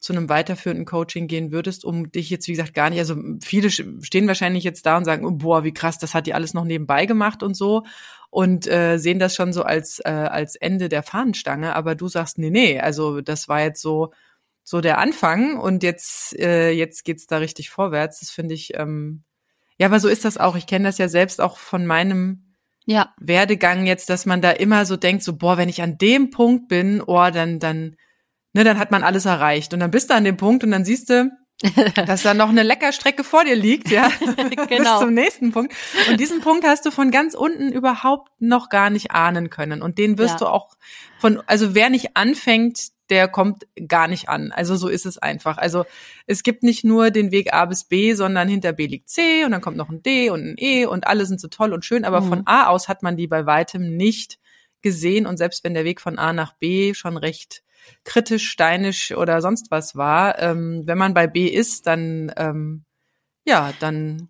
zu 0.00 0.12
einem 0.12 0.28
weiterführenden 0.28 0.86
Coaching 0.86 1.28
gehen 1.28 1.52
würdest, 1.52 1.84
um 1.84 2.10
dich 2.10 2.30
jetzt, 2.30 2.48
wie 2.48 2.52
gesagt, 2.52 2.74
gar 2.74 2.90
nicht, 2.90 2.98
also 2.98 3.16
viele 3.42 3.70
stehen 3.70 4.26
wahrscheinlich 4.26 4.64
jetzt 4.64 4.86
da 4.86 4.96
und 4.96 5.04
sagen, 5.04 5.24
oh, 5.26 5.30
boah, 5.30 5.62
wie 5.62 5.74
krass, 5.74 5.98
das 5.98 6.14
hat 6.14 6.26
die 6.26 6.34
alles 6.34 6.54
noch 6.54 6.64
nebenbei 6.64 7.06
gemacht 7.06 7.42
und 7.42 7.54
so 7.54 7.84
und 8.30 8.66
äh, 8.66 8.96
sehen 8.98 9.18
das 9.18 9.34
schon 9.34 9.52
so 9.52 9.62
als, 9.62 10.00
äh, 10.04 10.08
als 10.10 10.56
Ende 10.56 10.88
der 10.88 11.02
Fahnenstange, 11.02 11.76
aber 11.76 11.94
du 11.94 12.08
sagst, 12.08 12.38
nee, 12.38 12.50
nee, 12.50 12.80
also 12.80 13.20
das 13.20 13.48
war 13.48 13.60
jetzt 13.60 13.82
so, 13.82 14.12
so 14.62 14.80
der 14.80 14.98
Anfang 14.98 15.58
und 15.58 15.82
jetzt, 15.82 16.38
äh, 16.38 16.70
jetzt 16.70 17.04
geht's 17.04 17.26
da 17.26 17.38
richtig 17.38 17.70
vorwärts. 17.70 18.20
Das 18.20 18.30
finde 18.30 18.54
ich, 18.54 18.78
ähm, 18.78 19.24
ja, 19.78 19.86
aber 19.86 19.98
so 19.98 20.08
ist 20.08 20.24
das 20.24 20.38
auch. 20.38 20.56
Ich 20.56 20.66
kenne 20.66 20.84
das 20.84 20.98
ja 20.98 21.08
selbst 21.08 21.40
auch 21.40 21.58
von 21.58 21.86
meinem 21.86 22.54
ja. 22.86 23.12
Werdegang 23.18 23.86
jetzt, 23.86 24.10
dass 24.10 24.26
man 24.26 24.40
da 24.40 24.50
immer 24.50 24.86
so 24.86 24.96
denkt, 24.96 25.24
so, 25.24 25.36
boah, 25.36 25.58
wenn 25.58 25.68
ich 25.68 25.82
an 25.82 25.98
dem 25.98 26.30
Punkt 26.30 26.68
bin, 26.68 27.02
oh, 27.04 27.30
dann, 27.30 27.58
dann, 27.58 27.96
ne, 28.52 28.64
dann 28.64 28.78
hat 28.78 28.90
man 28.90 29.02
alles 29.02 29.24
erreicht. 29.24 29.74
Und 29.74 29.80
dann 29.80 29.90
bist 29.90 30.10
du 30.10 30.14
an 30.14 30.24
dem 30.24 30.36
Punkt 30.36 30.64
und 30.64 30.70
dann 30.70 30.84
siehst 30.84 31.10
du, 31.10 31.30
dass 32.06 32.22
da 32.22 32.32
noch 32.32 32.48
eine 32.48 32.62
Leckerstrecke 32.62 33.22
vor 33.22 33.44
dir 33.44 33.54
liegt, 33.54 33.90
ja, 33.90 34.10
genau. 34.68 34.76
bis 34.78 34.98
zum 34.98 35.12
nächsten 35.12 35.52
Punkt. 35.52 35.74
Und 36.08 36.18
diesen 36.18 36.40
Punkt 36.40 36.66
hast 36.66 36.86
du 36.86 36.90
von 36.90 37.10
ganz 37.10 37.34
unten 37.34 37.70
überhaupt 37.70 38.30
noch 38.40 38.70
gar 38.70 38.88
nicht 38.88 39.10
ahnen 39.10 39.50
können. 39.50 39.82
Und 39.82 39.98
den 39.98 40.16
wirst 40.16 40.34
ja. 40.34 40.38
du 40.38 40.46
auch 40.46 40.70
von, 41.18 41.42
also 41.46 41.74
wer 41.74 41.90
nicht 41.90 42.16
anfängt, 42.16 42.92
der 43.10 43.28
kommt 43.28 43.66
gar 43.88 44.08
nicht 44.08 44.28
an. 44.28 44.52
Also 44.52 44.76
so 44.76 44.88
ist 44.88 45.04
es 45.04 45.18
einfach. 45.18 45.58
Also 45.58 45.84
es 46.26 46.42
gibt 46.42 46.62
nicht 46.62 46.84
nur 46.84 47.10
den 47.10 47.32
Weg 47.32 47.52
A 47.52 47.66
bis 47.66 47.84
B, 47.84 48.14
sondern 48.14 48.48
hinter 48.48 48.72
B 48.72 48.86
liegt 48.86 49.10
C 49.10 49.44
und 49.44 49.50
dann 49.50 49.60
kommt 49.60 49.76
noch 49.76 49.90
ein 49.90 50.02
D 50.02 50.30
und 50.30 50.40
ein 50.40 50.54
E 50.56 50.86
und 50.86 51.06
alle 51.06 51.26
sind 51.26 51.40
so 51.40 51.48
toll 51.48 51.72
und 51.72 51.84
schön, 51.84 52.04
aber 52.04 52.20
mhm. 52.20 52.28
von 52.28 52.42
A 52.46 52.68
aus 52.68 52.88
hat 52.88 53.02
man 53.02 53.16
die 53.16 53.26
bei 53.26 53.46
weitem 53.46 53.96
nicht 53.96 54.38
gesehen 54.80 55.26
und 55.26 55.36
selbst 55.36 55.64
wenn 55.64 55.74
der 55.74 55.84
Weg 55.84 56.00
von 56.00 56.18
A 56.18 56.32
nach 56.32 56.54
B 56.54 56.94
schon 56.94 57.16
recht 57.16 57.62
kritisch, 58.04 58.48
steinisch 58.50 59.12
oder 59.12 59.40
sonst 59.40 59.70
was 59.70 59.96
war, 59.96 60.38
ähm, 60.40 60.82
wenn 60.86 60.98
man 60.98 61.14
bei 61.14 61.26
B 61.26 61.46
ist, 61.46 61.86
dann 61.86 62.32
ähm, 62.36 62.84
ja, 63.46 63.72
dann 63.80 64.29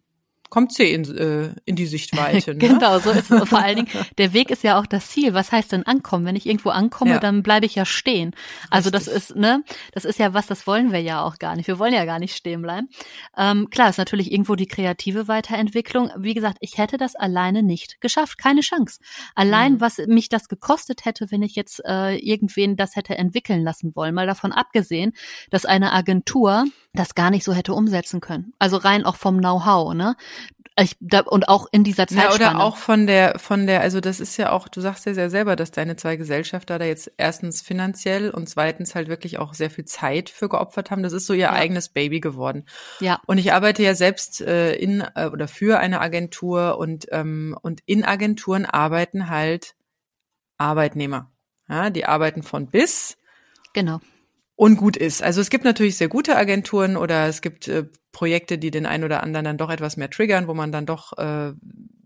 kommt 0.50 0.72
sie 0.74 0.92
in, 0.92 1.04
äh, 1.16 1.54
in 1.64 1.76
die 1.76 1.86
Sichtweite. 1.86 2.50
Ne? 2.60 2.68
genau, 2.68 2.98
so 2.98 3.10
ist 3.10 3.30
es. 3.30 3.48
Vor 3.48 3.60
allen 3.60 3.76
Dingen, 3.76 3.88
der 4.18 4.32
Weg 4.32 4.50
ist 4.50 4.64
ja 4.64 4.78
auch 4.78 4.86
das 4.86 5.08
Ziel. 5.08 5.34
Was 5.34 5.52
heißt 5.52 5.72
denn 5.72 5.86
ankommen? 5.86 6.26
Wenn 6.26 6.34
ich 6.34 6.46
irgendwo 6.46 6.70
ankomme, 6.70 7.12
ja. 7.12 7.18
dann 7.18 7.42
bleibe 7.42 7.64
ich 7.64 7.76
ja 7.76 7.84
stehen. 7.84 8.34
Also 8.70 8.90
Richtig. 8.90 9.12
das 9.12 9.22
ist, 9.22 9.36
ne, 9.36 9.62
das 9.92 10.04
ist 10.04 10.18
ja 10.18 10.34
was, 10.34 10.46
das 10.48 10.66
wollen 10.66 10.92
wir 10.92 11.00
ja 11.00 11.22
auch 11.22 11.38
gar 11.38 11.54
nicht. 11.54 11.68
Wir 11.68 11.78
wollen 11.78 11.94
ja 11.94 12.04
gar 12.04 12.18
nicht 12.18 12.34
stehen 12.34 12.62
bleiben. 12.62 12.88
Ähm, 13.36 13.70
klar, 13.70 13.88
ist 13.88 13.98
natürlich 13.98 14.32
irgendwo 14.32 14.56
die 14.56 14.66
kreative 14.66 15.28
Weiterentwicklung. 15.28 16.10
Wie 16.18 16.34
gesagt, 16.34 16.58
ich 16.60 16.76
hätte 16.76 16.96
das 16.96 17.14
alleine 17.14 17.62
nicht 17.62 18.00
geschafft. 18.00 18.36
Keine 18.36 18.62
Chance. 18.62 19.00
Allein, 19.36 19.74
mhm. 19.74 19.80
was 19.80 19.98
mich 20.08 20.28
das 20.28 20.48
gekostet 20.48 21.04
hätte, 21.04 21.30
wenn 21.30 21.42
ich 21.42 21.54
jetzt 21.54 21.80
äh, 21.86 22.16
irgendwen 22.16 22.76
das 22.76 22.96
hätte 22.96 23.16
entwickeln 23.16 23.62
lassen 23.62 23.94
wollen. 23.94 24.14
Mal 24.14 24.26
davon 24.26 24.52
abgesehen, 24.52 25.12
dass 25.50 25.64
eine 25.64 25.92
Agentur 25.92 26.64
das 26.92 27.14
gar 27.14 27.30
nicht 27.30 27.44
so 27.44 27.52
hätte 27.52 27.72
umsetzen 27.72 28.20
können. 28.20 28.52
Also 28.58 28.76
rein 28.76 29.04
auch 29.04 29.16
vom 29.16 29.38
Know-how, 29.38 29.94
ne? 29.94 30.16
Ich, 30.80 30.96
da, 31.00 31.20
und 31.20 31.48
auch 31.48 31.66
in 31.70 31.84
dieser 31.84 32.06
Zeit. 32.06 32.18
Ja, 32.18 32.34
oder 32.34 32.60
auch 32.60 32.76
von 32.76 33.06
der, 33.06 33.38
von 33.38 33.66
der, 33.66 33.80
also 33.82 34.00
das 34.00 34.18
ist 34.18 34.36
ja 34.36 34.50
auch, 34.50 34.68
du 34.68 34.80
sagst 34.80 35.04
ja 35.06 35.14
sehr 35.14 35.28
selber, 35.28 35.56
dass 35.56 35.70
deine 35.70 35.96
zwei 35.96 36.16
Gesellschafter 36.16 36.78
da 36.78 36.84
jetzt 36.84 37.12
erstens 37.16 37.60
finanziell 37.60 38.30
und 38.30 38.48
zweitens 38.48 38.94
halt 38.94 39.08
wirklich 39.08 39.38
auch 39.38 39.54
sehr 39.54 39.70
viel 39.70 39.84
Zeit 39.84 40.30
für 40.30 40.48
geopfert 40.48 40.90
haben. 40.90 41.02
Das 41.02 41.12
ist 41.12 41.26
so 41.26 41.34
ihr 41.34 41.40
ja. 41.40 41.52
eigenes 41.52 41.90
Baby 41.90 42.20
geworden. 42.20 42.64
Ja. 43.00 43.20
Und 43.26 43.38
ich 43.38 43.52
arbeite 43.52 43.82
ja 43.82 43.94
selbst 43.94 44.40
äh, 44.40 44.74
in 44.74 45.04
äh, 45.14 45.26
oder 45.26 45.48
für 45.48 45.78
eine 45.78 46.00
Agentur 46.00 46.78
und 46.78 47.06
ähm, 47.10 47.56
und 47.60 47.80
in 47.86 48.04
Agenturen 48.04 48.64
arbeiten 48.64 49.28
halt 49.28 49.74
Arbeitnehmer. 50.56 51.30
Ja, 51.68 51.90
die 51.90 52.06
arbeiten 52.06 52.42
von 52.42 52.68
bis. 52.68 53.16
Genau 53.72 54.00
und 54.60 54.76
gut 54.76 54.98
ist. 54.98 55.22
Also 55.22 55.40
es 55.40 55.48
gibt 55.48 55.64
natürlich 55.64 55.96
sehr 55.96 56.08
gute 56.08 56.36
Agenturen 56.36 56.98
oder 56.98 57.26
es 57.26 57.40
gibt 57.40 57.66
äh, 57.66 57.84
Projekte, 58.12 58.58
die 58.58 58.70
den 58.70 58.84
einen 58.84 59.04
oder 59.04 59.22
anderen 59.22 59.46
dann 59.46 59.56
doch 59.56 59.70
etwas 59.70 59.96
mehr 59.96 60.10
triggern, 60.10 60.48
wo 60.48 60.52
man 60.52 60.70
dann 60.70 60.84
doch 60.84 61.16
äh, 61.16 61.54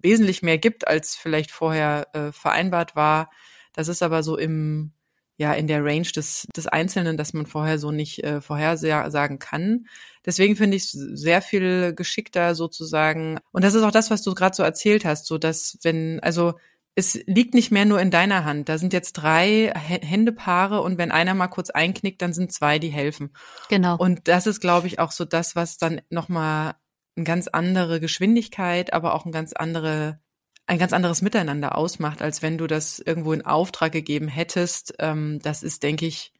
wesentlich 0.00 0.40
mehr 0.40 0.58
gibt, 0.58 0.86
als 0.86 1.16
vielleicht 1.16 1.50
vorher 1.50 2.06
äh, 2.12 2.30
vereinbart 2.30 2.94
war. 2.94 3.28
Das 3.72 3.88
ist 3.88 4.04
aber 4.04 4.22
so 4.22 4.38
im 4.38 4.92
ja 5.36 5.52
in 5.52 5.66
der 5.66 5.84
Range 5.84 6.06
des 6.14 6.46
des 6.56 6.68
Einzelnen, 6.68 7.16
dass 7.16 7.32
man 7.32 7.46
vorher 7.46 7.80
so 7.80 7.90
nicht 7.90 8.22
äh, 8.22 8.40
vorhersagen 8.40 9.40
kann. 9.40 9.86
Deswegen 10.24 10.54
finde 10.54 10.76
ich 10.76 10.84
es 10.84 10.92
sehr 10.92 11.42
viel 11.42 11.92
geschickter 11.92 12.54
sozusagen. 12.54 13.40
Und 13.50 13.64
das 13.64 13.74
ist 13.74 13.82
auch 13.82 13.90
das, 13.90 14.12
was 14.12 14.22
du 14.22 14.32
gerade 14.32 14.54
so 14.54 14.62
erzählt 14.62 15.04
hast, 15.04 15.26
so 15.26 15.38
dass 15.38 15.76
wenn 15.82 16.20
also 16.20 16.54
es 16.96 17.14
liegt 17.26 17.54
nicht 17.54 17.72
mehr 17.72 17.84
nur 17.84 18.00
in 18.00 18.10
deiner 18.10 18.44
Hand. 18.44 18.68
Da 18.68 18.78
sind 18.78 18.92
jetzt 18.92 19.14
drei 19.14 19.72
Händepaare 19.74 20.80
und 20.80 20.96
wenn 20.96 21.10
einer 21.10 21.34
mal 21.34 21.48
kurz 21.48 21.70
einknickt, 21.70 22.22
dann 22.22 22.32
sind 22.32 22.52
zwei, 22.52 22.78
die 22.78 22.90
helfen. 22.90 23.34
Genau. 23.68 23.96
Und 23.96 24.28
das 24.28 24.46
ist, 24.46 24.60
glaube 24.60 24.86
ich, 24.86 24.98
auch 24.98 25.10
so 25.10 25.24
das, 25.24 25.56
was 25.56 25.76
dann 25.76 26.00
nochmal 26.10 26.74
eine 27.16 27.24
ganz 27.24 27.48
andere 27.48 28.00
Geschwindigkeit, 28.00 28.92
aber 28.92 29.14
auch 29.14 29.24
ein 29.24 29.32
ganz 29.32 29.52
andere, 29.52 30.20
ein 30.66 30.78
ganz 30.78 30.92
anderes 30.92 31.20
Miteinander 31.20 31.76
ausmacht, 31.76 32.22
als 32.22 32.42
wenn 32.42 32.58
du 32.58 32.66
das 32.66 33.00
irgendwo 33.00 33.32
in 33.32 33.44
Auftrag 33.44 33.92
gegeben 33.92 34.28
hättest. 34.28 34.94
Ähm, 35.00 35.40
das 35.42 35.64
ist, 35.64 35.82
denke 35.82 36.06
ich, 36.06 36.32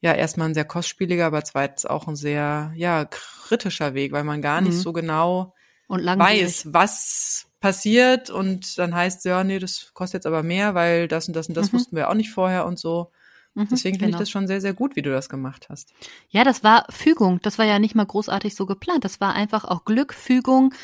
ja 0.00 0.12
erstmal 0.12 0.48
ein 0.48 0.54
sehr 0.54 0.66
kostspieliger, 0.66 1.26
aber 1.26 1.44
zweitens 1.44 1.86
auch 1.86 2.08
ein 2.08 2.16
sehr, 2.16 2.72
ja, 2.74 3.04
kritischer 3.04 3.94
Weg, 3.94 4.12
weil 4.12 4.24
man 4.24 4.42
gar 4.42 4.60
nicht 4.60 4.74
mhm. 4.74 4.80
so 4.80 4.92
genau 4.92 5.54
weiß, 5.88 6.72
was 6.72 7.46
passiert 7.64 8.28
und 8.28 8.76
dann 8.76 8.94
heißt 8.94 9.24
ja, 9.24 9.42
nee, 9.42 9.58
das 9.58 9.94
kostet 9.94 10.18
jetzt 10.18 10.26
aber 10.26 10.42
mehr, 10.42 10.74
weil 10.74 11.08
das 11.08 11.28
und 11.28 11.34
das 11.34 11.48
und 11.48 11.56
das 11.56 11.72
mhm. 11.72 11.78
wussten 11.78 11.96
wir 11.96 12.10
auch 12.10 12.14
nicht 12.14 12.30
vorher 12.30 12.66
und 12.66 12.78
so. 12.78 13.10
Mhm, 13.54 13.68
Deswegen 13.70 13.94
finde 13.94 14.06
genau. 14.06 14.16
ich 14.16 14.20
das 14.20 14.30
schon 14.30 14.46
sehr, 14.46 14.60
sehr 14.60 14.74
gut, 14.74 14.96
wie 14.96 15.00
du 15.00 15.10
das 15.10 15.30
gemacht 15.30 15.68
hast. 15.70 15.94
Ja, 16.28 16.44
das 16.44 16.62
war 16.62 16.84
Fügung. 16.90 17.40
Das 17.40 17.58
war 17.58 17.64
ja 17.64 17.78
nicht 17.78 17.94
mal 17.94 18.04
großartig 18.04 18.54
so 18.54 18.66
geplant. 18.66 19.02
Das 19.06 19.18
war 19.18 19.32
einfach 19.32 19.64
auch 19.64 19.86
Glück, 19.86 20.12
Fügung, 20.12 20.74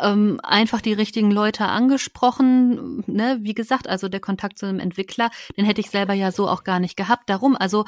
ähm, 0.00 0.40
einfach 0.42 0.80
die 0.80 0.94
richtigen 0.94 1.30
Leute 1.30 1.66
angesprochen. 1.66 3.04
Ne? 3.06 3.36
Wie 3.42 3.52
gesagt, 3.52 3.86
also 3.86 4.08
der 4.08 4.20
Kontakt 4.20 4.58
zu 4.58 4.64
einem 4.64 4.80
Entwickler, 4.80 5.30
den 5.58 5.66
hätte 5.66 5.82
ich 5.82 5.90
selber 5.90 6.14
ja 6.14 6.32
so 6.32 6.48
auch 6.48 6.64
gar 6.64 6.80
nicht 6.80 6.96
gehabt. 6.96 7.28
Darum, 7.28 7.56
also 7.56 7.84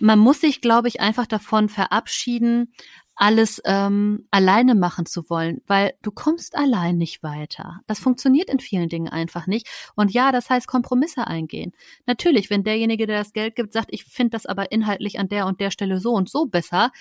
man 0.00 0.18
muss 0.18 0.42
sich, 0.42 0.60
glaube 0.60 0.88
ich, 0.88 1.00
einfach 1.00 1.24
davon 1.24 1.70
verabschieden, 1.70 2.74
alles 3.16 3.60
ähm, 3.64 4.26
alleine 4.30 4.74
machen 4.74 5.06
zu 5.06 5.28
wollen, 5.30 5.62
weil 5.66 5.94
du 6.02 6.10
kommst 6.10 6.54
allein 6.54 6.98
nicht 6.98 7.22
weiter. 7.22 7.80
Das 7.86 7.98
funktioniert 7.98 8.50
in 8.50 8.60
vielen 8.60 8.88
Dingen 8.88 9.08
einfach 9.08 9.46
nicht. 9.46 9.66
Und 9.96 10.12
ja, 10.12 10.32
das 10.32 10.50
heißt 10.50 10.66
Kompromisse 10.66 11.26
eingehen. 11.26 11.72
Natürlich, 12.06 12.50
wenn 12.50 12.62
derjenige, 12.62 13.06
der 13.06 13.18
das 13.18 13.32
Geld 13.32 13.56
gibt, 13.56 13.72
sagt, 13.72 13.88
ich 13.90 14.04
finde 14.04 14.30
das 14.32 14.46
aber 14.46 14.70
inhaltlich 14.70 15.18
an 15.18 15.28
der 15.28 15.46
und 15.46 15.60
der 15.60 15.70
Stelle 15.70 15.98
so 15.98 16.12
und 16.12 16.28
so 16.28 16.46
besser, 16.46 16.92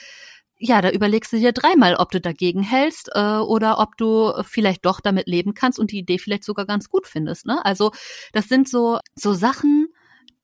ja, 0.58 0.82
da 0.82 0.90
überlegst 0.90 1.34
du 1.34 1.38
dir 1.38 1.52
dreimal, 1.52 1.96
ob 1.96 2.12
du 2.12 2.22
dagegen 2.22 2.64
hältst 2.64 3.10
äh, 3.14 3.38
oder 3.38 3.80
ob 3.80 3.98
du 3.98 4.32
vielleicht 4.44 4.86
doch 4.86 5.02
damit 5.02 5.28
leben 5.28 5.54
kannst 5.54 5.80
und 5.80 5.92
die 5.92 6.00
Idee 6.00 6.18
vielleicht 6.18 6.46
sogar 6.46 6.66
ganz 6.66 6.90
gut 6.90 7.08
findest. 7.08 7.46
Ne? 7.46 7.64
Also 7.66 7.92
das 8.32 8.48
sind 8.48 8.70
so 8.70 9.00
so 9.16 9.34
Sachen, 9.34 9.90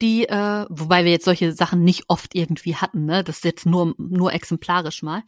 die, 0.01 0.27
äh, 0.27 0.65
wobei 0.69 1.05
wir 1.05 1.11
jetzt 1.11 1.25
solche 1.25 1.53
Sachen 1.53 1.83
nicht 1.83 2.05
oft 2.07 2.35
irgendwie 2.35 2.75
hatten, 2.75 3.05
ne? 3.05 3.23
Das 3.23 3.37
ist 3.37 3.45
jetzt 3.45 3.65
nur, 3.65 3.93
nur 3.97 4.33
exemplarisch 4.33 5.03
mal. 5.03 5.23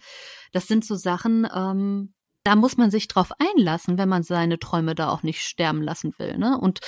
Das 0.51 0.67
sind 0.67 0.85
so 0.85 0.95
Sachen, 0.95 1.47
ähm, 1.53 2.13
da 2.43 2.55
muss 2.55 2.75
man 2.77 2.91
sich 2.91 3.07
drauf 3.07 3.31
einlassen, 3.39 3.97
wenn 3.97 4.09
man 4.09 4.23
seine 4.23 4.59
Träume 4.59 4.95
da 4.95 5.09
auch 5.09 5.23
nicht 5.23 5.41
sterben 5.41 5.81
lassen 5.81 6.13
will. 6.17 6.37
Ne? 6.37 6.57
Und 6.59 6.81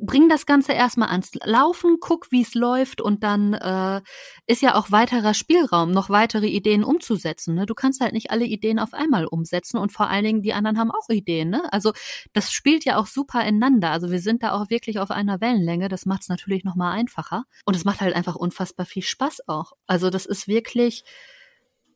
bring 0.00 0.28
das 0.28 0.46
Ganze 0.46 0.72
erstmal 0.72 1.10
ans 1.10 1.32
Laufen, 1.44 1.98
guck, 2.00 2.32
wie 2.32 2.42
es 2.42 2.54
läuft 2.54 3.00
und 3.00 3.22
dann 3.22 3.54
äh, 3.54 4.00
ist 4.46 4.62
ja 4.62 4.74
auch 4.74 4.90
weiterer 4.90 5.34
Spielraum, 5.34 5.92
noch 5.92 6.10
weitere 6.10 6.48
Ideen 6.48 6.82
umzusetzen. 6.82 7.54
Ne? 7.54 7.66
Du 7.66 7.74
kannst 7.74 8.00
halt 8.00 8.12
nicht 8.12 8.30
alle 8.30 8.44
Ideen 8.44 8.78
auf 8.78 8.94
einmal 8.94 9.26
umsetzen 9.26 9.78
und 9.78 9.92
vor 9.92 10.08
allen 10.08 10.24
Dingen 10.24 10.42
die 10.42 10.54
anderen 10.54 10.78
haben 10.78 10.90
auch 10.90 11.08
Ideen. 11.08 11.50
Ne? 11.50 11.72
Also 11.72 11.92
das 12.32 12.52
spielt 12.52 12.84
ja 12.84 12.96
auch 12.96 13.06
super 13.06 13.44
ineinander. 13.44 13.90
Also 13.90 14.10
wir 14.10 14.20
sind 14.20 14.42
da 14.42 14.52
auch 14.52 14.70
wirklich 14.70 14.98
auf 14.98 15.10
einer 15.10 15.40
Wellenlänge. 15.40 15.88
Das 15.88 16.06
macht 16.06 16.22
es 16.22 16.28
natürlich 16.28 16.64
noch 16.64 16.74
mal 16.74 16.92
einfacher 16.92 17.44
und 17.64 17.76
es 17.76 17.84
macht 17.84 18.00
halt 18.00 18.16
einfach 18.16 18.34
unfassbar 18.34 18.86
viel 18.86 19.02
Spaß 19.02 19.48
auch. 19.48 19.72
Also 19.86 20.10
das 20.10 20.26
ist 20.26 20.48
wirklich 20.48 21.04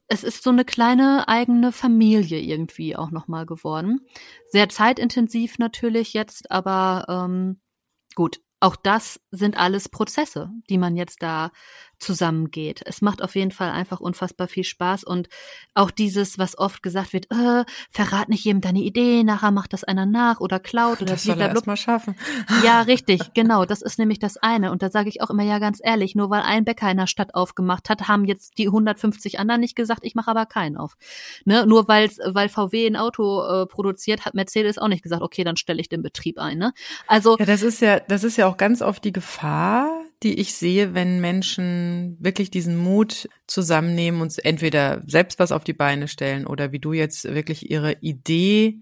es 0.06 0.22
ist 0.22 0.42
so 0.42 0.50
eine 0.50 0.66
kleine 0.66 1.28
eigene 1.28 1.72
Familie 1.72 2.38
irgendwie 2.38 2.94
auch 2.94 3.10
nochmal 3.10 3.46
geworden. 3.46 4.00
Sehr 4.48 4.68
zeitintensiv 4.68 5.58
natürlich 5.58 6.12
jetzt, 6.12 6.50
aber 6.50 7.06
ähm, 7.08 7.58
Gut, 8.14 8.40
auch 8.60 8.76
das 8.76 9.20
sind 9.30 9.56
alles 9.58 9.88
Prozesse, 9.88 10.50
die 10.70 10.78
man 10.78 10.96
jetzt 10.96 11.22
da 11.22 11.50
zusammengeht. 11.98 12.82
Es 12.84 13.02
macht 13.02 13.22
auf 13.22 13.34
jeden 13.34 13.50
Fall 13.50 13.70
einfach 13.70 14.00
unfassbar 14.00 14.48
viel 14.48 14.64
Spaß 14.64 15.04
und 15.04 15.28
auch 15.74 15.90
dieses, 15.90 16.38
was 16.38 16.58
oft 16.58 16.82
gesagt 16.82 17.12
wird, 17.12 17.30
äh, 17.30 17.64
verrat 17.90 18.28
nicht 18.28 18.44
jedem 18.44 18.60
deine 18.60 18.80
Idee, 18.80 19.24
nachher 19.24 19.50
macht 19.50 19.72
das 19.72 19.84
einer 19.84 20.06
nach 20.06 20.40
oder 20.40 20.60
klaut 20.60 21.02
oder 21.02 21.12
das 21.12 21.24
soll 21.24 21.40
er 21.40 21.48
erst 21.48 21.66
mal 21.66 21.76
schaffen. 21.76 22.16
Ja, 22.62 22.82
richtig, 22.82 23.34
genau, 23.34 23.64
das 23.64 23.82
ist 23.82 23.98
nämlich 23.98 24.18
das 24.18 24.36
eine 24.36 24.70
und 24.70 24.82
da 24.82 24.90
sage 24.90 25.08
ich 25.08 25.22
auch 25.22 25.30
immer 25.30 25.42
ja 25.42 25.58
ganz 25.58 25.80
ehrlich, 25.82 26.14
nur 26.14 26.30
weil 26.30 26.42
ein 26.42 26.64
Bäcker 26.64 26.90
in 26.90 26.96
der 26.96 27.06
Stadt 27.06 27.34
aufgemacht 27.34 27.90
hat, 27.90 28.08
haben 28.08 28.24
jetzt 28.24 28.58
die 28.58 28.66
150 28.66 29.38
anderen 29.38 29.60
nicht 29.60 29.76
gesagt, 29.76 30.00
ich 30.02 30.14
mache 30.14 30.30
aber 30.30 30.46
keinen 30.46 30.76
auf. 30.76 30.94
Ne? 31.44 31.66
Nur 31.66 31.88
weil 31.88 32.10
weil 32.26 32.48
VW 32.48 32.86
ein 32.86 32.96
Auto 32.96 33.42
äh, 33.42 33.66
produziert, 33.66 34.24
hat 34.24 34.34
Mercedes 34.34 34.78
auch 34.78 34.88
nicht 34.88 35.02
gesagt, 35.02 35.22
okay, 35.22 35.44
dann 35.44 35.56
stelle 35.56 35.80
ich 35.80 35.88
den 35.88 36.02
Betrieb 36.02 36.38
ein, 36.38 36.58
ne? 36.58 36.72
Also 37.06 37.36
Ja, 37.38 37.46
das 37.46 37.62
ist 37.62 37.80
ja 37.80 38.00
das 38.00 38.24
ist 38.24 38.36
ja 38.36 38.46
auch 38.46 38.56
ganz 38.56 38.82
oft 38.82 39.04
die 39.04 39.12
Gefahr, 39.12 40.03
die 40.22 40.40
ich 40.40 40.54
sehe, 40.54 40.94
wenn 40.94 41.20
Menschen 41.20 42.16
wirklich 42.20 42.50
diesen 42.50 42.76
Mut 42.76 43.28
zusammennehmen 43.46 44.20
und 44.20 44.44
entweder 44.44 45.02
selbst 45.06 45.38
was 45.38 45.52
auf 45.52 45.64
die 45.64 45.72
Beine 45.72 46.08
stellen 46.08 46.46
oder 46.46 46.72
wie 46.72 46.78
du 46.78 46.92
jetzt 46.92 47.24
wirklich 47.24 47.70
ihre 47.70 47.96
Idee, 48.00 48.80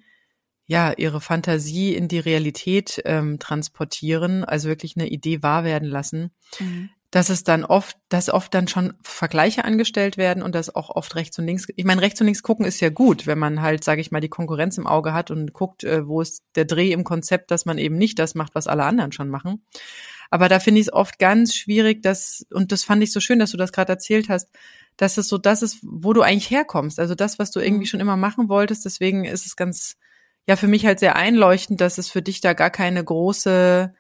ja, 0.67 0.93
ihre 0.93 1.21
Fantasie 1.21 1.95
in 1.95 2.09
die 2.09 2.21
Realität 2.21 3.03
ähm, 3.05 3.39
transportieren, 3.39 4.45
also 4.45 4.69
wirklich 4.69 4.97
eine 4.97 5.09
Idee 5.09 5.43
wahr 5.43 5.65
werden 5.65 5.89
lassen. 5.89 6.31
Mhm 6.61 6.91
dass 7.13 7.29
es 7.29 7.45
dann 7.45 7.67
oft, 7.67 7.99
dass 8.09 8.31
oft 8.31 8.55
dann 8.55 8.69
schon 8.69 8.95
Vergleiche 9.03 9.67
angestellt 9.67 10.17
werden 10.17 10.43
und 10.43 10.55
dass 10.55 10.75
auch 10.75 10.89
oft 10.89 11.15
rechts 11.15 11.39
und 11.39 11.45
links. 11.45 11.69
Ich 11.77 11.85
meine, 11.85 12.01
rechts 12.01 12.19
und 12.23 12.25
links 12.25 12.43
gucken 12.43 12.65
ist 12.65 12.81
ja 12.81 12.89
gut, 12.89 13.27
wenn 13.27 13.39
man 13.39 13.61
halt, 13.61 13.85
sage 13.85 14.01
ich 14.01 14.11
mal, 14.11 14.21
die 14.21 14.31
Konkurrenz 14.31 14.79
im 14.79 14.87
Auge 14.87 15.13
hat 15.13 15.31
und 15.31 15.53
guckt, 15.53 15.85
äh, 15.85 16.09
wo 16.09 16.23
ist 16.23 16.43
der 16.55 16.65
Dreh 16.65 16.91
im 16.91 17.05
Konzept, 17.05 17.51
dass 17.51 17.67
man 17.67 17.77
eben 17.77 17.99
nicht 17.99 18.19
das 18.19 18.35
macht, 18.35 18.55
was 18.55 18.67
alle 18.67 18.85
anderen 18.85 19.13
schon 19.13 19.29
machen. 19.29 19.63
Aber 20.33 20.49
da 20.49 20.61
finde 20.61 20.81
ich 20.81 20.87
es 20.87 20.93
oft 20.95 21.19
ganz 21.19 21.55
schwierig, 21.55 22.03
dass, 22.03 22.47
und 22.51 22.73
das 22.73 22.85
fand 22.85 23.03
ich 23.03 23.13
so 23.13 23.21
schön, 23.21 23.39
dass 23.39 23.51
du 23.51 23.59
das 23.59 23.71
gerade 23.71 23.93
erzählt 23.93 24.31
hast, 24.31 24.49
dass 24.97 25.19
es 25.19 25.29
so 25.29 25.37
das 25.37 25.61
ist, 25.61 25.81
wo 25.83 26.15
du 26.15 26.23
eigentlich 26.23 26.51
herkommst. 26.51 26.99
Also 26.99 27.15
das, 27.15 27.39
was 27.39 27.51
du 27.51 27.61
irgendwie 27.61 27.83
mhm. 27.83 27.89
schon 27.89 28.01
immer 28.01 28.17
machen 28.17 28.49
wolltest. 28.49 28.87
Deswegen 28.87 29.27
ist 29.27 29.45
es 29.45 29.57
ganz, 29.57 29.99
ja, 30.47 30.57
für 30.57 30.69
mich 30.69 30.87
halt 30.87 31.01
sehr 31.01 31.17
einleuchtend, 31.17 31.83
dass 31.83 31.99
es 31.99 32.11
für 32.11 32.23
dich 32.23 32.41
da 32.41 32.55
gar 32.55 32.71
keine 32.71 33.05
große 33.05 33.93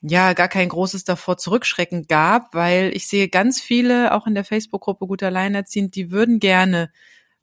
ja 0.00 0.32
gar 0.32 0.48
kein 0.48 0.70
großes 0.70 1.04
davor 1.04 1.36
zurückschrecken 1.36 2.06
gab, 2.06 2.54
weil 2.54 2.90
ich 2.94 3.06
sehe 3.06 3.28
ganz 3.28 3.60
viele, 3.60 4.14
auch 4.14 4.26
in 4.26 4.34
der 4.34 4.44
Facebook-Gruppe 4.44 5.06
Gut 5.06 5.22
Alleinerziehend, 5.22 5.94
die 5.96 6.10
würden 6.10 6.40
gerne 6.40 6.90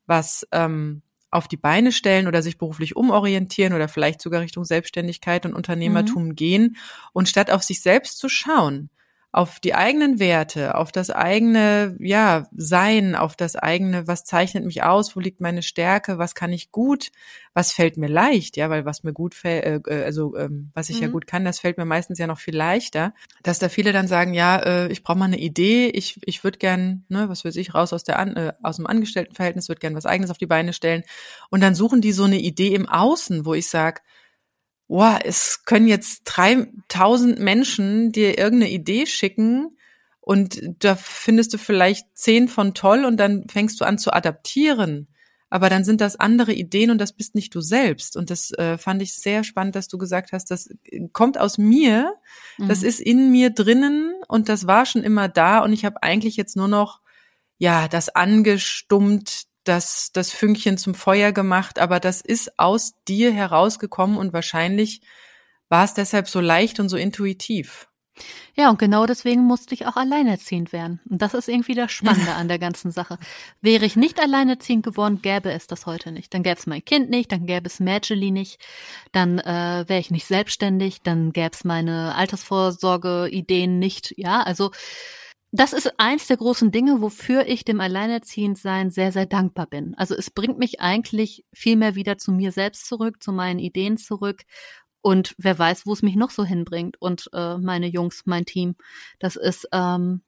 was 0.07 0.47
ähm, 0.51 1.03
auf 1.35 1.47
die 1.47 1.57
Beine 1.57 1.91
stellen 1.91 2.27
oder 2.27 2.41
sich 2.41 2.57
beruflich 2.57 2.95
umorientieren 2.95 3.73
oder 3.73 3.87
vielleicht 3.87 4.21
sogar 4.21 4.41
Richtung 4.41 4.65
Selbstständigkeit 4.65 5.45
und 5.45 5.53
Unternehmertum 5.53 6.27
mhm. 6.29 6.35
gehen. 6.35 6.77
Und 7.13 7.29
statt 7.29 7.51
auf 7.51 7.63
sich 7.63 7.81
selbst 7.81 8.17
zu 8.17 8.29
schauen, 8.29 8.89
auf 9.35 9.59
die 9.59 9.75
eigenen 9.75 10.17
Werte, 10.17 10.75
auf 10.75 10.93
das 10.93 11.09
eigene, 11.09 11.97
ja, 11.99 12.47
Sein, 12.55 13.17
auf 13.17 13.35
das 13.35 13.57
eigene, 13.57 14.07
was 14.07 14.23
zeichnet 14.23 14.63
mich 14.63 14.83
aus, 14.83 15.13
wo 15.13 15.19
liegt 15.19 15.41
meine 15.41 15.61
Stärke, 15.61 16.17
was 16.17 16.35
kann 16.35 16.53
ich 16.53 16.71
gut, 16.71 17.11
was 17.53 17.73
fällt 17.73 17.97
mir 17.97 18.07
leicht, 18.07 18.55
ja, 18.55 18.69
weil 18.69 18.85
was 18.85 19.03
mir 19.03 19.11
gut 19.11 19.35
fällt, 19.35 19.89
äh, 19.89 20.03
also 20.05 20.37
ähm, 20.37 20.71
was 20.73 20.89
ich 20.89 20.97
mhm. 20.97 21.01
ja 21.03 21.09
gut 21.09 21.27
kann, 21.27 21.43
das 21.43 21.59
fällt 21.59 21.77
mir 21.77 21.83
meistens 21.83 22.17
ja 22.17 22.27
noch 22.27 22.39
viel 22.39 22.55
leichter, 22.55 23.13
dass 23.43 23.59
da 23.59 23.67
viele 23.67 23.91
dann 23.91 24.07
sagen, 24.07 24.33
ja, 24.33 24.55
äh, 24.55 24.87
ich 24.87 25.03
brauche 25.03 25.17
mal 25.17 25.25
eine 25.25 25.39
Idee, 25.39 25.87
ich, 25.87 26.17
ich 26.23 26.45
würde 26.45 26.57
gern, 26.57 27.03
ne, 27.09 27.27
was 27.27 27.43
weiß 27.43 27.57
ich, 27.57 27.75
raus 27.75 27.91
aus 27.91 28.05
der 28.05 28.19
An 28.19 28.37
äh, 28.37 28.53
aus 28.63 28.77
dem 28.77 28.87
Angestelltenverhältnis, 28.87 29.67
würde 29.67 29.81
gern 29.81 29.95
was 29.95 30.05
eigenes 30.05 30.31
auf 30.31 30.37
die 30.37 30.47
Beine 30.47 30.71
stellen 30.71 31.03
und 31.49 31.59
dann 31.59 31.75
suchen 31.75 31.99
die 31.99 32.13
so 32.13 32.23
eine 32.23 32.39
Idee 32.39 32.73
im 32.73 32.87
Außen, 32.87 33.45
wo 33.45 33.53
ich 33.53 33.67
sage, 33.67 33.99
wow, 34.87 35.19
es 35.23 35.63
können 35.65 35.87
jetzt 35.87 36.23
3000 36.25 37.39
Menschen 37.39 38.11
dir 38.11 38.37
irgendeine 38.37 38.71
Idee 38.71 39.05
schicken 39.05 39.77
und 40.21 40.61
da 40.79 40.95
findest 40.95 41.53
du 41.53 41.57
vielleicht 41.57 42.05
zehn 42.15 42.47
von 42.47 42.73
toll 42.73 43.05
und 43.05 43.17
dann 43.17 43.47
fängst 43.47 43.79
du 43.79 43.85
an 43.85 43.97
zu 43.97 44.11
adaptieren. 44.11 45.07
Aber 45.49 45.69
dann 45.69 45.83
sind 45.83 46.01
das 46.01 46.19
andere 46.19 46.51
Ideen 46.53 46.89
und 46.89 46.97
das 46.97 47.13
bist 47.13 47.35
nicht 47.35 47.53
du 47.53 47.61
selbst. 47.61 48.17
Und 48.17 48.31
das 48.31 48.51
äh, 48.51 48.79
fand 48.79 49.01
ich 49.03 49.13
sehr 49.13 49.43
spannend, 49.43 49.75
dass 49.75 49.87
du 49.87 49.99
gesagt 49.99 50.31
hast, 50.31 50.49
das 50.49 50.69
kommt 51.13 51.37
aus 51.37 51.57
mir, 51.59 52.15
mhm. 52.57 52.67
das 52.67 52.81
ist 52.81 52.99
in 52.99 53.31
mir 53.31 53.51
drinnen 53.51 54.15
und 54.27 54.49
das 54.49 54.65
war 54.65 54.85
schon 54.87 55.03
immer 55.03 55.29
da 55.29 55.59
und 55.59 55.71
ich 55.71 55.85
habe 55.85 56.01
eigentlich 56.01 56.35
jetzt 56.35 56.55
nur 56.55 56.67
noch 56.67 57.01
ja 57.57 57.87
das 57.87 58.09
angestummt, 58.09 59.44
das, 59.65 60.11
das 60.13 60.31
Fünkchen 60.31 60.77
zum 60.77 60.95
Feuer 60.95 61.31
gemacht, 61.31 61.79
aber 61.79 61.99
das 61.99 62.21
ist 62.21 62.59
aus 62.59 62.93
dir 63.07 63.33
herausgekommen 63.33 64.17
und 64.17 64.33
wahrscheinlich 64.33 65.01
war 65.69 65.83
es 65.83 65.93
deshalb 65.93 66.29
so 66.29 66.39
leicht 66.39 66.79
und 66.79 66.89
so 66.89 66.97
intuitiv. 66.97 67.87
Ja, 68.55 68.69
und 68.69 68.79
genau 68.79 69.05
deswegen 69.05 69.43
musste 69.43 69.73
ich 69.73 69.85
auch 69.85 69.97
alleinerziehend 69.97 70.71
werden. 70.71 71.01
Und 71.09 71.21
das 71.21 71.33
ist 71.33 71.49
irgendwie 71.49 71.75
das 71.75 71.91
Spannende 71.91 72.33
an 72.33 72.47
der 72.47 72.59
ganzen 72.59 72.91
Sache. 72.91 73.17
Wäre 73.61 73.85
ich 73.85 73.97
nicht 73.97 74.21
alleinerziehend 74.21 74.85
geworden, 74.85 75.21
gäbe 75.21 75.51
es 75.51 75.67
das 75.67 75.85
heute 75.85 76.13
nicht. 76.13 76.33
Dann 76.33 76.43
gäbe 76.43 76.57
es 76.57 76.65
mein 76.65 76.85
Kind 76.85 77.09
nicht, 77.09 77.31
dann 77.33 77.45
gäbe 77.45 77.67
es 77.67 77.81
Magely 77.81 78.31
nicht, 78.31 78.59
dann 79.11 79.39
äh, 79.39 79.83
wäre 79.87 79.99
ich 79.99 80.11
nicht 80.11 80.25
selbstständig, 80.25 81.01
dann 81.01 81.33
gäbe 81.33 81.51
es 81.51 81.65
meine 81.65 82.15
Altersvorsorge-Ideen 82.15 83.79
nicht. 83.79 84.13
Ja, 84.17 84.41
also 84.43 84.71
das 85.55 85.73
ist 85.73 85.93
eins 85.99 86.27
der 86.27 86.37
großen 86.37 86.71
Dinge, 86.71 87.01
wofür 87.01 87.47
ich 87.47 87.63
dem 87.63 87.79
Alleinerziehendsein 87.79 88.91
sehr, 88.91 89.11
sehr 89.11 89.25
dankbar 89.25 89.67
bin. 89.67 89.95
Also 89.95 90.15
es 90.15 90.29
bringt 90.29 90.57
mich 90.57 90.81
eigentlich 90.81 91.45
viel 91.53 91.75
mehr 91.75 91.95
wieder 91.95 92.17
zu 92.17 92.31
mir 92.31 92.51
selbst 92.51 92.87
zurück, 92.87 93.23
zu 93.23 93.31
meinen 93.31 93.59
Ideen 93.59 93.97
zurück. 93.97 94.43
Und 95.01 95.35
wer 95.37 95.57
weiß, 95.57 95.85
wo 95.85 95.93
es 95.93 96.01
mich 96.01 96.15
noch 96.15 96.31
so 96.31 96.43
hinbringt. 96.43 96.97
Und 96.99 97.29
äh, 97.33 97.57
meine 97.57 97.87
Jungs, 97.87 98.23
mein 98.25 98.45
Team, 98.45 98.75
das 99.19 99.35
ist 99.35 99.67
ähm, 99.71 100.21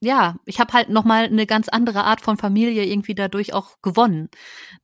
ja, 0.00 0.36
ich 0.44 0.60
habe 0.60 0.72
halt 0.72 0.90
noch 0.90 1.04
mal 1.04 1.24
eine 1.24 1.46
ganz 1.46 1.68
andere 1.68 2.04
Art 2.04 2.20
von 2.20 2.36
Familie 2.36 2.84
irgendwie 2.84 3.14
dadurch 3.14 3.52
auch 3.52 3.80
gewonnen. 3.82 4.28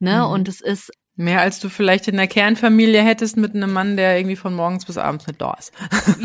Ne? 0.00 0.18
Mhm. 0.18 0.32
Und 0.32 0.48
es 0.48 0.60
ist 0.60 0.92
Mehr 1.16 1.40
als 1.40 1.60
du 1.60 1.68
vielleicht 1.68 2.08
in 2.08 2.16
der 2.16 2.26
Kernfamilie 2.26 3.00
hättest 3.00 3.36
mit 3.36 3.54
einem 3.54 3.72
Mann, 3.72 3.96
der 3.96 4.16
irgendwie 4.16 4.34
von 4.34 4.52
morgens 4.52 4.84
bis 4.84 4.98
abends 4.98 5.28
mit 5.28 5.40
da 5.40 5.54
ist. 5.56 5.72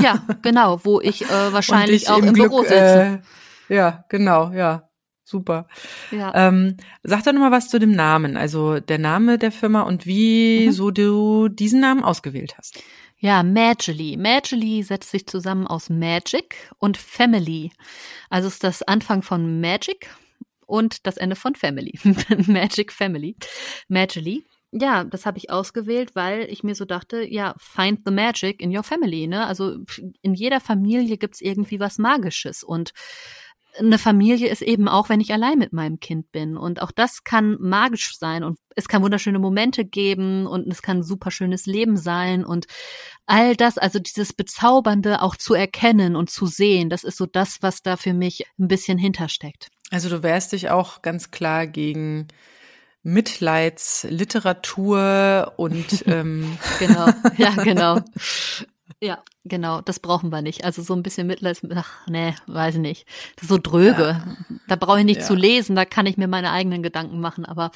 Ja, 0.02 0.24
genau, 0.42 0.84
wo 0.84 1.00
ich 1.00 1.26
äh, 1.26 1.54
wahrscheinlich 1.54 2.10
auch 2.10 2.18
im, 2.18 2.30
im 2.30 2.34
Glück, 2.34 2.50
Büro 2.50 2.64
sitze. 2.64 3.22
Äh, 3.22 3.28
ja, 3.70 4.06
genau, 4.10 4.52
ja. 4.52 4.90
Super. 5.24 5.68
Ja. 6.10 6.34
Ähm, 6.34 6.78
sag 7.04 7.24
doch 7.24 7.34
nochmal 7.34 7.52
was 7.52 7.70
zu 7.70 7.80
dem 7.80 7.92
Namen, 7.92 8.36
also 8.36 8.80
der 8.80 8.98
Name 8.98 9.38
der 9.38 9.52
Firma 9.52 9.84
und 9.84 10.08
wie 10.08 10.66
mhm. 10.66 10.72
so 10.72 10.90
du 10.90 11.50
diesen 11.50 11.82
Namen 11.82 12.04
ausgewählt 12.04 12.58
hast. 12.58 12.82
Ja, 13.20 13.44
Magily. 13.44 14.18
Magily 14.18 14.82
setzt 14.82 15.12
sich 15.12 15.28
zusammen 15.28 15.68
aus 15.68 15.90
Magic 15.90 16.72
und 16.80 16.98
Family. 16.98 17.72
Also 18.32 18.48
ist 18.48 18.64
das 18.64 18.82
Anfang 18.82 19.22
von 19.22 19.62
Magic 19.62 20.10
und 20.66 21.06
das 21.06 21.18
Ende 21.18 21.36
von 21.36 21.54
Family. 21.54 22.00
Magic 22.48 22.92
Family. 22.92 23.36
Magily. 23.88 24.46
Ja, 24.72 25.04
das 25.04 25.26
habe 25.26 25.38
ich 25.38 25.50
ausgewählt, 25.50 26.16
weil 26.16 26.48
ich 26.50 26.64
mir 26.64 26.76
so 26.76 26.86
dachte, 26.86 27.22
ja, 27.24 27.56
find 27.58 28.02
the 28.06 28.12
magic 28.12 28.62
in 28.62 28.76
your 28.76 28.84
family, 28.84 29.28
ne? 29.28 29.48
Also 29.48 29.80
in 30.22 30.36
jeder 30.36 30.60
Familie 30.60 31.18
gibt's 31.18 31.42
irgendwie 31.42 31.80
was 31.80 31.98
Magisches 31.98 32.64
und 32.64 32.94
eine 33.80 33.98
Familie 33.98 34.50
ist 34.50 34.62
eben 34.62 34.88
auch, 34.88 35.10
wenn 35.10 35.22
ich 35.22 35.34
allein 35.34 35.58
mit 35.58 35.74
meinem 35.74 36.00
Kind 36.00 36.32
bin. 36.32 36.58
Und 36.58 36.82
auch 36.82 36.92
das 36.92 37.24
kann 37.24 37.58
magisch 37.60 38.18
sein 38.18 38.44
und 38.44 38.58
es 38.76 38.88
kann 38.88 39.02
wunderschöne 39.02 39.40
Momente 39.40 39.86
geben 39.86 40.46
und 40.46 40.72
es 40.72 40.82
kann 40.82 40.98
ein 40.98 41.04
super 41.04 41.32
schönes 41.32 41.66
Leben 41.66 41.98
sein 41.98 42.46
und 42.46 42.68
all 43.26 43.56
das, 43.56 43.78
also 43.78 44.00
dieses 44.00 44.34
Bezaubernde 44.34 45.22
auch 45.22 45.36
zu 45.36 45.54
erkennen 45.54 46.16
und 46.16 46.30
zu 46.30 46.46
sehen, 46.46 46.90
das 46.90 47.04
ist 47.04 47.18
so 47.18 47.26
das, 47.26 47.58
was 47.62 47.82
da 47.82 47.98
für 47.98 48.14
mich 48.14 48.46
ein 48.60 48.68
bisschen 48.68 48.98
hintersteckt. 48.98 49.70
Also 49.92 50.10
du 50.10 50.24
wehrst 50.24 50.52
dich 50.52 50.70
auch 50.70 51.02
ganz 51.02 51.32
klar 51.32 51.68
gegen 51.68 52.28
Mitleidsliteratur 53.04 55.54
und 55.58 56.04
ähm 56.08 56.58
genau, 56.80 57.08
ja, 57.38 57.52
genau. 57.64 58.00
Ja, 59.02 59.24
genau, 59.50 59.82
das 59.82 60.00
brauchen 60.00 60.32
wir 60.32 60.42
nicht. 60.42 60.64
Also 60.64 60.82
so 60.82 60.94
ein 60.94 61.04
bisschen 61.04 61.28
Mitleid, 61.28 61.60
ach 61.76 62.08
nee, 62.08 62.34
weiß 62.48 62.76
ich 62.76 62.82
nicht. 62.82 63.08
Das 63.36 63.44
ist 63.44 63.50
so 63.50 63.58
dröge. 63.58 64.24
Ja. 64.26 64.38
Da 64.68 64.76
brauche 64.76 65.00
ich 65.00 65.06
nicht 65.06 65.22
ja. 65.22 65.26
zu 65.26 65.36
lesen, 65.36 65.76
da 65.76 65.86
kann 65.86 66.06
ich 66.06 66.18
mir 66.18 66.28
meine 66.28 66.52
eigenen 66.52 66.84
Gedanken 66.84 67.20
machen. 67.20 67.46
Aber 67.46 67.72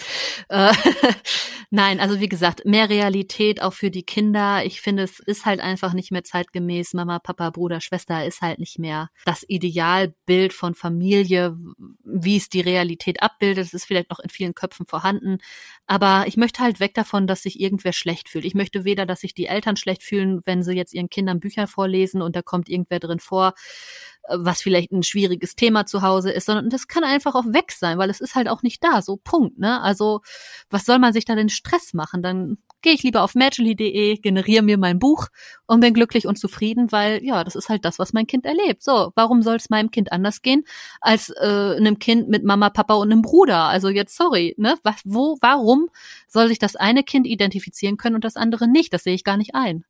äh, 0.50 0.72
nein, 1.70 2.00
also 2.00 2.20
wie 2.20 2.30
gesagt, 2.30 2.66
mehr 2.66 2.90
Realität 2.90 3.62
auch 3.62 3.74
für 3.74 3.92
die 3.92 4.04
Kinder. 4.04 4.64
Ich 4.66 4.82
finde, 4.82 5.04
es 5.04 5.20
ist 5.20 5.46
halt 5.46 5.60
einfach 5.60 5.94
nicht 5.94 6.12
mehr 6.12 6.24
zeitgemäß. 6.24 6.94
Mama, 6.94 7.20
Papa, 7.20 7.50
Bruder, 7.50 7.82
Schwester 7.82 8.26
ist 8.26 8.42
halt 8.42 8.60
nicht 8.60 8.80
mehr 8.80 9.10
das 9.26 9.44
Idealbild 9.48 10.54
von 10.54 10.76
Familie, 10.76 11.58
wie 12.04 12.38
es 12.38 12.50
die 12.50 12.62
Realität 12.62 13.22
abbildet. 13.22 13.66
Es 13.66 13.74
ist 13.74 13.86
vielleicht 13.86 14.10
noch 14.10 14.20
in 14.20 14.30
vielen 14.30 14.56
Köpfen 14.56 14.86
vorhanden. 14.86 15.40
Aber 15.88 16.26
ich 16.28 16.38
möchte 16.38 16.62
halt 16.62 16.80
weg 16.80 16.94
davon, 16.94 17.28
dass 17.28 17.44
sich 17.44 17.60
irgendwer 17.60 17.94
schlecht 17.94 18.30
fühlt. 18.30 18.46
Ich 18.46 18.56
möchte 18.56 18.86
weder, 18.86 19.06
dass 19.06 19.22
sich 19.22 19.34
die 19.34 19.48
Eltern 19.48 19.76
schlecht 19.76 20.04
fühlen, 20.04 20.42
wenn 20.46 20.64
sie 20.64 20.74
jetzt 20.74 20.94
ihren 20.94 21.10
Kindern 21.10 21.40
Bücher 21.40 21.62
vorlesen 21.68 22.22
und 22.22 22.36
da 22.36 22.41
kommt 22.41 22.70
irgendwer 22.70 22.99
drin 22.99 23.20
vor, 23.20 23.53
äh, 24.28 24.38
was 24.39 24.61
vielleicht 24.61 24.91
ein 24.91 25.03
schwieriges 25.03 25.55
Thema 25.55 25.86
zu 25.86 26.01
Hause 26.01 26.32
ist, 26.32 26.45
sondern 26.45 26.70
das 26.70 26.88
kann 26.88 27.03
einfach 27.03 27.36
auch 27.36 27.45
weg 27.47 27.72
sein, 27.72 27.97
weil 27.97 28.09
es 28.09 28.22
ist 28.22 28.36
halt 28.36 28.47
auch 28.47 28.64
nicht 28.64 28.84
da, 28.84 29.01
so 29.01 29.18
Punkt, 29.18 29.59
ne? 29.59 29.82
Also, 29.82 30.22
was 30.70 30.86
soll 30.86 30.99
man 30.99 31.14
sich 31.14 31.26
da 31.26 31.36
den 31.36 31.49
Stress 31.49 31.93
machen? 31.93 32.24
Dann 32.24 32.57
gehe 32.82 32.93
ich 32.93 33.03
lieber 33.03 33.24
auf 33.24 33.36
magically.de, 33.36 34.18
generiere 34.18 34.64
mir 34.64 34.78
mein 34.78 34.99
Buch 34.99 35.30
und 35.66 35.80
bin 35.80 35.93
glücklich 35.93 36.28
und 36.28 36.38
zufrieden, 36.38 36.91
weil 36.91 37.24
ja, 37.24 37.43
das 37.43 37.55
ist 37.55 37.70
halt 37.70 37.86
das, 37.86 37.97
was 37.99 38.14
mein 38.14 38.28
Kind 38.28 38.45
erlebt. 38.45 38.84
So, 38.84 39.11
warum 39.16 39.41
soll 39.41 39.55
es 39.55 39.70
meinem 39.70 39.89
Kind 39.91 40.11
anders 40.11 40.41
gehen 40.41 40.64
als 41.01 41.30
äh, 41.30 41.76
einem 41.78 41.99
Kind 41.99 42.30
mit 42.30 42.43
Mama, 42.43 42.70
Papa 42.70 42.93
und 42.95 43.11
einem 43.11 43.22
Bruder? 43.22 43.64
Also 43.64 43.89
jetzt 43.89 44.16
sorry, 44.16 44.53
ne? 44.57 44.78
Was, 44.84 44.95
wo, 45.05 45.38
warum 45.41 45.89
soll 46.28 46.47
sich 46.49 46.59
das 46.59 46.76
eine 46.76 47.03
Kind 47.03 47.26
identifizieren 47.26 47.97
können 47.97 48.16
und 48.16 48.24
das 48.26 48.36
andere 48.36 48.68
nicht? 48.70 48.93
Das 48.93 49.03
sehe 49.03 49.16
ich 49.16 49.24
gar 49.24 49.38
nicht 49.38 49.55
ein. 49.55 49.86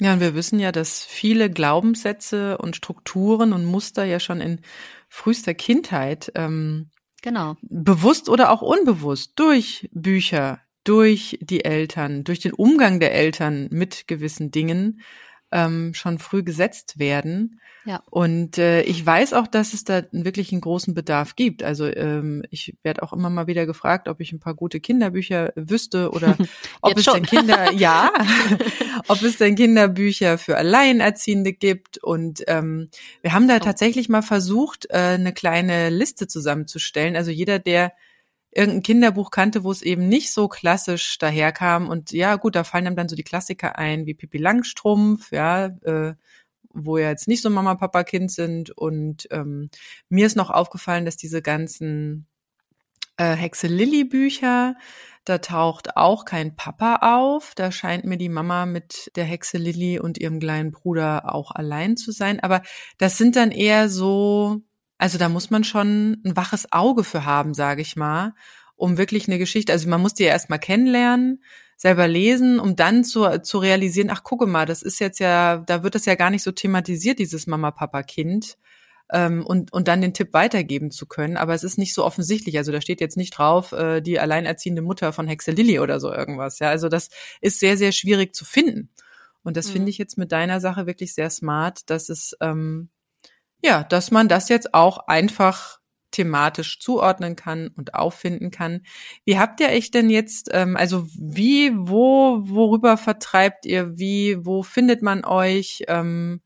Ja, 0.00 0.12
und 0.12 0.20
wir 0.20 0.34
wissen 0.34 0.58
ja, 0.58 0.72
dass 0.72 1.04
viele 1.04 1.50
Glaubenssätze 1.50 2.58
und 2.58 2.76
Strukturen 2.76 3.52
und 3.52 3.64
Muster 3.64 4.04
ja 4.04 4.20
schon 4.20 4.40
in 4.40 4.60
frühester 5.08 5.54
Kindheit 5.54 6.30
ähm, 6.34 6.90
genau. 7.22 7.56
bewusst 7.62 8.28
oder 8.28 8.50
auch 8.50 8.60
unbewusst 8.60 9.32
durch 9.36 9.88
Bücher, 9.92 10.60
durch 10.84 11.38
die 11.40 11.64
Eltern, 11.64 12.24
durch 12.24 12.40
den 12.40 12.52
Umgang 12.52 13.00
der 13.00 13.14
Eltern 13.14 13.68
mit 13.70 14.06
gewissen 14.06 14.50
Dingen 14.50 15.00
ähm, 15.56 15.94
schon 15.94 16.18
früh 16.18 16.42
gesetzt 16.42 16.98
werden. 16.98 17.60
Ja. 17.86 18.02
Und 18.10 18.58
äh, 18.58 18.82
ich 18.82 19.04
weiß 19.06 19.32
auch, 19.32 19.46
dass 19.46 19.72
es 19.72 19.84
da 19.84 20.02
wirklich 20.12 20.52
einen 20.52 20.60
großen 20.60 20.92
Bedarf 20.92 21.34
gibt. 21.34 21.62
Also 21.62 21.86
ähm, 21.86 22.44
ich 22.50 22.76
werde 22.82 23.02
auch 23.02 23.14
immer 23.14 23.30
mal 23.30 23.46
wieder 23.46 23.64
gefragt, 23.64 24.08
ob 24.08 24.20
ich 24.20 24.32
ein 24.32 24.40
paar 24.40 24.54
gute 24.54 24.80
Kinderbücher 24.80 25.52
wüsste 25.56 26.10
oder 26.10 26.36
ob 26.82 26.98
es 26.98 27.06
denn 27.06 27.24
Kinder, 27.24 27.72
ja, 27.76 28.12
ob 29.08 29.22
es 29.22 29.38
denn 29.38 29.54
Kinderbücher 29.54 30.36
für 30.36 30.58
Alleinerziehende 30.58 31.54
gibt. 31.54 31.96
Und 31.98 32.44
ähm, 32.48 32.90
wir 33.22 33.32
haben 33.32 33.48
da 33.48 33.56
oh. 33.56 33.60
tatsächlich 33.60 34.10
mal 34.10 34.22
versucht, 34.22 34.86
äh, 34.90 35.14
eine 35.14 35.32
kleine 35.32 35.88
Liste 35.88 36.26
zusammenzustellen. 36.26 37.16
Also 37.16 37.30
jeder, 37.30 37.58
der 37.58 37.92
irgendein 38.56 38.82
Kinderbuch 38.82 39.30
kannte, 39.30 39.64
wo 39.64 39.70
es 39.70 39.82
eben 39.82 40.08
nicht 40.08 40.32
so 40.32 40.48
klassisch 40.48 41.18
daherkam. 41.18 41.88
Und 41.88 42.12
ja, 42.12 42.36
gut, 42.36 42.56
da 42.56 42.64
fallen 42.64 42.86
einem 42.86 42.96
dann 42.96 43.08
so 43.08 43.16
die 43.16 43.22
Klassiker 43.22 43.78
ein, 43.78 44.06
wie 44.06 44.14
Pippi 44.14 44.38
Langstrumpf, 44.38 45.30
ja, 45.30 45.66
äh, 45.82 46.14
wo 46.72 46.98
ja 46.98 47.10
jetzt 47.10 47.28
nicht 47.28 47.42
so 47.42 47.50
Mama, 47.50 47.74
Papa, 47.74 48.02
Kind 48.04 48.32
sind. 48.32 48.70
Und 48.70 49.28
ähm, 49.30 49.70
mir 50.08 50.26
ist 50.26 50.36
noch 50.36 50.50
aufgefallen, 50.50 51.04
dass 51.04 51.16
diese 51.16 51.42
ganzen 51.42 52.26
äh, 53.18 53.34
Hexe 53.34 53.66
Lilly 53.66 54.04
Bücher, 54.04 54.76
da 55.24 55.38
taucht 55.38 55.96
auch 55.96 56.24
kein 56.24 56.56
Papa 56.56 57.00
auf. 57.02 57.52
Da 57.56 57.70
scheint 57.70 58.04
mir 58.04 58.16
die 58.16 58.28
Mama 58.28 58.64
mit 58.64 59.10
der 59.16 59.24
Hexe 59.24 59.58
Lilly 59.58 59.98
und 59.98 60.18
ihrem 60.18 60.40
kleinen 60.40 60.70
Bruder 60.70 61.34
auch 61.34 61.50
allein 61.50 61.96
zu 61.96 62.10
sein. 62.10 62.40
Aber 62.40 62.62
das 62.98 63.18
sind 63.18 63.36
dann 63.36 63.50
eher 63.50 63.88
so 63.90 64.62
also 64.98 65.18
da 65.18 65.28
muss 65.28 65.50
man 65.50 65.64
schon 65.64 66.22
ein 66.24 66.36
waches 66.36 66.72
Auge 66.72 67.04
für 67.04 67.24
haben, 67.24 67.54
sage 67.54 67.82
ich 67.82 67.96
mal, 67.96 68.34
um 68.76 68.98
wirklich 68.98 69.28
eine 69.28 69.38
Geschichte, 69.38 69.72
also 69.72 69.88
man 69.88 70.00
muss 70.00 70.14
die 70.14 70.24
ja 70.24 70.30
erstmal 70.30 70.58
kennenlernen, 70.58 71.42
selber 71.76 72.08
lesen, 72.08 72.58
um 72.58 72.74
dann 72.74 73.04
zu, 73.04 73.42
zu 73.42 73.58
realisieren, 73.58 74.10
ach 74.10 74.22
gucke 74.22 74.46
mal, 74.46 74.66
das 74.66 74.82
ist 74.82 74.98
jetzt 74.98 75.18
ja, 75.18 75.58
da 75.58 75.82
wird 75.82 75.94
das 75.94 76.06
ja 76.06 76.14
gar 76.14 76.30
nicht 76.30 76.42
so 76.42 76.52
thematisiert, 76.52 77.18
dieses 77.18 77.46
Mama-Papa-Kind. 77.46 78.56
Ähm, 79.12 79.46
und, 79.46 79.72
und 79.72 79.86
dann 79.86 80.00
den 80.00 80.14
Tipp 80.14 80.32
weitergeben 80.32 80.90
zu 80.90 81.06
können. 81.06 81.36
Aber 81.36 81.54
es 81.54 81.62
ist 81.62 81.78
nicht 81.78 81.94
so 81.94 82.04
offensichtlich. 82.04 82.58
Also 82.58 82.72
da 82.72 82.80
steht 82.80 83.00
jetzt 83.00 83.16
nicht 83.16 83.38
drauf, 83.38 83.70
äh, 83.70 84.00
die 84.00 84.18
alleinerziehende 84.18 84.82
Mutter 84.82 85.12
von 85.12 85.28
Hexe 85.28 85.52
Lilly 85.52 85.78
oder 85.78 86.00
so 86.00 86.12
irgendwas. 86.12 86.58
Ja, 86.58 86.70
also 86.70 86.88
das 86.88 87.10
ist 87.40 87.60
sehr, 87.60 87.76
sehr 87.76 87.92
schwierig 87.92 88.34
zu 88.34 88.44
finden. 88.44 88.88
Und 89.44 89.56
das 89.56 89.68
mhm. 89.68 89.74
finde 89.74 89.90
ich 89.90 89.98
jetzt 89.98 90.18
mit 90.18 90.32
deiner 90.32 90.58
Sache 90.60 90.88
wirklich 90.88 91.14
sehr 91.14 91.30
smart, 91.30 91.88
dass 91.88 92.08
es 92.08 92.36
ähm, 92.40 92.88
ja, 93.62 93.84
dass 93.84 94.10
man 94.10 94.28
das 94.28 94.48
jetzt 94.48 94.74
auch 94.74 95.06
einfach 95.08 95.78
thematisch 96.10 96.80
zuordnen 96.80 97.36
kann 97.36 97.68
und 97.76 97.94
auffinden 97.94 98.50
kann. 98.50 98.82
Wie 99.24 99.38
habt 99.38 99.60
ihr 99.60 99.68
euch 99.68 99.90
denn 99.90 100.08
jetzt, 100.08 100.48
ähm, 100.52 100.76
also 100.76 101.06
wie, 101.14 101.72
wo, 101.76 102.40
worüber 102.42 102.96
vertreibt 102.96 103.66
ihr, 103.66 103.98
wie, 103.98 104.38
wo 104.44 104.62
findet 104.62 105.02
man 105.02 105.24
euch? 105.24 105.84
Ähm, 105.88 106.40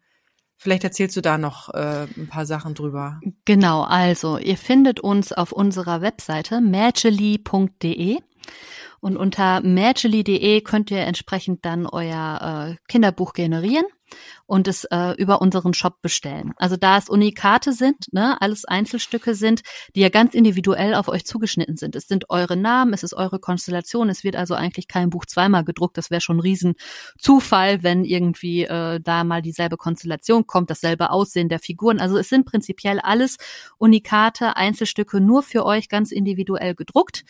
vielleicht 0.57 0.83
erzählst 0.83 1.17
du 1.17 1.21
da 1.21 1.39
noch 1.39 1.73
äh, 1.73 2.07
ein 2.17 2.29
paar 2.29 2.47
Sachen 2.47 2.75
drüber. 2.75 3.21
Genau, 3.45 3.83
also 3.83 4.39
ihr 4.39 4.57
findet 4.57 4.99
uns 4.99 5.33
auf 5.33 5.53
unserer 5.53 6.01
Webseite 6.01 6.61
magely.de 6.61 8.19
und 9.01 9.17
unter 9.17 9.61
magely.de 9.63 10.61
könnt 10.63 10.91
ihr 10.91 11.01
entsprechend 11.01 11.65
dann 11.65 11.87
euer 11.87 12.73
äh, 12.73 12.77
Kinderbuch 12.89 13.35
generieren 13.35 13.87
und 14.47 14.69
es 14.69 14.85
äh, 14.85 15.13
über 15.17 15.41
unseren 15.41 15.75
Shop 15.75 16.03
bestellen. 16.03 16.53
Also 16.57 16.77
da 16.77 16.99
es 16.99 17.09
Unikate 17.09 17.73
sind, 17.73 18.13
ne, 18.13 18.41
alles 18.41 18.65
Einzelstücke 18.65 19.35
sind, 19.35 19.63
die 19.95 20.01
ja 20.01 20.09
ganz 20.09 20.35
individuell 20.35 20.95
auf 20.95 21.09
euch 21.09 21.25
zugeschnitten 21.25 21.77
sind. 21.77 21.97
Es 21.97 22.09
sind 22.09 22.31
eure 22.31 22.57
Namen, 22.57 22.93
es 22.93 23.03
ist 23.03 23.15
eure 23.15 23.39
Konstellation, 23.39 24.09
es 24.09 24.25
wird 24.25 24.37
also 24.37 24.55
eigentlich 24.55 24.89
kein 24.89 25.11
Buch 25.11 25.27
zweimal 25.27 25.65
gedruckt. 25.65 25.97
Das 25.97 26.11
wäre 26.11 26.21
schon 26.21 26.39
ein 26.39 26.41
Riesenzufall, 26.41 27.83
wenn 27.83 28.05
irgendwie 28.05 28.65
äh, 28.65 29.01
da 29.01 29.25
mal 29.25 29.43
dieselbe 29.43 29.77
Konstellation 29.77 30.47
kommt, 30.47 30.71
dasselbe 30.71 31.11
Aussehen 31.11 31.49
der 31.49 31.59
Figuren. 31.59 32.01
Also 32.01 32.17
es 32.19 32.29
sind 32.29 32.47
prinzipiell 32.47 33.01
alles 33.01 33.37
Unikate, 33.79 34.57
Einzelstücke 34.57 35.21
nur 35.21 35.43
für 35.43 35.65
euch 35.65 35.89
ganz 35.89 36.13
individuell 36.13 36.75
gedruckt. 36.75 37.25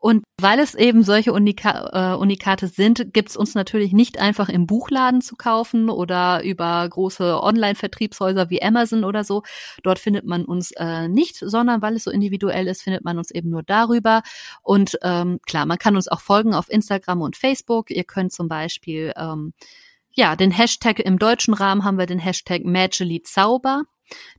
Und 0.00 0.22
weil 0.40 0.60
es 0.60 0.76
eben 0.76 1.02
solche 1.02 1.32
Unika 1.32 2.14
äh, 2.14 2.16
Unikate 2.16 2.68
sind, 2.68 3.12
gibt's 3.12 3.36
uns 3.36 3.54
natürlich 3.56 3.92
nicht 3.92 4.20
einfach 4.20 4.48
im 4.48 4.66
Buchladen 4.66 5.20
zu 5.20 5.34
kaufen 5.34 5.90
oder 5.90 6.44
über 6.44 6.88
große 6.88 7.42
Online-Vertriebshäuser 7.42 8.48
wie 8.48 8.62
Amazon 8.62 9.02
oder 9.02 9.24
so. 9.24 9.42
Dort 9.82 9.98
findet 9.98 10.24
man 10.24 10.44
uns 10.44 10.70
äh, 10.76 11.08
nicht, 11.08 11.36
sondern 11.36 11.82
weil 11.82 11.96
es 11.96 12.04
so 12.04 12.12
individuell 12.12 12.68
ist, 12.68 12.82
findet 12.82 13.04
man 13.04 13.18
uns 13.18 13.32
eben 13.32 13.50
nur 13.50 13.64
darüber. 13.64 14.22
Und 14.62 14.96
ähm, 15.02 15.40
klar, 15.46 15.66
man 15.66 15.78
kann 15.78 15.96
uns 15.96 16.06
auch 16.06 16.20
folgen 16.20 16.54
auf 16.54 16.70
Instagram 16.70 17.20
und 17.20 17.36
Facebook. 17.36 17.90
Ihr 17.90 18.04
könnt 18.04 18.32
zum 18.32 18.46
Beispiel 18.46 19.12
ähm, 19.16 19.52
ja, 20.12 20.36
den 20.36 20.52
Hashtag 20.52 21.00
im 21.00 21.18
deutschen 21.18 21.54
Rahmen 21.54 21.84
haben 21.84 21.98
wir 21.98 22.06
den 22.06 22.20
Hashtag 22.20 22.64
Magically 22.64 23.22
Zauber. 23.22 23.82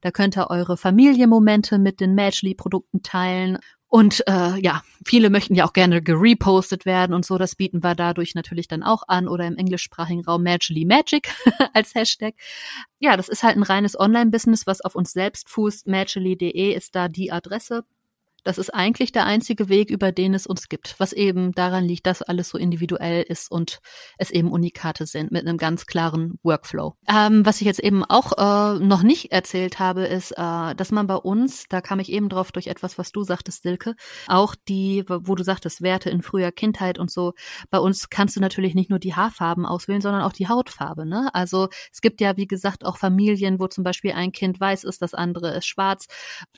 Da 0.01 0.11
könnt 0.11 0.37
ihr 0.37 0.49
eure 0.49 0.77
Familienmomente 0.77 1.79
mit 1.79 1.99
den 1.99 2.15
Magically-Produkten 2.15 3.03
teilen 3.03 3.59
und 3.89 4.23
äh, 4.27 4.59
ja, 4.61 4.83
viele 5.03 5.31
möchten 5.31 5.55
ja 5.55 5.65
auch 5.65 5.73
gerne 5.73 6.03
gerepostet 6.03 6.85
werden 6.85 7.15
und 7.15 7.25
so. 7.25 7.39
Das 7.39 7.55
bieten 7.55 7.83
wir 7.83 7.95
dadurch 7.95 8.35
natürlich 8.35 8.67
dann 8.67 8.83
auch 8.83 9.01
an 9.07 9.27
oder 9.27 9.47
im 9.47 9.57
englischsprachigen 9.57 10.23
Raum 10.23 10.43
Magically 10.43 10.85
Magic 10.85 11.33
als 11.73 11.95
Hashtag. 11.95 12.35
Ja, 12.99 13.17
das 13.17 13.29
ist 13.29 13.41
halt 13.41 13.57
ein 13.57 13.63
reines 13.63 13.99
Online-Business, 13.99 14.67
was 14.67 14.81
auf 14.81 14.93
uns 14.93 15.11
selbst 15.11 15.49
fußt. 15.49 15.87
Magically.de 15.87 16.71
ist 16.73 16.95
da 16.95 17.07
die 17.07 17.31
Adresse. 17.31 17.83
Das 18.43 18.57
ist 18.57 18.73
eigentlich 18.73 19.11
der 19.11 19.25
einzige 19.25 19.69
Weg, 19.69 19.89
über 19.89 20.11
den 20.11 20.33
es 20.33 20.47
uns 20.47 20.69
gibt, 20.69 20.95
was 20.99 21.13
eben 21.13 21.51
daran 21.53 21.85
liegt, 21.85 22.07
dass 22.07 22.21
alles 22.21 22.49
so 22.49 22.57
individuell 22.57 23.23
ist 23.23 23.51
und 23.51 23.79
es 24.17 24.31
eben 24.31 24.51
Unikate 24.51 25.05
sind 25.05 25.31
mit 25.31 25.47
einem 25.47 25.57
ganz 25.57 25.85
klaren 25.85 26.39
Workflow. 26.43 26.95
Ähm, 27.07 27.45
was 27.45 27.61
ich 27.61 27.67
jetzt 27.67 27.79
eben 27.79 28.03
auch 28.03 28.33
äh, 28.37 28.79
noch 28.79 29.03
nicht 29.03 29.31
erzählt 29.31 29.79
habe, 29.79 30.05
ist, 30.05 30.31
äh, 30.31 30.75
dass 30.75 30.91
man 30.91 31.07
bei 31.07 31.15
uns, 31.15 31.65
da 31.69 31.81
kam 31.81 31.99
ich 31.99 32.11
eben 32.11 32.29
drauf 32.29 32.51
durch 32.51 32.67
etwas, 32.67 32.97
was 32.97 33.11
du 33.11 33.23
sagtest, 33.23 33.63
Silke, 33.63 33.95
auch 34.27 34.55
die, 34.67 35.03
wo 35.07 35.35
du 35.35 35.43
sagtest, 35.43 35.81
Werte 35.81 36.09
in 36.09 36.21
früher 36.21 36.51
Kindheit 36.51 36.99
und 36.99 37.11
so, 37.11 37.33
bei 37.69 37.79
uns 37.79 38.09
kannst 38.09 38.35
du 38.35 38.39
natürlich 38.39 38.75
nicht 38.75 38.89
nur 38.89 38.99
die 38.99 39.15
Haarfarben 39.15 39.65
auswählen, 39.65 40.01
sondern 40.01 40.21
auch 40.21 40.33
die 40.33 40.47
Hautfarbe. 40.47 41.05
Ne? 41.05 41.29
Also 41.33 41.69
es 41.91 42.01
gibt 42.01 42.21
ja, 42.21 42.37
wie 42.37 42.47
gesagt, 42.47 42.85
auch 42.85 42.97
Familien, 42.97 43.59
wo 43.59 43.67
zum 43.67 43.83
Beispiel 43.83 44.13
ein 44.13 44.31
Kind 44.31 44.59
weiß 44.59 44.83
ist, 44.83 45.01
das 45.01 45.13
andere 45.13 45.55
ist 45.55 45.65
schwarz 45.65 46.07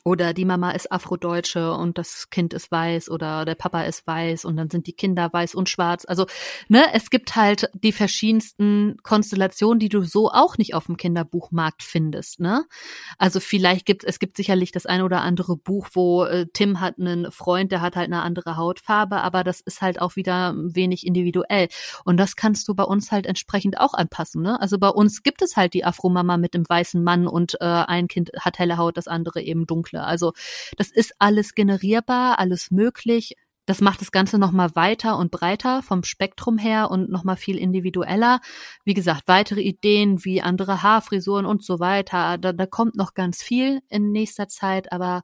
oder 0.04 0.34
die 0.34 0.44
Mama 0.44 0.70
ist 0.72 0.90
Afrodeutsche 0.90 1.71
und 1.76 1.98
das 1.98 2.30
Kind 2.30 2.54
ist 2.54 2.70
weiß 2.70 3.10
oder 3.10 3.44
der 3.44 3.54
Papa 3.54 3.82
ist 3.82 4.06
weiß 4.06 4.44
und 4.44 4.56
dann 4.56 4.70
sind 4.70 4.86
die 4.86 4.92
Kinder 4.92 5.32
weiß 5.32 5.54
und 5.54 5.68
schwarz. 5.68 6.04
Also, 6.06 6.26
ne, 6.68 6.84
es 6.92 7.10
gibt 7.10 7.36
halt 7.36 7.70
die 7.74 7.92
verschiedensten 7.92 8.96
Konstellationen, 9.02 9.78
die 9.78 9.88
du 9.88 10.02
so 10.02 10.30
auch 10.30 10.58
nicht 10.58 10.74
auf 10.74 10.86
dem 10.86 10.96
Kinderbuchmarkt 10.96 11.82
findest, 11.82 12.40
ne? 12.40 12.64
Also 13.18 13.40
vielleicht 13.40 13.86
gibt 13.86 14.04
es 14.04 14.18
gibt 14.18 14.36
sicherlich 14.36 14.72
das 14.72 14.86
eine 14.86 15.04
oder 15.04 15.22
andere 15.22 15.56
Buch, 15.56 15.88
wo 15.92 16.24
äh, 16.24 16.46
Tim 16.52 16.80
hat 16.80 16.98
einen 16.98 17.30
Freund, 17.30 17.72
der 17.72 17.80
hat 17.80 17.96
halt 17.96 18.06
eine 18.06 18.22
andere 18.22 18.56
Hautfarbe, 18.56 19.22
aber 19.22 19.44
das 19.44 19.60
ist 19.60 19.82
halt 19.82 20.00
auch 20.00 20.16
wieder 20.16 20.54
wenig 20.56 21.06
individuell 21.06 21.68
und 22.04 22.16
das 22.16 22.36
kannst 22.36 22.68
du 22.68 22.74
bei 22.74 22.84
uns 22.84 23.12
halt 23.12 23.26
entsprechend 23.26 23.78
auch 23.80 23.94
anpassen, 23.94 24.42
ne? 24.42 24.60
Also 24.60 24.78
bei 24.78 24.88
uns 24.88 25.22
gibt 25.22 25.42
es 25.42 25.56
halt 25.56 25.74
die 25.74 25.84
Afromama 25.84 26.36
mit 26.36 26.54
dem 26.54 26.68
weißen 26.68 27.02
Mann 27.02 27.26
und 27.26 27.54
äh, 27.60 27.64
ein 27.64 28.08
Kind 28.08 28.30
hat 28.38 28.58
helle 28.58 28.76
Haut, 28.76 28.96
das 28.96 29.08
andere 29.08 29.42
eben 29.42 29.66
dunkle. 29.66 30.02
Also 30.04 30.32
das 30.76 30.90
ist 30.90 31.14
alles 31.18 31.54
generierbar, 31.62 32.40
alles 32.40 32.70
möglich. 32.72 33.36
Das 33.64 33.80
macht 33.80 34.00
das 34.00 34.10
Ganze 34.10 34.38
nochmal 34.38 34.74
weiter 34.74 35.16
und 35.16 35.30
breiter 35.30 35.82
vom 35.82 36.02
Spektrum 36.02 36.58
her 36.58 36.90
und 36.90 37.10
nochmal 37.10 37.36
viel 37.36 37.56
individueller. 37.56 38.40
Wie 38.84 38.94
gesagt, 38.94 39.28
weitere 39.28 39.60
Ideen 39.60 40.24
wie 40.24 40.42
andere 40.42 40.82
Haarfrisuren 40.82 41.46
und 41.46 41.64
so 41.64 41.78
weiter. 41.78 42.38
Da, 42.38 42.52
da 42.52 42.66
kommt 42.66 42.96
noch 42.96 43.14
ganz 43.14 43.40
viel 43.40 43.80
in 43.88 44.10
nächster 44.10 44.48
Zeit, 44.48 44.90
aber 44.90 45.22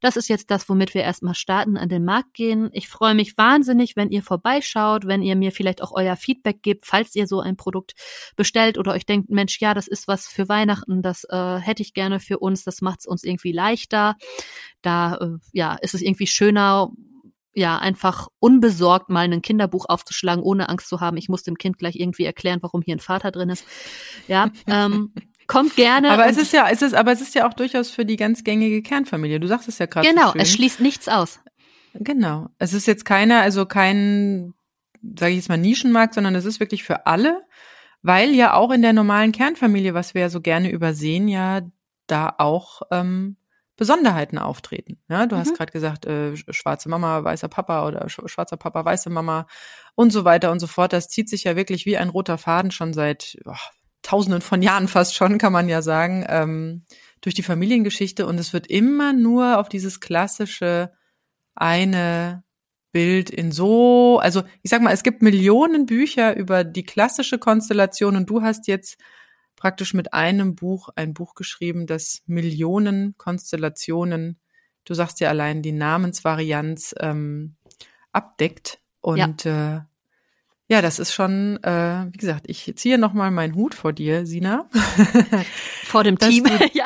das 0.00 0.16
ist 0.16 0.28
jetzt 0.28 0.50
das, 0.50 0.68
womit 0.68 0.94
wir 0.94 1.02
erstmal 1.02 1.34
starten, 1.34 1.76
an 1.76 1.88
den 1.88 2.04
Markt 2.04 2.32
gehen. 2.34 2.70
Ich 2.72 2.88
freue 2.88 3.14
mich 3.14 3.36
wahnsinnig, 3.36 3.96
wenn 3.96 4.10
ihr 4.10 4.22
vorbeischaut, 4.22 5.06
wenn 5.06 5.22
ihr 5.22 5.36
mir 5.36 5.52
vielleicht 5.52 5.82
auch 5.82 5.92
euer 5.92 6.16
Feedback 6.16 6.62
gebt, 6.62 6.86
falls 6.86 7.14
ihr 7.16 7.26
so 7.26 7.40
ein 7.40 7.56
Produkt 7.56 7.94
bestellt 8.36 8.78
oder 8.78 8.92
euch 8.92 9.04
denkt, 9.04 9.30
Mensch, 9.30 9.60
ja, 9.60 9.74
das 9.74 9.88
ist 9.88 10.08
was 10.08 10.26
für 10.26 10.48
Weihnachten, 10.48 11.02
das 11.02 11.24
äh, 11.24 11.56
hätte 11.58 11.82
ich 11.82 11.92
gerne 11.92 12.20
für 12.20 12.38
uns, 12.38 12.64
das 12.64 12.80
macht 12.80 13.00
es 13.00 13.06
uns 13.06 13.24
irgendwie 13.24 13.52
leichter. 13.52 14.16
Da 14.80 15.16
äh, 15.16 15.38
ja, 15.52 15.74
ist 15.74 15.94
es 15.94 16.02
irgendwie 16.02 16.28
schöner, 16.28 16.90
ja, 17.52 17.78
einfach 17.78 18.28
unbesorgt 18.38 19.08
mal 19.08 19.24
ein 19.24 19.42
Kinderbuch 19.42 19.86
aufzuschlagen, 19.88 20.42
ohne 20.42 20.68
Angst 20.68 20.88
zu 20.88 21.00
haben, 21.00 21.16
ich 21.16 21.28
muss 21.28 21.42
dem 21.42 21.58
Kind 21.58 21.78
gleich 21.78 21.96
irgendwie 21.96 22.24
erklären, 22.24 22.60
warum 22.62 22.82
hier 22.82 22.96
ein 22.96 23.00
Vater 23.00 23.30
drin 23.30 23.50
ist. 23.50 23.64
Ja, 24.28 24.50
ähm, 24.66 25.12
kommt 25.46 25.74
gerne. 25.74 26.10
Aber 26.10 26.28
es 26.28 26.36
ist 26.36 26.52
ja, 26.52 26.68
es 26.70 26.80
ist, 26.82 26.94
aber 26.94 27.12
es 27.12 27.20
ist 27.20 27.34
ja 27.34 27.48
auch 27.48 27.54
durchaus 27.54 27.90
für 27.90 28.04
die 28.04 28.16
ganz 28.16 28.44
gängige 28.44 28.82
Kernfamilie. 28.82 29.40
Du 29.40 29.48
sagst 29.48 29.68
es 29.68 29.78
ja 29.78 29.86
gerade. 29.86 30.08
Genau, 30.08 30.32
so 30.32 30.38
es 30.38 30.52
schließt 30.52 30.80
nichts 30.80 31.08
aus. 31.08 31.40
Genau. 31.94 32.48
Es 32.58 32.72
ist 32.72 32.86
jetzt 32.86 33.04
keiner, 33.04 33.40
also 33.40 33.66
kein, 33.66 34.54
sage 35.02 35.32
ich 35.32 35.38
jetzt 35.38 35.48
mal, 35.48 35.58
Nischenmarkt, 35.58 36.14
sondern 36.14 36.36
es 36.36 36.44
ist 36.44 36.60
wirklich 36.60 36.84
für 36.84 37.06
alle, 37.06 37.42
weil 38.02 38.30
ja 38.30 38.54
auch 38.54 38.70
in 38.70 38.82
der 38.82 38.92
normalen 38.92 39.32
Kernfamilie, 39.32 39.92
was 39.92 40.14
wir 40.14 40.22
ja 40.22 40.30
so 40.30 40.40
gerne 40.40 40.70
übersehen, 40.70 41.26
ja 41.26 41.62
da 42.06 42.34
auch 42.38 42.82
ähm, 42.90 43.36
Besonderheiten 43.80 44.36
auftreten. 44.36 44.98
Ja, 45.08 45.24
du 45.26 45.36
mhm. 45.36 45.40
hast 45.40 45.56
gerade 45.56 45.72
gesagt, 45.72 46.04
äh, 46.04 46.36
schwarze 46.36 46.90
Mama, 46.90 47.24
weißer 47.24 47.48
Papa 47.48 47.88
oder 47.88 48.06
sch 48.10 48.20
schwarzer 48.26 48.58
Papa, 48.58 48.84
weiße 48.84 49.08
Mama 49.08 49.46
und 49.94 50.12
so 50.12 50.26
weiter 50.26 50.52
und 50.52 50.60
so 50.60 50.66
fort. 50.66 50.92
Das 50.92 51.08
zieht 51.08 51.30
sich 51.30 51.44
ja 51.44 51.56
wirklich 51.56 51.86
wie 51.86 51.96
ein 51.96 52.10
roter 52.10 52.36
Faden 52.36 52.72
schon 52.72 52.92
seit 52.92 53.38
oh, 53.46 53.54
Tausenden 54.02 54.42
von 54.42 54.60
Jahren 54.60 54.86
fast 54.86 55.14
schon, 55.14 55.38
kann 55.38 55.54
man 55.54 55.66
ja 55.70 55.80
sagen, 55.80 56.26
ähm, 56.28 56.84
durch 57.22 57.34
die 57.34 57.42
Familiengeschichte 57.42 58.26
und 58.26 58.38
es 58.38 58.52
wird 58.52 58.66
immer 58.66 59.14
nur 59.14 59.58
auf 59.58 59.70
dieses 59.70 59.98
klassische 59.98 60.92
eine 61.54 62.44
Bild 62.92 63.30
in 63.30 63.50
so, 63.50 64.18
also 64.18 64.42
ich 64.60 64.70
sag 64.70 64.82
mal, 64.82 64.92
es 64.92 65.02
gibt 65.02 65.22
Millionen 65.22 65.86
Bücher 65.86 66.36
über 66.36 66.64
die 66.64 66.84
klassische 66.84 67.38
Konstellation 67.38 68.14
und 68.14 68.28
du 68.28 68.42
hast 68.42 68.66
jetzt 68.68 68.98
praktisch 69.60 69.94
mit 69.94 70.12
einem 70.12 70.56
Buch 70.56 70.88
ein 70.96 71.14
Buch 71.14 71.34
geschrieben, 71.36 71.86
das 71.86 72.22
Millionen 72.26 73.14
Konstellationen, 73.18 74.40
du 74.84 74.94
sagst 74.94 75.20
ja 75.20 75.28
allein 75.28 75.62
die 75.62 75.72
Namensvarianz 75.72 76.94
ähm, 76.98 77.56
abdeckt 78.10 78.80
und 79.00 79.44
ja. 79.44 79.76
äh, 79.76 79.80
ja, 80.68 80.80
das 80.82 81.00
ist 81.00 81.12
schon, 81.12 81.58
äh, 81.64 82.06
wie 82.12 82.16
gesagt, 82.16 82.44
ich 82.46 82.72
ziehe 82.76 82.96
nochmal 82.96 83.32
meinen 83.32 83.56
Hut 83.56 83.74
vor 83.74 83.92
dir, 83.92 84.24
Sina. 84.24 84.68
Vor 85.84 86.04
dem 86.04 86.16
Team, 86.16 86.44
du, 86.44 86.50
ja. 86.72 86.84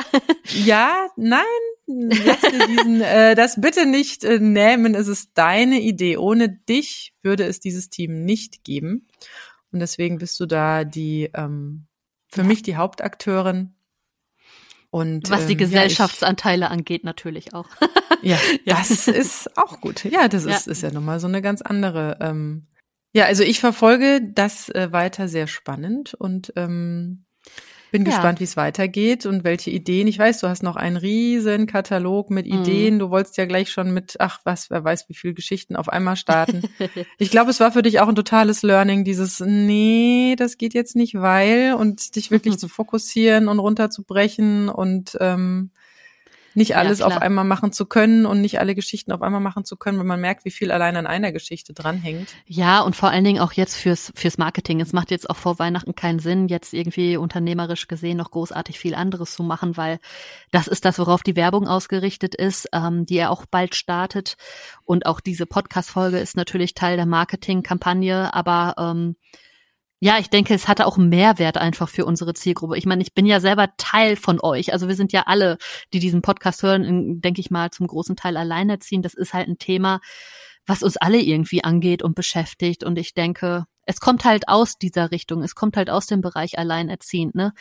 Ja, 0.64 1.08
nein, 1.16 1.42
lass 1.86 2.40
dir 2.40 2.66
diesen, 2.66 3.02
äh, 3.02 3.34
das 3.34 3.60
bitte 3.60 3.84
nicht 3.84 4.24
äh, 4.24 4.38
nehmen. 4.38 4.94
Es 4.94 5.06
ist 5.06 5.32
deine 5.34 5.82
Idee. 5.82 6.16
Ohne 6.16 6.48
dich 6.48 7.12
würde 7.20 7.44
es 7.44 7.60
dieses 7.60 7.90
Team 7.90 8.24
nicht 8.24 8.64
geben. 8.64 9.06
Und 9.70 9.80
deswegen 9.80 10.16
bist 10.16 10.40
du 10.40 10.46
da 10.46 10.84
die, 10.84 11.28
ähm, 11.34 11.86
für 12.34 12.42
ja. 12.42 12.46
mich 12.46 12.62
die 12.62 12.76
Hauptakteurin. 12.76 13.74
Und, 14.90 15.28
Was 15.28 15.46
die 15.46 15.52
ähm, 15.52 15.58
Gesellschaftsanteile 15.58 16.62
ja, 16.62 16.66
ich, 16.68 16.72
angeht, 16.72 17.04
natürlich 17.04 17.52
auch. 17.52 17.68
ja, 18.22 18.38
das 18.64 19.08
ist 19.08 19.58
auch 19.58 19.80
gut. 19.80 20.04
Ja, 20.04 20.28
das 20.28 20.44
ist, 20.44 20.68
ist 20.68 20.82
ja 20.82 20.92
nochmal 20.92 21.20
so 21.20 21.26
eine 21.26 21.42
ganz 21.42 21.62
andere 21.62 22.18
ähm, 22.20 22.68
ja, 23.14 23.26
also 23.26 23.44
ich 23.44 23.60
verfolge 23.60 24.20
das 24.34 24.68
äh, 24.70 24.88
weiter 24.90 25.28
sehr 25.28 25.46
spannend 25.46 26.14
und 26.14 26.52
ähm, 26.56 27.24
bin 27.94 28.04
ja. 28.04 28.10
gespannt, 28.10 28.40
wie 28.40 28.44
es 28.44 28.56
weitergeht 28.56 29.24
und 29.24 29.44
welche 29.44 29.70
Ideen. 29.70 30.08
Ich 30.08 30.18
weiß, 30.18 30.40
du 30.40 30.48
hast 30.48 30.64
noch 30.64 30.74
einen 30.74 30.96
riesen 30.96 31.68
Katalog 31.68 32.28
mit 32.28 32.44
mhm. 32.44 32.60
Ideen. 32.60 32.94
Mhm. 32.94 32.98
Du 32.98 33.10
wolltest 33.10 33.36
ja 33.36 33.46
gleich 33.46 33.70
schon 33.70 33.94
mit, 33.94 34.16
ach 34.18 34.40
was, 34.42 34.68
wer 34.68 34.82
weiß, 34.82 35.08
wie 35.08 35.14
viele 35.14 35.32
Geschichten 35.32 35.76
auf 35.76 35.88
einmal 35.88 36.16
starten. 36.16 36.62
ich 37.18 37.30
glaube, 37.30 37.52
es 37.52 37.60
war 37.60 37.70
für 37.70 37.82
dich 37.82 38.00
auch 38.00 38.08
ein 38.08 38.16
totales 38.16 38.64
Learning, 38.64 39.04
dieses, 39.04 39.38
nee, 39.38 40.34
das 40.36 40.58
geht 40.58 40.74
jetzt 40.74 40.96
nicht, 40.96 41.14
weil 41.14 41.74
und 41.74 42.16
dich 42.16 42.32
wirklich 42.32 42.58
zu 42.58 42.66
fokussieren 42.68 43.46
und 43.46 43.60
runterzubrechen 43.60 44.70
und 44.70 45.16
ähm, 45.20 45.70
nicht 46.54 46.76
alles 46.76 47.00
ja, 47.00 47.06
auf 47.06 47.18
einmal 47.18 47.44
machen 47.44 47.72
zu 47.72 47.86
können 47.86 48.26
und 48.26 48.40
nicht 48.40 48.60
alle 48.60 48.74
Geschichten 48.74 49.12
auf 49.12 49.22
einmal 49.22 49.40
machen 49.40 49.64
zu 49.64 49.76
können, 49.76 49.98
wenn 49.98 50.06
man 50.06 50.20
merkt, 50.20 50.44
wie 50.44 50.50
viel 50.50 50.70
allein 50.70 50.96
an 50.96 51.06
einer 51.06 51.32
Geschichte 51.32 51.72
dranhängt. 51.72 52.28
Ja, 52.46 52.80
und 52.80 52.96
vor 52.96 53.10
allen 53.10 53.24
Dingen 53.24 53.40
auch 53.40 53.52
jetzt 53.52 53.76
fürs, 53.76 54.12
fürs 54.14 54.38
Marketing. 54.38 54.80
Es 54.80 54.92
macht 54.92 55.10
jetzt 55.10 55.28
auch 55.28 55.36
vor 55.36 55.58
Weihnachten 55.58 55.94
keinen 55.94 56.18
Sinn, 56.18 56.48
jetzt 56.48 56.72
irgendwie 56.72 57.16
unternehmerisch 57.16 57.88
gesehen 57.88 58.16
noch 58.16 58.30
großartig 58.30 58.78
viel 58.78 58.94
anderes 58.94 59.34
zu 59.34 59.42
machen, 59.42 59.76
weil 59.76 59.98
das 60.50 60.68
ist 60.68 60.84
das, 60.84 60.98
worauf 60.98 61.22
die 61.22 61.36
Werbung 61.36 61.68
ausgerichtet 61.68 62.34
ist, 62.34 62.68
ähm, 62.72 63.06
die 63.06 63.16
ja 63.16 63.30
auch 63.30 63.46
bald 63.46 63.74
startet. 63.74 64.36
Und 64.84 65.06
auch 65.06 65.20
diese 65.20 65.46
Podcast-Folge 65.46 66.18
ist 66.18 66.36
natürlich 66.36 66.74
Teil 66.74 66.96
der 66.96 67.06
Marketingkampagne, 67.06 68.32
aber 68.34 68.74
ähm, 68.78 69.16
ja, 70.04 70.18
ich 70.18 70.28
denke, 70.28 70.52
es 70.52 70.68
hatte 70.68 70.84
auch 70.84 70.98
Mehrwert 70.98 71.56
einfach 71.56 71.88
für 71.88 72.04
unsere 72.04 72.34
Zielgruppe. 72.34 72.76
Ich 72.76 72.84
meine, 72.84 73.00
ich 73.00 73.14
bin 73.14 73.24
ja 73.24 73.40
selber 73.40 73.70
Teil 73.78 74.16
von 74.16 74.38
euch. 74.38 74.74
Also 74.74 74.86
wir 74.86 74.96
sind 74.96 75.14
ja 75.14 75.22
alle, 75.22 75.56
die 75.94 75.98
diesen 75.98 76.20
Podcast 76.20 76.62
hören, 76.62 77.22
denke 77.22 77.40
ich 77.40 77.50
mal, 77.50 77.70
zum 77.70 77.86
großen 77.86 78.14
Teil 78.14 78.36
alleinerziehend. 78.36 79.06
Das 79.06 79.14
ist 79.14 79.32
halt 79.32 79.48
ein 79.48 79.56
Thema, 79.56 80.00
was 80.66 80.82
uns 80.82 80.98
alle 80.98 81.22
irgendwie 81.22 81.64
angeht 81.64 82.02
und 82.02 82.14
beschäftigt. 82.14 82.84
Und 82.84 82.98
ich 82.98 83.14
denke, 83.14 83.64
es 83.86 84.00
kommt 84.00 84.24
halt 84.24 84.48
aus 84.48 84.78
dieser 84.78 85.10
Richtung, 85.10 85.42
es 85.42 85.54
kommt 85.54 85.76
halt 85.76 85.90
aus 85.90 86.06
dem 86.06 86.20
Bereich 86.20 86.58
alleinerziehend, 86.58 87.34
ne? 87.34 87.52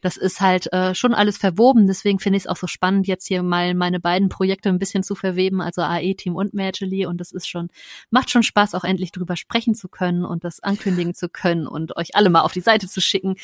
Das 0.00 0.16
ist 0.16 0.40
halt 0.40 0.72
äh, 0.72 0.94
schon 0.94 1.14
alles 1.14 1.38
verwoben, 1.38 1.86
deswegen 1.86 2.18
finde 2.18 2.36
ich 2.36 2.44
es 2.44 2.46
auch 2.46 2.56
so 2.56 2.66
spannend, 2.66 3.06
jetzt 3.06 3.26
hier 3.26 3.42
mal 3.42 3.74
meine 3.74 4.00
beiden 4.00 4.28
Projekte 4.28 4.68
ein 4.68 4.78
bisschen 4.78 5.02
zu 5.02 5.14
verweben, 5.14 5.60
also 5.60 5.82
AE-Team 5.82 6.36
und 6.36 6.54
Magically 6.54 7.06
und 7.06 7.20
das 7.20 7.32
ist 7.32 7.48
schon, 7.48 7.68
macht 8.10 8.30
schon 8.30 8.42
Spaß, 8.42 8.74
auch 8.74 8.84
endlich 8.84 9.12
drüber 9.12 9.36
sprechen 9.36 9.74
zu 9.74 9.88
können 9.88 10.24
und 10.24 10.44
das 10.44 10.60
ankündigen 10.60 11.14
zu 11.14 11.28
können 11.28 11.66
und 11.66 11.96
euch 11.96 12.14
alle 12.14 12.30
mal 12.30 12.42
auf 12.42 12.52
die 12.52 12.60
Seite 12.60 12.88
zu 12.88 13.00
schicken. 13.00 13.36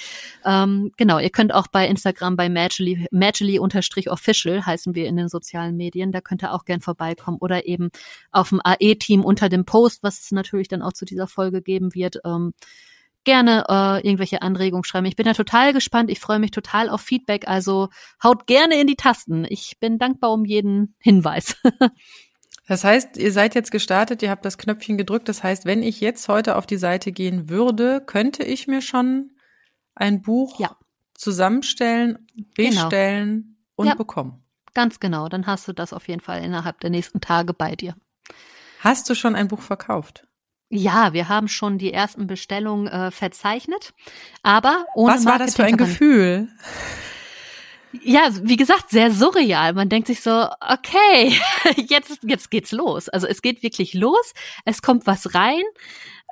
Ähm, 0.44 0.92
genau, 0.96 1.18
ihr 1.18 1.30
könnt 1.30 1.54
auch 1.54 1.66
bei 1.68 1.86
Instagram 1.86 2.36
bei 2.36 2.48
Magically, 2.48 3.06
Magically-official 3.10 4.66
heißen 4.66 4.94
wir 4.94 5.06
in 5.06 5.16
den 5.16 5.28
sozialen 5.28 5.76
Medien, 5.76 6.12
da 6.12 6.20
könnt 6.20 6.42
ihr 6.42 6.52
auch 6.52 6.64
gern 6.64 6.80
vorbeikommen 6.80 7.38
oder 7.40 7.66
eben 7.66 7.90
auf 8.32 8.50
dem 8.50 8.60
AE-Team 8.62 9.24
unter 9.24 9.48
dem 9.48 9.64
Post, 9.64 10.02
was 10.02 10.20
es 10.20 10.32
natürlich 10.32 10.68
dann 10.68 10.82
auch 10.82 10.92
zu 10.92 11.04
dieser 11.04 11.26
Folge 11.26 11.62
geben 11.62 11.94
wird, 11.94 12.17
ähm, 12.24 12.54
gerne 13.24 13.66
äh, 13.68 14.06
irgendwelche 14.06 14.42
Anregungen 14.42 14.84
schreiben. 14.84 15.06
Ich 15.06 15.16
bin 15.16 15.26
da 15.26 15.34
total 15.34 15.72
gespannt. 15.72 16.10
Ich 16.10 16.20
freue 16.20 16.38
mich 16.38 16.50
total 16.50 16.88
auf 16.88 17.00
Feedback. 17.00 17.46
Also 17.46 17.88
haut 18.22 18.46
gerne 18.46 18.80
in 18.80 18.86
die 18.86 18.96
Tasten. 18.96 19.44
Ich 19.48 19.78
bin 19.80 19.98
dankbar 19.98 20.32
um 20.32 20.44
jeden 20.44 20.94
Hinweis. 20.98 21.56
Das 22.68 22.84
heißt, 22.84 23.16
ihr 23.16 23.32
seid 23.32 23.54
jetzt 23.54 23.70
gestartet, 23.70 24.22
ihr 24.22 24.28
habt 24.28 24.44
das 24.44 24.58
Knöpfchen 24.58 24.98
gedrückt. 24.98 25.26
Das 25.30 25.42
heißt, 25.42 25.64
wenn 25.64 25.82
ich 25.82 26.02
jetzt 26.02 26.28
heute 26.28 26.54
auf 26.54 26.66
die 26.66 26.76
Seite 26.76 27.12
gehen 27.12 27.48
würde, 27.48 28.02
könnte 28.04 28.44
ich 28.44 28.66
mir 28.66 28.82
schon 28.82 29.30
ein 29.94 30.20
Buch 30.20 30.60
ja. 30.60 30.76
zusammenstellen, 31.14 32.26
genau. 32.54 32.82
bestellen 32.82 33.32
genau. 33.32 33.56
und 33.76 33.86
ja, 33.86 33.94
bekommen. 33.94 34.44
Ganz 34.74 35.00
genau. 35.00 35.30
Dann 35.30 35.46
hast 35.46 35.66
du 35.66 35.72
das 35.72 35.94
auf 35.94 36.08
jeden 36.08 36.20
Fall 36.20 36.44
innerhalb 36.44 36.78
der 36.80 36.90
nächsten 36.90 37.22
Tage 37.22 37.54
bei 37.54 37.74
dir. 37.74 37.96
Hast 38.80 39.08
du 39.08 39.14
schon 39.14 39.34
ein 39.34 39.48
Buch 39.48 39.62
verkauft? 39.62 40.27
Ja, 40.70 41.12
wir 41.14 41.28
haben 41.28 41.48
schon 41.48 41.78
die 41.78 41.92
ersten 41.92 42.26
Bestellungen 42.26 42.88
äh, 42.88 43.10
verzeichnet, 43.10 43.94
aber 44.42 44.84
ohne 44.94 45.14
Was 45.14 45.24
war 45.24 45.38
das 45.38 45.56
für 45.56 45.64
ein 45.64 45.78
Gefühl? 45.78 46.48
Ja, 48.02 48.28
wie 48.42 48.56
gesagt, 48.56 48.90
sehr 48.90 49.10
surreal. 49.10 49.72
Man 49.72 49.88
denkt 49.88 50.08
sich 50.08 50.20
so, 50.20 50.46
okay, 50.60 51.34
jetzt, 51.88 52.18
jetzt 52.22 52.50
geht's 52.50 52.72
los. 52.72 53.08
Also 53.08 53.26
es 53.26 53.40
geht 53.40 53.62
wirklich 53.62 53.94
los. 53.94 54.34
Es 54.66 54.82
kommt 54.82 55.06
was 55.06 55.34
rein. 55.34 55.62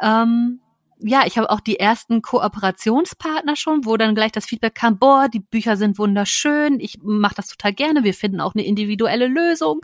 Ähm, 0.03 0.61
ja, 0.99 1.27
ich 1.27 1.39
habe 1.39 1.51
auch 1.51 1.61
die 1.61 1.79
ersten 1.79 2.21
Kooperationspartner 2.21 3.57
schon, 3.57 3.85
wo 3.85 3.97
dann 3.97 4.15
gleich 4.15 4.33
das 4.33 4.47
Feedback 4.47 4.75
kam, 4.75 4.99
boah, 4.99 5.29
die 5.29 5.41
Bücher 5.41 5.77
sind 5.77 5.99
wunderschön, 5.99 6.81
ich 6.81 6.99
mache 7.03 7.35
das 7.35 7.49
total 7.49 7.75
gerne, 7.75 8.03
wir 8.03 8.15
finden 8.15 8.41
auch 8.41 8.55
eine 8.55 8.65
individuelle 8.65 9.27
Lösung. 9.27 9.81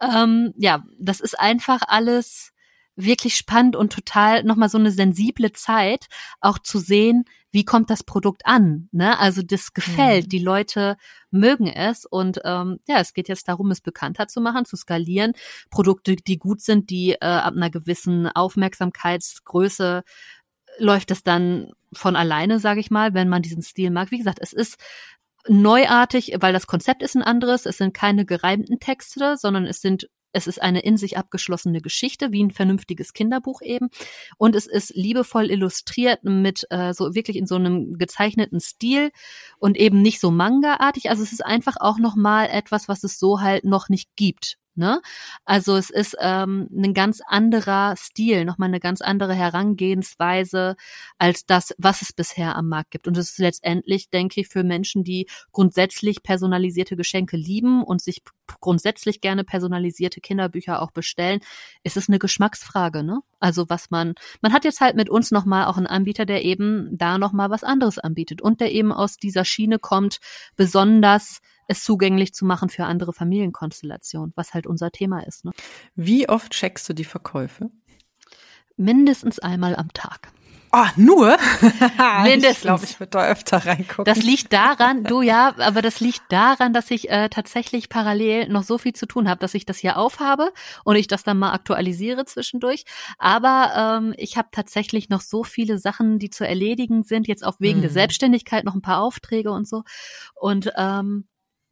Ähm, 0.00 0.54
ja, 0.56 0.82
das 0.98 1.20
ist 1.20 1.38
einfach 1.38 1.80
alles 1.86 2.52
wirklich 2.96 3.36
spannend 3.36 3.76
und 3.76 3.92
total 3.92 4.42
nochmal 4.42 4.68
so 4.68 4.78
eine 4.78 4.90
sensible 4.90 5.52
Zeit, 5.52 6.06
auch 6.40 6.58
zu 6.58 6.78
sehen, 6.78 7.24
wie 7.52 7.64
kommt 7.64 7.90
das 7.90 8.02
Produkt 8.02 8.44
an. 8.44 8.88
Ne? 8.92 9.18
Also 9.18 9.42
das 9.42 9.72
gefällt, 9.72 10.26
mhm. 10.26 10.28
die 10.30 10.38
Leute 10.38 10.96
mögen 11.30 11.68
es 11.68 12.04
und 12.04 12.40
ähm, 12.44 12.80
ja, 12.86 12.98
es 13.00 13.12
geht 13.12 13.28
jetzt 13.28 13.48
darum, 13.48 13.70
es 13.70 13.80
bekannter 13.80 14.26
zu 14.26 14.40
machen, 14.40 14.64
zu 14.64 14.76
skalieren. 14.76 15.32
Produkte, 15.70 16.16
die 16.16 16.38
gut 16.38 16.60
sind, 16.60 16.90
die 16.90 17.12
äh, 17.12 17.18
ab 17.24 17.54
einer 17.54 17.70
gewissen 17.70 18.28
Aufmerksamkeitsgröße 18.28 20.02
läuft 20.78 21.10
es 21.10 21.22
dann 21.22 21.72
von 21.92 22.16
alleine, 22.16 22.58
sage 22.58 22.80
ich 22.80 22.90
mal, 22.90 23.14
wenn 23.14 23.28
man 23.28 23.42
diesen 23.42 23.62
Stil 23.62 23.90
mag. 23.90 24.10
Wie 24.10 24.18
gesagt, 24.18 24.38
es 24.42 24.52
ist 24.52 24.76
neuartig, 25.48 26.34
weil 26.40 26.52
das 26.52 26.66
Konzept 26.66 27.02
ist 27.02 27.14
ein 27.14 27.22
anderes. 27.22 27.66
Es 27.66 27.78
sind 27.78 27.94
keine 27.94 28.26
gereimten 28.26 28.80
Texte, 28.80 29.36
sondern 29.36 29.64
es 29.66 29.80
sind 29.80 30.08
es 30.36 30.46
ist 30.46 30.62
eine 30.62 30.80
in 30.80 30.98
sich 30.98 31.16
abgeschlossene 31.16 31.80
Geschichte, 31.80 32.30
wie 32.30 32.44
ein 32.44 32.50
vernünftiges 32.50 33.14
Kinderbuch 33.14 33.62
eben. 33.62 33.88
Und 34.36 34.54
es 34.54 34.66
ist 34.66 34.94
liebevoll 34.94 35.50
illustriert 35.50 36.24
mit 36.24 36.66
äh, 36.70 36.92
so 36.92 37.14
wirklich 37.14 37.36
in 37.36 37.46
so 37.46 37.54
einem 37.54 37.96
gezeichneten 37.96 38.60
Stil 38.60 39.10
und 39.58 39.78
eben 39.78 40.02
nicht 40.02 40.20
so 40.20 40.30
Manga-artig. 40.30 41.08
Also 41.08 41.22
es 41.22 41.32
ist 41.32 41.44
einfach 41.44 41.76
auch 41.80 41.98
nochmal 41.98 42.48
etwas, 42.50 42.86
was 42.86 43.02
es 43.02 43.18
so 43.18 43.40
halt 43.40 43.64
noch 43.64 43.88
nicht 43.88 44.14
gibt. 44.16 44.58
Ne? 44.76 45.00
Also 45.44 45.76
es 45.76 45.90
ist 45.90 46.16
ähm, 46.20 46.68
ein 46.70 46.94
ganz 46.94 47.20
anderer 47.26 47.96
Stil, 47.96 48.44
nochmal 48.44 48.68
eine 48.68 48.80
ganz 48.80 49.00
andere 49.00 49.34
Herangehensweise 49.34 50.76
als 51.18 51.46
das, 51.46 51.74
was 51.78 52.02
es 52.02 52.12
bisher 52.12 52.56
am 52.56 52.68
Markt 52.68 52.90
gibt. 52.90 53.08
Und 53.08 53.16
es 53.16 53.30
ist 53.30 53.38
letztendlich, 53.38 54.10
denke 54.10 54.40
ich, 54.40 54.48
für 54.48 54.64
Menschen, 54.64 55.02
die 55.02 55.26
grundsätzlich 55.52 56.22
personalisierte 56.22 56.96
Geschenke 56.96 57.36
lieben 57.36 57.82
und 57.82 58.02
sich 58.02 58.22
grundsätzlich 58.60 59.20
gerne 59.20 59.44
personalisierte 59.44 60.20
Kinderbücher 60.20 60.80
auch 60.82 60.90
bestellen, 60.90 61.40
ist 61.82 61.96
es 61.96 62.08
eine 62.08 62.18
Geschmacksfrage. 62.18 63.02
Ne? 63.02 63.20
Also 63.40 63.68
was 63.68 63.90
man, 63.90 64.14
man 64.40 64.52
hat 64.52 64.64
jetzt 64.64 64.80
halt 64.80 64.96
mit 64.96 65.10
uns 65.10 65.30
nochmal 65.30 65.66
auch 65.66 65.76
einen 65.76 65.86
Anbieter, 65.86 66.26
der 66.26 66.44
eben 66.44 66.96
da 66.96 67.18
nochmal 67.18 67.50
was 67.50 67.64
anderes 67.64 67.98
anbietet 67.98 68.42
und 68.42 68.60
der 68.60 68.72
eben 68.72 68.92
aus 68.92 69.16
dieser 69.16 69.44
Schiene 69.44 69.78
kommt, 69.78 70.18
besonders 70.54 71.40
es 71.66 71.84
zugänglich 71.84 72.34
zu 72.34 72.44
machen 72.44 72.68
für 72.68 72.84
andere 72.84 73.12
Familienkonstellationen, 73.12 74.32
was 74.36 74.54
halt 74.54 74.66
unser 74.66 74.90
Thema 74.90 75.20
ist. 75.20 75.44
Ne? 75.44 75.52
Wie 75.94 76.28
oft 76.28 76.52
checkst 76.52 76.88
du 76.88 76.92
die 76.92 77.04
Verkäufe? 77.04 77.70
Mindestens 78.76 79.38
einmal 79.38 79.74
am 79.76 79.92
Tag. 79.92 80.32
Oh, 80.72 80.84
nur? 80.96 81.38
Mindestens. 82.22 82.56
Ich 82.56 82.60
glaube, 82.60 82.84
ich 82.84 83.00
würde 83.00 83.10
da 83.10 83.26
öfter 83.28 83.64
reingucken. 83.64 84.04
Das 84.04 84.22
liegt 84.22 84.52
daran, 84.52 85.04
du 85.04 85.22
ja, 85.22 85.54
aber 85.58 85.80
das 85.80 86.00
liegt 86.00 86.22
daran, 86.28 86.72
dass 86.72 86.90
ich 86.90 87.08
äh, 87.08 87.28
tatsächlich 87.30 87.88
parallel 87.88 88.48
noch 88.48 88.62
so 88.62 88.76
viel 88.76 88.92
zu 88.92 89.06
tun 89.06 89.28
habe, 89.28 89.40
dass 89.40 89.54
ich 89.54 89.64
das 89.64 89.78
hier 89.78 89.96
aufhabe 89.96 90.52
und 90.84 90.96
ich 90.96 91.06
das 91.06 91.22
dann 91.22 91.38
mal 91.38 91.52
aktualisiere 91.52 92.24
zwischendurch. 92.26 92.84
Aber 93.16 94.00
ähm, 94.02 94.14
ich 94.18 94.36
habe 94.36 94.48
tatsächlich 94.52 95.08
noch 95.08 95.22
so 95.22 95.44
viele 95.44 95.78
Sachen, 95.78 96.18
die 96.18 96.30
zu 96.30 96.46
erledigen 96.46 97.04
sind, 97.04 97.26
jetzt 97.26 97.46
auch 97.46 97.56
wegen 97.58 97.78
mhm. 97.78 97.82
der 97.82 97.90
Selbstständigkeit 97.90 98.64
noch 98.64 98.74
ein 98.74 98.82
paar 98.82 99.00
Aufträge 99.00 99.52
und 99.52 99.66
so. 99.66 99.82
Und 100.34 100.72
ähm, 100.76 101.26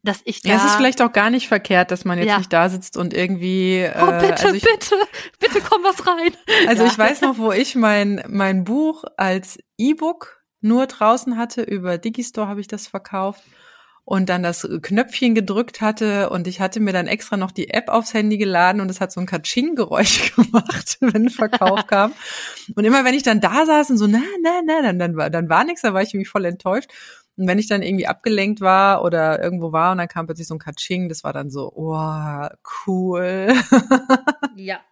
dass 0.05 0.21
ich 0.23 0.41
da. 0.41 0.49
Ja, 0.49 0.55
es 0.57 0.65
ist 0.65 0.75
vielleicht 0.75 1.01
auch 1.01 1.11
gar 1.11 1.29
nicht 1.29 1.47
verkehrt, 1.47 1.91
dass 1.91 2.05
man 2.05 2.17
jetzt 2.17 2.27
ja. 2.27 2.37
nicht 2.37 2.53
da 2.53 2.69
sitzt 2.69 2.97
und 2.97 3.13
irgendwie. 3.13 3.79
Äh, 3.79 3.93
oh, 4.01 4.11
bitte, 4.19 4.45
also 4.45 4.53
ich, 4.53 4.63
bitte, 4.63 4.95
bitte 5.39 5.61
komm 5.61 5.83
was 5.83 6.05
rein. 6.07 6.31
Also 6.67 6.83
ja. 6.83 6.89
ich 6.89 6.97
weiß 6.97 7.21
noch, 7.21 7.37
wo 7.37 7.51
ich 7.51 7.75
mein, 7.75 8.23
mein 8.27 8.63
Buch 8.63 9.03
als 9.17 9.59
E-Book 9.77 10.41
nur 10.61 10.87
draußen 10.87 11.37
hatte, 11.37 11.61
über 11.61 11.97
Digistore 11.97 12.47
habe 12.47 12.61
ich 12.61 12.67
das 12.67 12.87
verkauft 12.87 13.43
und 14.05 14.29
dann 14.29 14.43
das 14.43 14.67
Knöpfchen 14.81 15.33
gedrückt 15.33 15.81
hatte 15.81 16.29
und 16.29 16.47
ich 16.47 16.61
hatte 16.61 16.79
mir 16.79 16.93
dann 16.93 17.07
extra 17.07 17.37
noch 17.37 17.51
die 17.51 17.71
App 17.71 17.89
aufs 17.89 18.13
Handy 18.13 18.37
geladen 18.37 18.79
und 18.79 18.89
es 18.89 19.01
hat 19.01 19.11
so 19.11 19.19
ein 19.19 19.25
Katsching-Geräusch 19.25 20.35
gemacht, 20.35 20.97
wenn 21.01 21.29
Verkauf 21.29 21.87
kam. 21.87 22.13
Und 22.75 22.85
immer 22.85 23.03
wenn 23.03 23.15
ich 23.15 23.23
dann 23.23 23.41
da 23.41 23.65
saß 23.65 23.89
und 23.89 23.97
so, 23.97 24.05
na, 24.07 24.21
na, 24.43 24.61
na, 24.63 24.83
dann, 24.83 24.99
dann, 24.99 25.17
war, 25.17 25.29
dann 25.31 25.49
war 25.49 25.63
nichts, 25.63 25.81
da 25.81 25.93
war 25.93 26.03
ich 26.03 26.13
irgendwie 26.13 26.29
voll 26.29 26.45
enttäuscht. 26.45 26.91
Und 27.37 27.47
wenn 27.47 27.59
ich 27.59 27.67
dann 27.67 27.81
irgendwie 27.81 28.07
abgelenkt 28.07 28.61
war 28.61 29.03
oder 29.03 29.41
irgendwo 29.43 29.71
war 29.71 29.91
und 29.91 29.97
dann 29.97 30.07
kam 30.07 30.25
plötzlich 30.25 30.47
so 30.47 30.55
ein 30.55 30.59
Katsching, 30.59 31.09
das 31.09 31.23
war 31.23 31.33
dann 31.33 31.49
so, 31.49 31.71
oh, 31.75 32.47
cool. 32.87 33.53
Ja. 34.55 34.79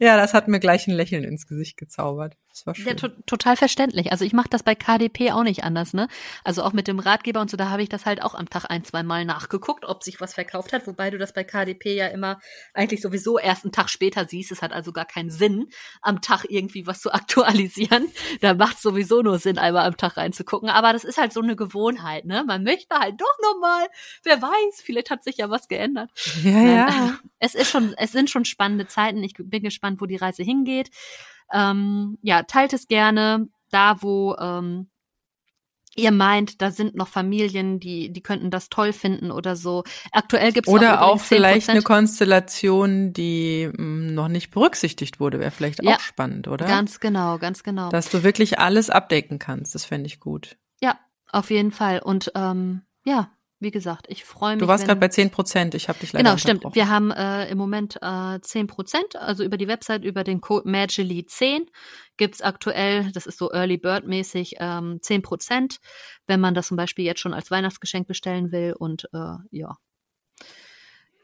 Ja, 0.00 0.16
das 0.16 0.32
hat 0.32 0.48
mir 0.48 0.60
gleich 0.60 0.88
ein 0.88 0.94
Lächeln 0.94 1.24
ins 1.24 1.46
Gesicht 1.46 1.76
gezaubert. 1.76 2.36
Das 2.48 2.66
war 2.66 2.74
schön. 2.74 2.86
Ja, 2.86 2.94
to 2.94 3.08
total 3.26 3.56
verständlich. 3.56 4.10
Also 4.10 4.24
ich 4.24 4.32
mache 4.32 4.48
das 4.48 4.62
bei 4.62 4.74
KDP 4.74 5.30
auch 5.32 5.44
nicht 5.44 5.62
anders, 5.62 5.92
ne? 5.92 6.08
Also 6.42 6.64
auch 6.64 6.72
mit 6.72 6.88
dem 6.88 6.98
Ratgeber 6.98 7.40
und 7.40 7.50
so, 7.50 7.56
da 7.56 7.70
habe 7.70 7.82
ich 7.82 7.88
das 7.88 8.06
halt 8.06 8.22
auch 8.22 8.34
am 8.34 8.50
Tag 8.50 8.64
ein, 8.68 8.82
zwei 8.82 9.02
Mal 9.02 9.24
nachgeguckt, 9.24 9.84
ob 9.84 10.02
sich 10.02 10.20
was 10.20 10.34
verkauft 10.34 10.72
hat, 10.72 10.86
wobei 10.86 11.10
du 11.10 11.18
das 11.18 11.32
bei 11.32 11.44
KDP 11.44 11.94
ja 11.94 12.08
immer 12.08 12.40
eigentlich 12.74 13.00
sowieso 13.00 13.38
erst 13.38 13.64
einen 13.64 13.72
Tag 13.72 13.88
später 13.88 14.26
siehst. 14.26 14.50
Es 14.50 14.62
hat 14.62 14.72
also 14.72 14.92
gar 14.92 15.04
keinen 15.04 15.30
Sinn, 15.30 15.68
am 16.02 16.20
Tag 16.20 16.44
irgendwie 16.48 16.86
was 16.86 17.00
zu 17.00 17.12
aktualisieren. 17.14 18.10
Da 18.40 18.54
macht 18.54 18.76
es 18.76 18.82
sowieso 18.82 19.22
nur 19.22 19.38
Sinn, 19.38 19.58
einmal 19.58 19.86
am 19.86 19.96
Tag 19.96 20.16
reinzugucken. 20.16 20.70
Aber 20.70 20.92
das 20.92 21.04
ist 21.04 21.18
halt 21.18 21.32
so 21.32 21.40
eine 21.40 21.56
Gewohnheit, 21.56 22.24
ne? 22.24 22.44
Man 22.46 22.64
möchte 22.64 22.94
halt 22.98 23.20
doch 23.20 23.38
nochmal, 23.42 23.86
wer 24.24 24.42
weiß, 24.42 24.82
vielleicht 24.82 25.10
hat 25.10 25.24
sich 25.24 25.36
ja 25.36 25.50
was 25.50 25.68
geändert. 25.68 26.10
Ja, 26.42 26.62
ja. 26.62 27.18
Es 27.42 27.54
ist 27.54 27.70
schon, 27.70 27.94
es 27.96 28.12
sind 28.12 28.28
schon 28.28 28.44
spannende 28.44 28.86
Zeiten. 28.86 29.22
Ich 29.22 29.32
bin 29.38 29.62
gespannt, 29.62 29.89
wo 29.98 30.06
die 30.06 30.16
Reise 30.16 30.42
hingeht. 30.42 30.90
Ähm, 31.52 32.18
ja, 32.22 32.42
teilt 32.42 32.72
es 32.72 32.86
gerne 32.86 33.48
da, 33.70 34.02
wo 34.02 34.36
ähm, 34.36 34.90
ihr 35.96 36.12
meint, 36.12 36.62
da 36.62 36.70
sind 36.70 36.94
noch 36.94 37.08
Familien, 37.08 37.80
die, 37.80 38.12
die 38.12 38.22
könnten 38.22 38.50
das 38.50 38.68
toll 38.68 38.92
finden 38.92 39.30
oder 39.30 39.56
so. 39.56 39.84
Aktuell 40.12 40.52
gibt 40.52 40.68
es 40.68 40.72
Oder 40.72 41.02
auch, 41.02 41.14
auch 41.14 41.20
vielleicht 41.20 41.68
eine 41.68 41.82
Konstellation, 41.82 43.12
die 43.12 43.70
mh, 43.72 43.82
mm, 43.82 44.14
noch 44.14 44.28
nicht 44.28 44.50
berücksichtigt 44.50 45.20
wurde, 45.20 45.40
wäre 45.40 45.50
vielleicht 45.50 45.82
ja, 45.82 45.96
auch 45.96 46.00
spannend, 46.00 46.48
oder? 46.48 46.66
Ganz 46.66 47.00
genau, 47.00 47.38
ganz 47.38 47.62
genau. 47.62 47.90
Dass 47.90 48.08
du 48.08 48.22
wirklich 48.22 48.58
alles 48.58 48.90
abdecken 48.90 49.38
kannst, 49.38 49.74
das 49.74 49.84
fände 49.84 50.06
ich 50.06 50.20
gut. 50.20 50.56
Ja, 50.80 50.98
auf 51.30 51.50
jeden 51.50 51.72
Fall. 51.72 52.00
Und 52.00 52.32
ähm, 52.34 52.82
ja, 53.04 53.30
wie 53.60 53.70
gesagt, 53.70 54.06
ich 54.08 54.24
freue 54.24 54.56
mich. 54.56 54.60
Du 54.60 54.68
warst 54.68 54.86
gerade 54.86 54.98
bei 54.98 55.08
10 55.08 55.30
Prozent, 55.30 55.74
ich 55.74 55.88
habe 55.88 55.98
dich 55.98 56.12
leider 56.12 56.24
Genau, 56.24 56.38
stimmt. 56.38 56.74
Wir 56.74 56.88
haben 56.88 57.10
äh, 57.10 57.48
im 57.50 57.58
Moment 57.58 57.98
äh, 58.00 58.40
10 58.40 58.66
Prozent, 58.66 59.16
also 59.16 59.44
über 59.44 59.58
die 59.58 59.68
Website, 59.68 60.02
über 60.02 60.24
den 60.24 60.40
Code 60.40 60.68
Magily10 60.68 61.66
gibt's 62.16 62.40
aktuell, 62.40 63.12
das 63.12 63.26
ist 63.26 63.38
so 63.38 63.52
Early 63.52 63.76
Bird 63.76 64.06
mäßig, 64.06 64.56
ähm, 64.58 64.98
10 65.02 65.22
Prozent, 65.22 65.76
wenn 66.26 66.40
man 66.40 66.54
das 66.54 66.68
zum 66.68 66.76
Beispiel 66.76 67.04
jetzt 67.04 67.20
schon 67.20 67.34
als 67.34 67.50
Weihnachtsgeschenk 67.50 68.08
bestellen 68.08 68.50
will 68.50 68.74
und 68.78 69.04
äh, 69.12 69.36
ja. 69.50 69.76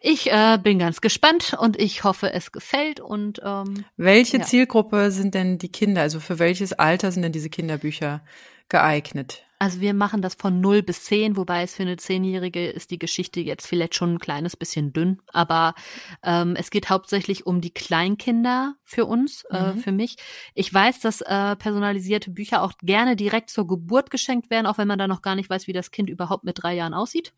Ich 0.00 0.30
äh, 0.30 0.58
bin 0.62 0.78
ganz 0.78 1.00
gespannt 1.00 1.56
und 1.58 1.80
ich 1.80 2.04
hoffe, 2.04 2.32
es 2.32 2.52
gefällt 2.52 3.00
und 3.00 3.40
ähm, 3.42 3.84
welche 3.96 4.38
ja. 4.38 4.44
Zielgruppe 4.44 5.10
sind 5.10 5.34
denn 5.34 5.58
die 5.58 5.72
Kinder? 5.72 6.02
Also 6.02 6.20
für 6.20 6.38
welches 6.38 6.74
Alter 6.74 7.10
sind 7.12 7.22
denn 7.22 7.32
diese 7.32 7.48
Kinderbücher 7.48 8.22
geeignet? 8.68 9.45
Also 9.58 9.80
wir 9.80 9.94
machen 9.94 10.20
das 10.20 10.34
von 10.34 10.60
0 10.60 10.82
bis 10.82 11.04
10, 11.04 11.36
wobei 11.38 11.62
es 11.62 11.74
für 11.74 11.82
eine 11.82 11.96
Zehnjährige 11.96 12.68
ist 12.68 12.90
die 12.90 12.98
Geschichte 12.98 13.40
jetzt 13.40 13.66
vielleicht 13.66 13.94
schon 13.94 14.14
ein 14.14 14.18
kleines 14.18 14.54
bisschen 14.54 14.92
dünn. 14.92 15.22
Aber 15.32 15.74
ähm, 16.22 16.56
es 16.56 16.70
geht 16.70 16.90
hauptsächlich 16.90 17.46
um 17.46 17.62
die 17.62 17.72
Kleinkinder 17.72 18.74
für 18.84 19.06
uns, 19.06 19.44
äh, 19.50 19.72
mhm. 19.72 19.78
äh, 19.78 19.82
für 19.82 19.92
mich. 19.92 20.16
Ich 20.54 20.72
weiß, 20.72 21.00
dass 21.00 21.22
äh, 21.22 21.56
personalisierte 21.56 22.30
Bücher 22.30 22.62
auch 22.62 22.74
gerne 22.82 23.16
direkt 23.16 23.48
zur 23.48 23.66
Geburt 23.66 24.10
geschenkt 24.10 24.50
werden, 24.50 24.66
auch 24.66 24.76
wenn 24.76 24.88
man 24.88 24.98
da 24.98 25.08
noch 25.08 25.22
gar 25.22 25.34
nicht 25.34 25.48
weiß, 25.48 25.66
wie 25.66 25.72
das 25.72 25.90
Kind 25.90 26.10
überhaupt 26.10 26.44
mit 26.44 26.62
drei 26.62 26.74
Jahren 26.74 26.92
aussieht 26.92 27.32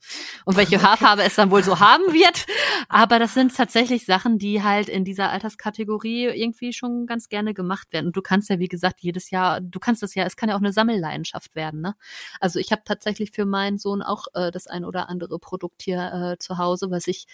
und 0.45 0.57
welche 0.57 0.83
Haarfarbe 0.83 1.23
es 1.23 1.37
dann 1.37 1.53
wohl 1.53 1.63
so 1.63 1.79
haben 1.79 2.13
wird. 2.13 2.47
Aber 2.89 3.21
das 3.21 3.35
sind 3.35 3.57
tatsächlich 3.57 4.05
Sachen, 4.07 4.39
die 4.39 4.65
halt 4.65 4.89
in 4.89 5.05
dieser 5.05 5.31
Alterskategorie 5.31 6.25
irgendwie 6.25 6.73
schon 6.73 7.07
ganz 7.07 7.29
gerne 7.29 7.55
gemacht 7.55 7.93
werden. 7.93 8.07
Und 8.07 8.17
du 8.17 8.23
kannst 8.23 8.51
ja, 8.51 8.59
wie 8.59 8.69
gesagt, 8.69 9.01
jedes 9.03 9.31
Jahr, 9.31 9.61
du 9.61 9.79
kannst 9.79 10.03
das 10.03 10.17
ja, 10.17 10.25
es 10.25 10.37
kann 10.37 10.49
ja 10.49 10.57
auch 10.57 10.61
eine 10.61 10.73
Sammelleidenschaft 10.73 11.55
werden, 11.55 11.81
ne? 11.81 11.95
Also 12.41 12.59
ich 12.59 12.73
habe 12.73 12.83
tatsächlich 12.85 13.31
für 13.33 13.45
meinen 13.45 13.79
Sohn 13.79 14.03
auch 14.03 14.27
äh, 14.35 14.51
das 14.51 14.67
ein 14.67 14.85
oder 14.85 15.09
andere 15.09 15.39
Produkt 15.39 15.83
hier 15.83 16.13
äh, 16.13 16.39
zu 16.39 16.59
Hause, 16.59 16.91
was 16.91 17.07
ich 17.07 17.27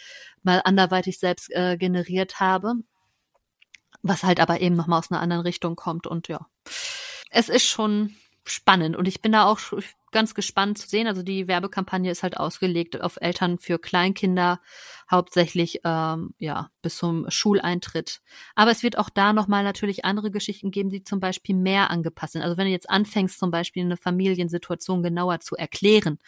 mal 0.43 0.61
anderweitig 0.65 1.19
selbst 1.19 1.51
äh, 1.53 1.77
generiert 1.77 2.41
habe, 2.41 2.75
was 4.03 4.23
halt 4.23 4.41
aber 4.41 4.61
eben 4.61 4.77
nochmal 4.77 4.99
aus 4.99 5.11
einer 5.11 5.21
anderen 5.21 5.43
Richtung 5.43 5.77
kommt 5.77 6.07
und 6.07 6.29
ja. 6.29 6.47
Es 7.31 7.49
ist 7.49 7.67
schon 7.67 8.15
spannend 8.45 8.97
und 8.97 9.09
ich 9.09 9.23
bin 9.23 9.33
da 9.33 9.47
auch 9.47 9.59
ganz 10.15 10.35
gespannt 10.35 10.79
zu 10.79 10.89
sehen. 10.89 11.07
Also 11.07 11.23
die 11.23 11.49
Werbekampagne 11.49 12.11
ist 12.11 12.23
halt 12.23 12.39
ausgelegt 12.39 12.99
auf 13.01 13.19
Eltern 13.21 13.59
für 13.59 13.79
Kleinkinder, 13.79 14.61
hauptsächlich 15.11 15.81
ähm, 15.85 16.35
ja 16.39 16.71
bis 16.83 16.97
zum 16.97 17.29
Schuleintritt. 17.29 18.21
Aber 18.55 18.71
es 18.71 18.83
wird 18.83 18.97
auch 18.97 19.11
da 19.11 19.33
nochmal 19.33 19.65
natürlich 19.65 20.05
andere 20.05 20.31
Geschichten 20.31 20.71
geben, 20.71 20.89
die 20.89 21.03
zum 21.03 21.19
Beispiel 21.19 21.57
mehr 21.57 21.91
angepasst 21.91 22.35
sind. 22.35 22.43
Also 22.43 22.57
wenn 22.57 22.67
du 22.67 22.71
jetzt 22.71 22.89
anfängst, 22.89 23.39
zum 23.39 23.51
Beispiel 23.51 23.85
eine 23.85 23.97
Familiensituation 23.97 25.03
genauer 25.03 25.41
zu 25.41 25.57
erklären, 25.57 26.19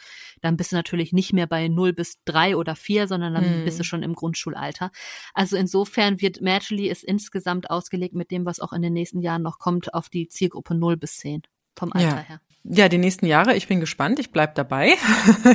dann 0.42 0.56
bist 0.56 0.72
du 0.72 0.76
natürlich 0.76 1.12
nicht 1.12 1.32
mehr 1.32 1.46
bei 1.46 1.68
0 1.68 1.92
bis 1.92 2.22
3 2.24 2.56
oder 2.56 2.74
4, 2.74 3.06
sondern 3.06 3.34
dann 3.34 3.44
hm. 3.44 3.64
bist 3.64 3.78
du 3.78 3.84
schon 3.84 4.02
im 4.02 4.14
Grundschulalter. 4.14 4.90
Also 5.32 5.56
insofern 5.56 6.20
wird 6.20 6.40
Matchly 6.40 6.88
ist 6.88 7.04
insgesamt 7.04 7.70
ausgelegt 7.70 8.14
mit 8.16 8.32
dem, 8.32 8.44
was 8.44 8.58
auch 8.58 8.72
in 8.72 8.82
den 8.82 8.92
nächsten 8.92 9.20
Jahren 9.20 9.42
noch 9.42 9.60
kommt, 9.60 9.94
auf 9.94 10.08
die 10.08 10.26
Zielgruppe 10.26 10.74
0 10.74 10.96
bis 10.96 11.18
10 11.18 11.42
vom 11.78 11.92
Alter 11.92 12.08
ja. 12.08 12.16
her. 12.16 12.40
Ja, 12.68 12.88
die 12.88 12.98
nächsten 12.98 13.26
Jahre, 13.26 13.54
ich 13.54 13.68
bin 13.68 13.80
gespannt, 13.80 14.18
ich 14.18 14.30
bleib 14.30 14.54
dabei. 14.54 14.94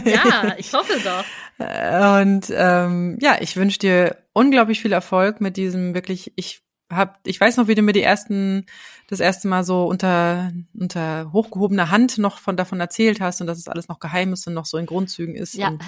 Ja, 0.06 0.56
ich 0.58 0.74
hoffe 0.74 0.94
doch. 1.04 1.26
Und 2.22 2.52
ähm, 2.56 3.18
ja, 3.22 3.38
ich 3.40 3.58
wünsche 3.58 3.80
dir 3.80 4.18
unglaublich 4.34 4.82
viel 4.82 4.94
Erfolg 4.94 5.42
mit 5.42 5.58
diesem 5.58 5.94
wirklich, 5.94 6.32
ich 6.36 6.62
hab, 6.92 7.20
ich 7.26 7.40
weiß 7.40 7.58
noch, 7.58 7.68
wie 7.68 7.76
du 7.76 7.82
mir 7.82 7.94
die 7.94 8.02
ersten, 8.02 8.66
das 9.08 9.20
erste 9.20 9.48
Mal 9.48 9.64
so 9.64 9.86
unter, 9.86 10.52
unter 10.74 11.32
hochgehobener 11.32 11.92
Hand 11.92 12.18
noch 12.18 12.38
von 12.38 12.58
davon 12.58 12.80
erzählt 12.80 13.22
hast 13.22 13.42
und 13.42 13.48
dass 13.48 13.58
es 13.58 13.68
alles 13.68 13.88
noch 13.88 14.00
geheim 14.00 14.34
ist 14.34 14.48
und 14.48 14.54
noch 14.54 14.66
so 14.66 14.78
in 14.78 14.86
Grundzügen 14.86 15.36
ist. 15.36 15.54
Ja. 15.54 15.70
Und, 15.70 15.84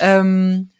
ähm, 0.00 0.70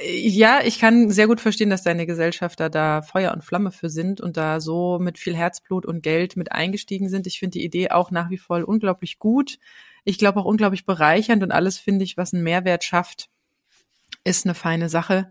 ja, 0.00 0.60
ich 0.64 0.78
kann 0.78 1.10
sehr 1.10 1.26
gut 1.26 1.40
verstehen, 1.40 1.70
dass 1.70 1.82
deine 1.82 2.06
Gesellschafter 2.06 2.70
da 2.70 3.02
Feuer 3.02 3.32
und 3.32 3.44
Flamme 3.44 3.70
für 3.70 3.90
sind 3.90 4.20
und 4.20 4.36
da 4.36 4.60
so 4.60 4.98
mit 4.98 5.18
viel 5.18 5.36
Herzblut 5.36 5.84
und 5.84 6.02
Geld 6.02 6.36
mit 6.36 6.52
eingestiegen 6.52 7.08
sind. 7.08 7.26
Ich 7.26 7.38
finde 7.38 7.58
die 7.58 7.64
Idee 7.64 7.90
auch 7.90 8.10
nach 8.10 8.30
wie 8.30 8.38
vor 8.38 8.66
unglaublich 8.66 9.18
gut. 9.18 9.58
Ich 10.04 10.18
glaube 10.18 10.40
auch 10.40 10.44
unglaublich 10.44 10.86
bereichernd 10.86 11.42
und 11.42 11.52
alles 11.52 11.78
finde 11.78 12.04
ich, 12.04 12.16
was 12.16 12.32
einen 12.32 12.42
Mehrwert 12.42 12.84
schafft, 12.84 13.28
ist 14.24 14.46
eine 14.46 14.54
feine 14.54 14.88
Sache. 14.88 15.30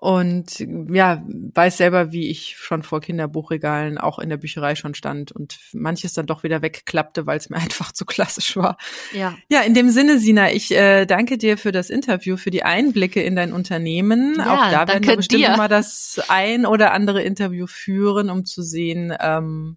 Und 0.00 0.58
ja, 0.58 1.22
weiß 1.26 1.76
selber, 1.76 2.10
wie 2.10 2.30
ich 2.30 2.56
schon 2.56 2.82
vor 2.82 3.02
Kinderbuchregalen 3.02 3.98
auch 3.98 4.18
in 4.18 4.30
der 4.30 4.38
Bücherei 4.38 4.74
schon 4.74 4.94
stand 4.94 5.30
und 5.30 5.58
manches 5.74 6.14
dann 6.14 6.24
doch 6.24 6.42
wieder 6.42 6.62
wegklappte, 6.62 7.26
weil 7.26 7.36
es 7.36 7.50
mir 7.50 7.56
einfach 7.58 7.92
zu 7.92 8.06
klassisch 8.06 8.56
war. 8.56 8.78
Ja. 9.12 9.36
Ja, 9.50 9.60
in 9.60 9.74
dem 9.74 9.90
Sinne, 9.90 10.18
Sina, 10.18 10.50
ich 10.52 10.74
äh, 10.74 11.04
danke 11.04 11.36
dir 11.36 11.58
für 11.58 11.70
das 11.70 11.90
Interview, 11.90 12.38
für 12.38 12.50
die 12.50 12.62
Einblicke 12.62 13.22
in 13.22 13.36
dein 13.36 13.52
Unternehmen. 13.52 14.36
Ja, 14.38 14.54
auch 14.54 14.70
da 14.70 14.88
werden 14.88 15.06
wir 15.06 15.16
bestimmt 15.16 15.44
dir. 15.44 15.56
mal 15.58 15.68
das 15.68 16.18
ein 16.28 16.64
oder 16.64 16.92
andere 16.92 17.20
Interview 17.20 17.66
führen, 17.66 18.30
um 18.30 18.46
zu 18.46 18.62
sehen, 18.62 19.14
ähm, 19.20 19.76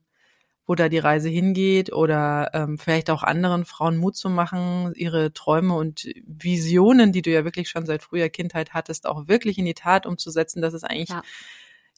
wo 0.66 0.76
da 0.76 0.88
die 0.88 1.00
Reise 1.00 1.30
hingeht 1.30 1.92
oder 1.92 2.52
ähm, 2.54 2.78
vielleicht 2.78 3.10
auch 3.10 3.24
anderen 3.24 3.66
Frauen 3.66 3.98
Mut 3.98 4.16
zu 4.16 4.30
machen, 4.30 4.94
ihre 4.96 5.34
Träume 5.34 5.76
und 5.76 6.08
Visionen, 6.26 7.12
die 7.12 7.22
du 7.22 7.32
ja 7.32 7.44
wirklich 7.44 7.70
schon 7.70 7.86
seit 7.86 8.02
früher 8.02 8.30
Kindheit 8.30 8.74
hattest, 8.74 9.06
auch 9.06 9.28
wirklich 9.28 9.58
in 9.58 9.66
die 9.66 9.74
Tat 9.74 10.06
umzusetzen. 10.06 10.62
Das 10.62 10.74
ist 10.74 10.84
eigentlich, 10.84 11.10
ja, 11.10 11.24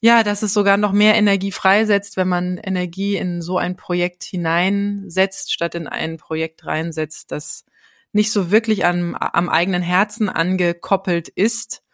ja 0.02 0.24
dass 0.24 0.42
es 0.42 0.54
sogar 0.54 0.78
noch 0.78 0.94
mehr 0.94 1.16
Energie 1.16 1.52
freisetzt, 1.52 2.18
wenn 2.18 2.28
man 2.28 2.58
Energie 2.58 3.18
in 3.18 3.44
so 3.44 3.60
ein 3.60 3.76
Projekt 3.76 4.24
hineinsetzt, 4.24 5.54
statt 5.54 5.76
in 5.76 5.88
ein 5.88 6.18
Projekt 6.18 6.66
reinsetzt, 6.66 7.32
das 7.32 7.66
nicht 8.14 8.32
so 8.32 8.50
wirklich 8.50 8.86
am, 8.86 9.14
am 9.14 9.50
eigenen 9.50 9.84
Herzen 9.84 10.30
angekoppelt 10.30 11.28
ist 11.28 11.85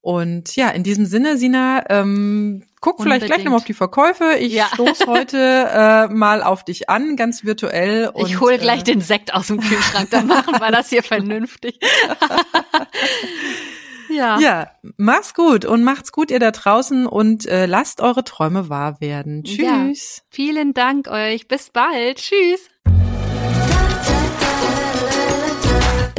Und 0.00 0.54
ja, 0.56 0.70
in 0.70 0.84
diesem 0.84 1.06
Sinne, 1.06 1.36
Sina, 1.36 1.84
ähm, 1.90 2.64
guck 2.80 2.98
Unbedingt. 2.98 3.22
vielleicht 3.22 3.32
gleich 3.32 3.44
nochmal 3.44 3.58
auf 3.58 3.64
die 3.64 3.74
Verkäufe. 3.74 4.36
Ich 4.38 4.52
ja. 4.52 4.68
stoß 4.72 5.06
heute 5.06 5.38
äh, 5.38 6.08
mal 6.08 6.42
auf 6.42 6.64
dich 6.64 6.88
an, 6.88 7.16
ganz 7.16 7.44
virtuell. 7.44 8.08
Und, 8.08 8.26
ich 8.26 8.40
hole 8.40 8.58
gleich 8.58 8.80
äh, 8.80 8.84
den 8.84 9.00
Sekt 9.00 9.34
aus 9.34 9.48
dem 9.48 9.60
Kühlschrank, 9.60 10.10
dann 10.10 10.26
machen 10.26 10.60
wir 10.60 10.70
das 10.70 10.90
hier 10.90 11.02
vernünftig. 11.02 11.80
ja. 14.08 14.38
Ja, 14.38 14.70
mach's 14.96 15.34
gut 15.34 15.64
und 15.64 15.82
macht's 15.82 16.12
gut, 16.12 16.30
ihr 16.30 16.38
da 16.38 16.52
draußen 16.52 17.06
und 17.06 17.46
äh, 17.46 17.66
lasst 17.66 18.00
eure 18.00 18.22
Träume 18.22 18.68
wahr 18.68 19.00
werden. 19.00 19.42
Tschüss. 19.42 20.18
Ja. 20.18 20.22
Vielen 20.30 20.74
Dank 20.74 21.08
euch. 21.08 21.48
Bis 21.48 21.70
bald. 21.70 22.18
Tschüss. 22.18 22.68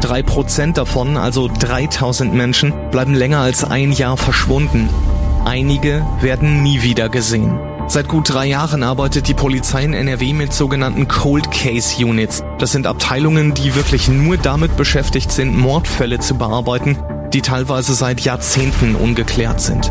Drei 0.00 0.22
Prozent 0.22 0.78
davon, 0.78 1.16
also 1.16 1.48
3000 1.48 2.32
Menschen, 2.32 2.72
bleiben 2.90 3.14
länger 3.14 3.40
als 3.40 3.64
ein 3.64 3.92
Jahr 3.92 4.16
verschwunden. 4.16 4.88
Einige 5.44 6.06
werden 6.20 6.62
nie 6.62 6.82
wieder 6.82 7.08
gesehen. 7.08 7.58
Seit 7.88 8.06
gut 8.06 8.32
drei 8.32 8.46
Jahren 8.46 8.82
arbeitet 8.82 9.28
die 9.28 9.34
Polizei 9.34 9.82
in 9.82 9.94
NRW 9.94 10.34
mit 10.34 10.52
sogenannten 10.52 11.08
Cold 11.08 11.50
Case 11.50 12.04
Units. 12.04 12.44
Das 12.58 12.72
sind 12.72 12.86
Abteilungen, 12.86 13.54
die 13.54 13.74
wirklich 13.74 14.08
nur 14.08 14.36
damit 14.36 14.76
beschäftigt 14.76 15.32
sind, 15.32 15.56
Mordfälle 15.56 16.18
zu 16.18 16.34
bearbeiten, 16.34 16.98
die 17.32 17.40
teilweise 17.40 17.94
seit 17.94 18.20
Jahrzehnten 18.20 18.94
ungeklärt 18.94 19.60
sind. 19.60 19.90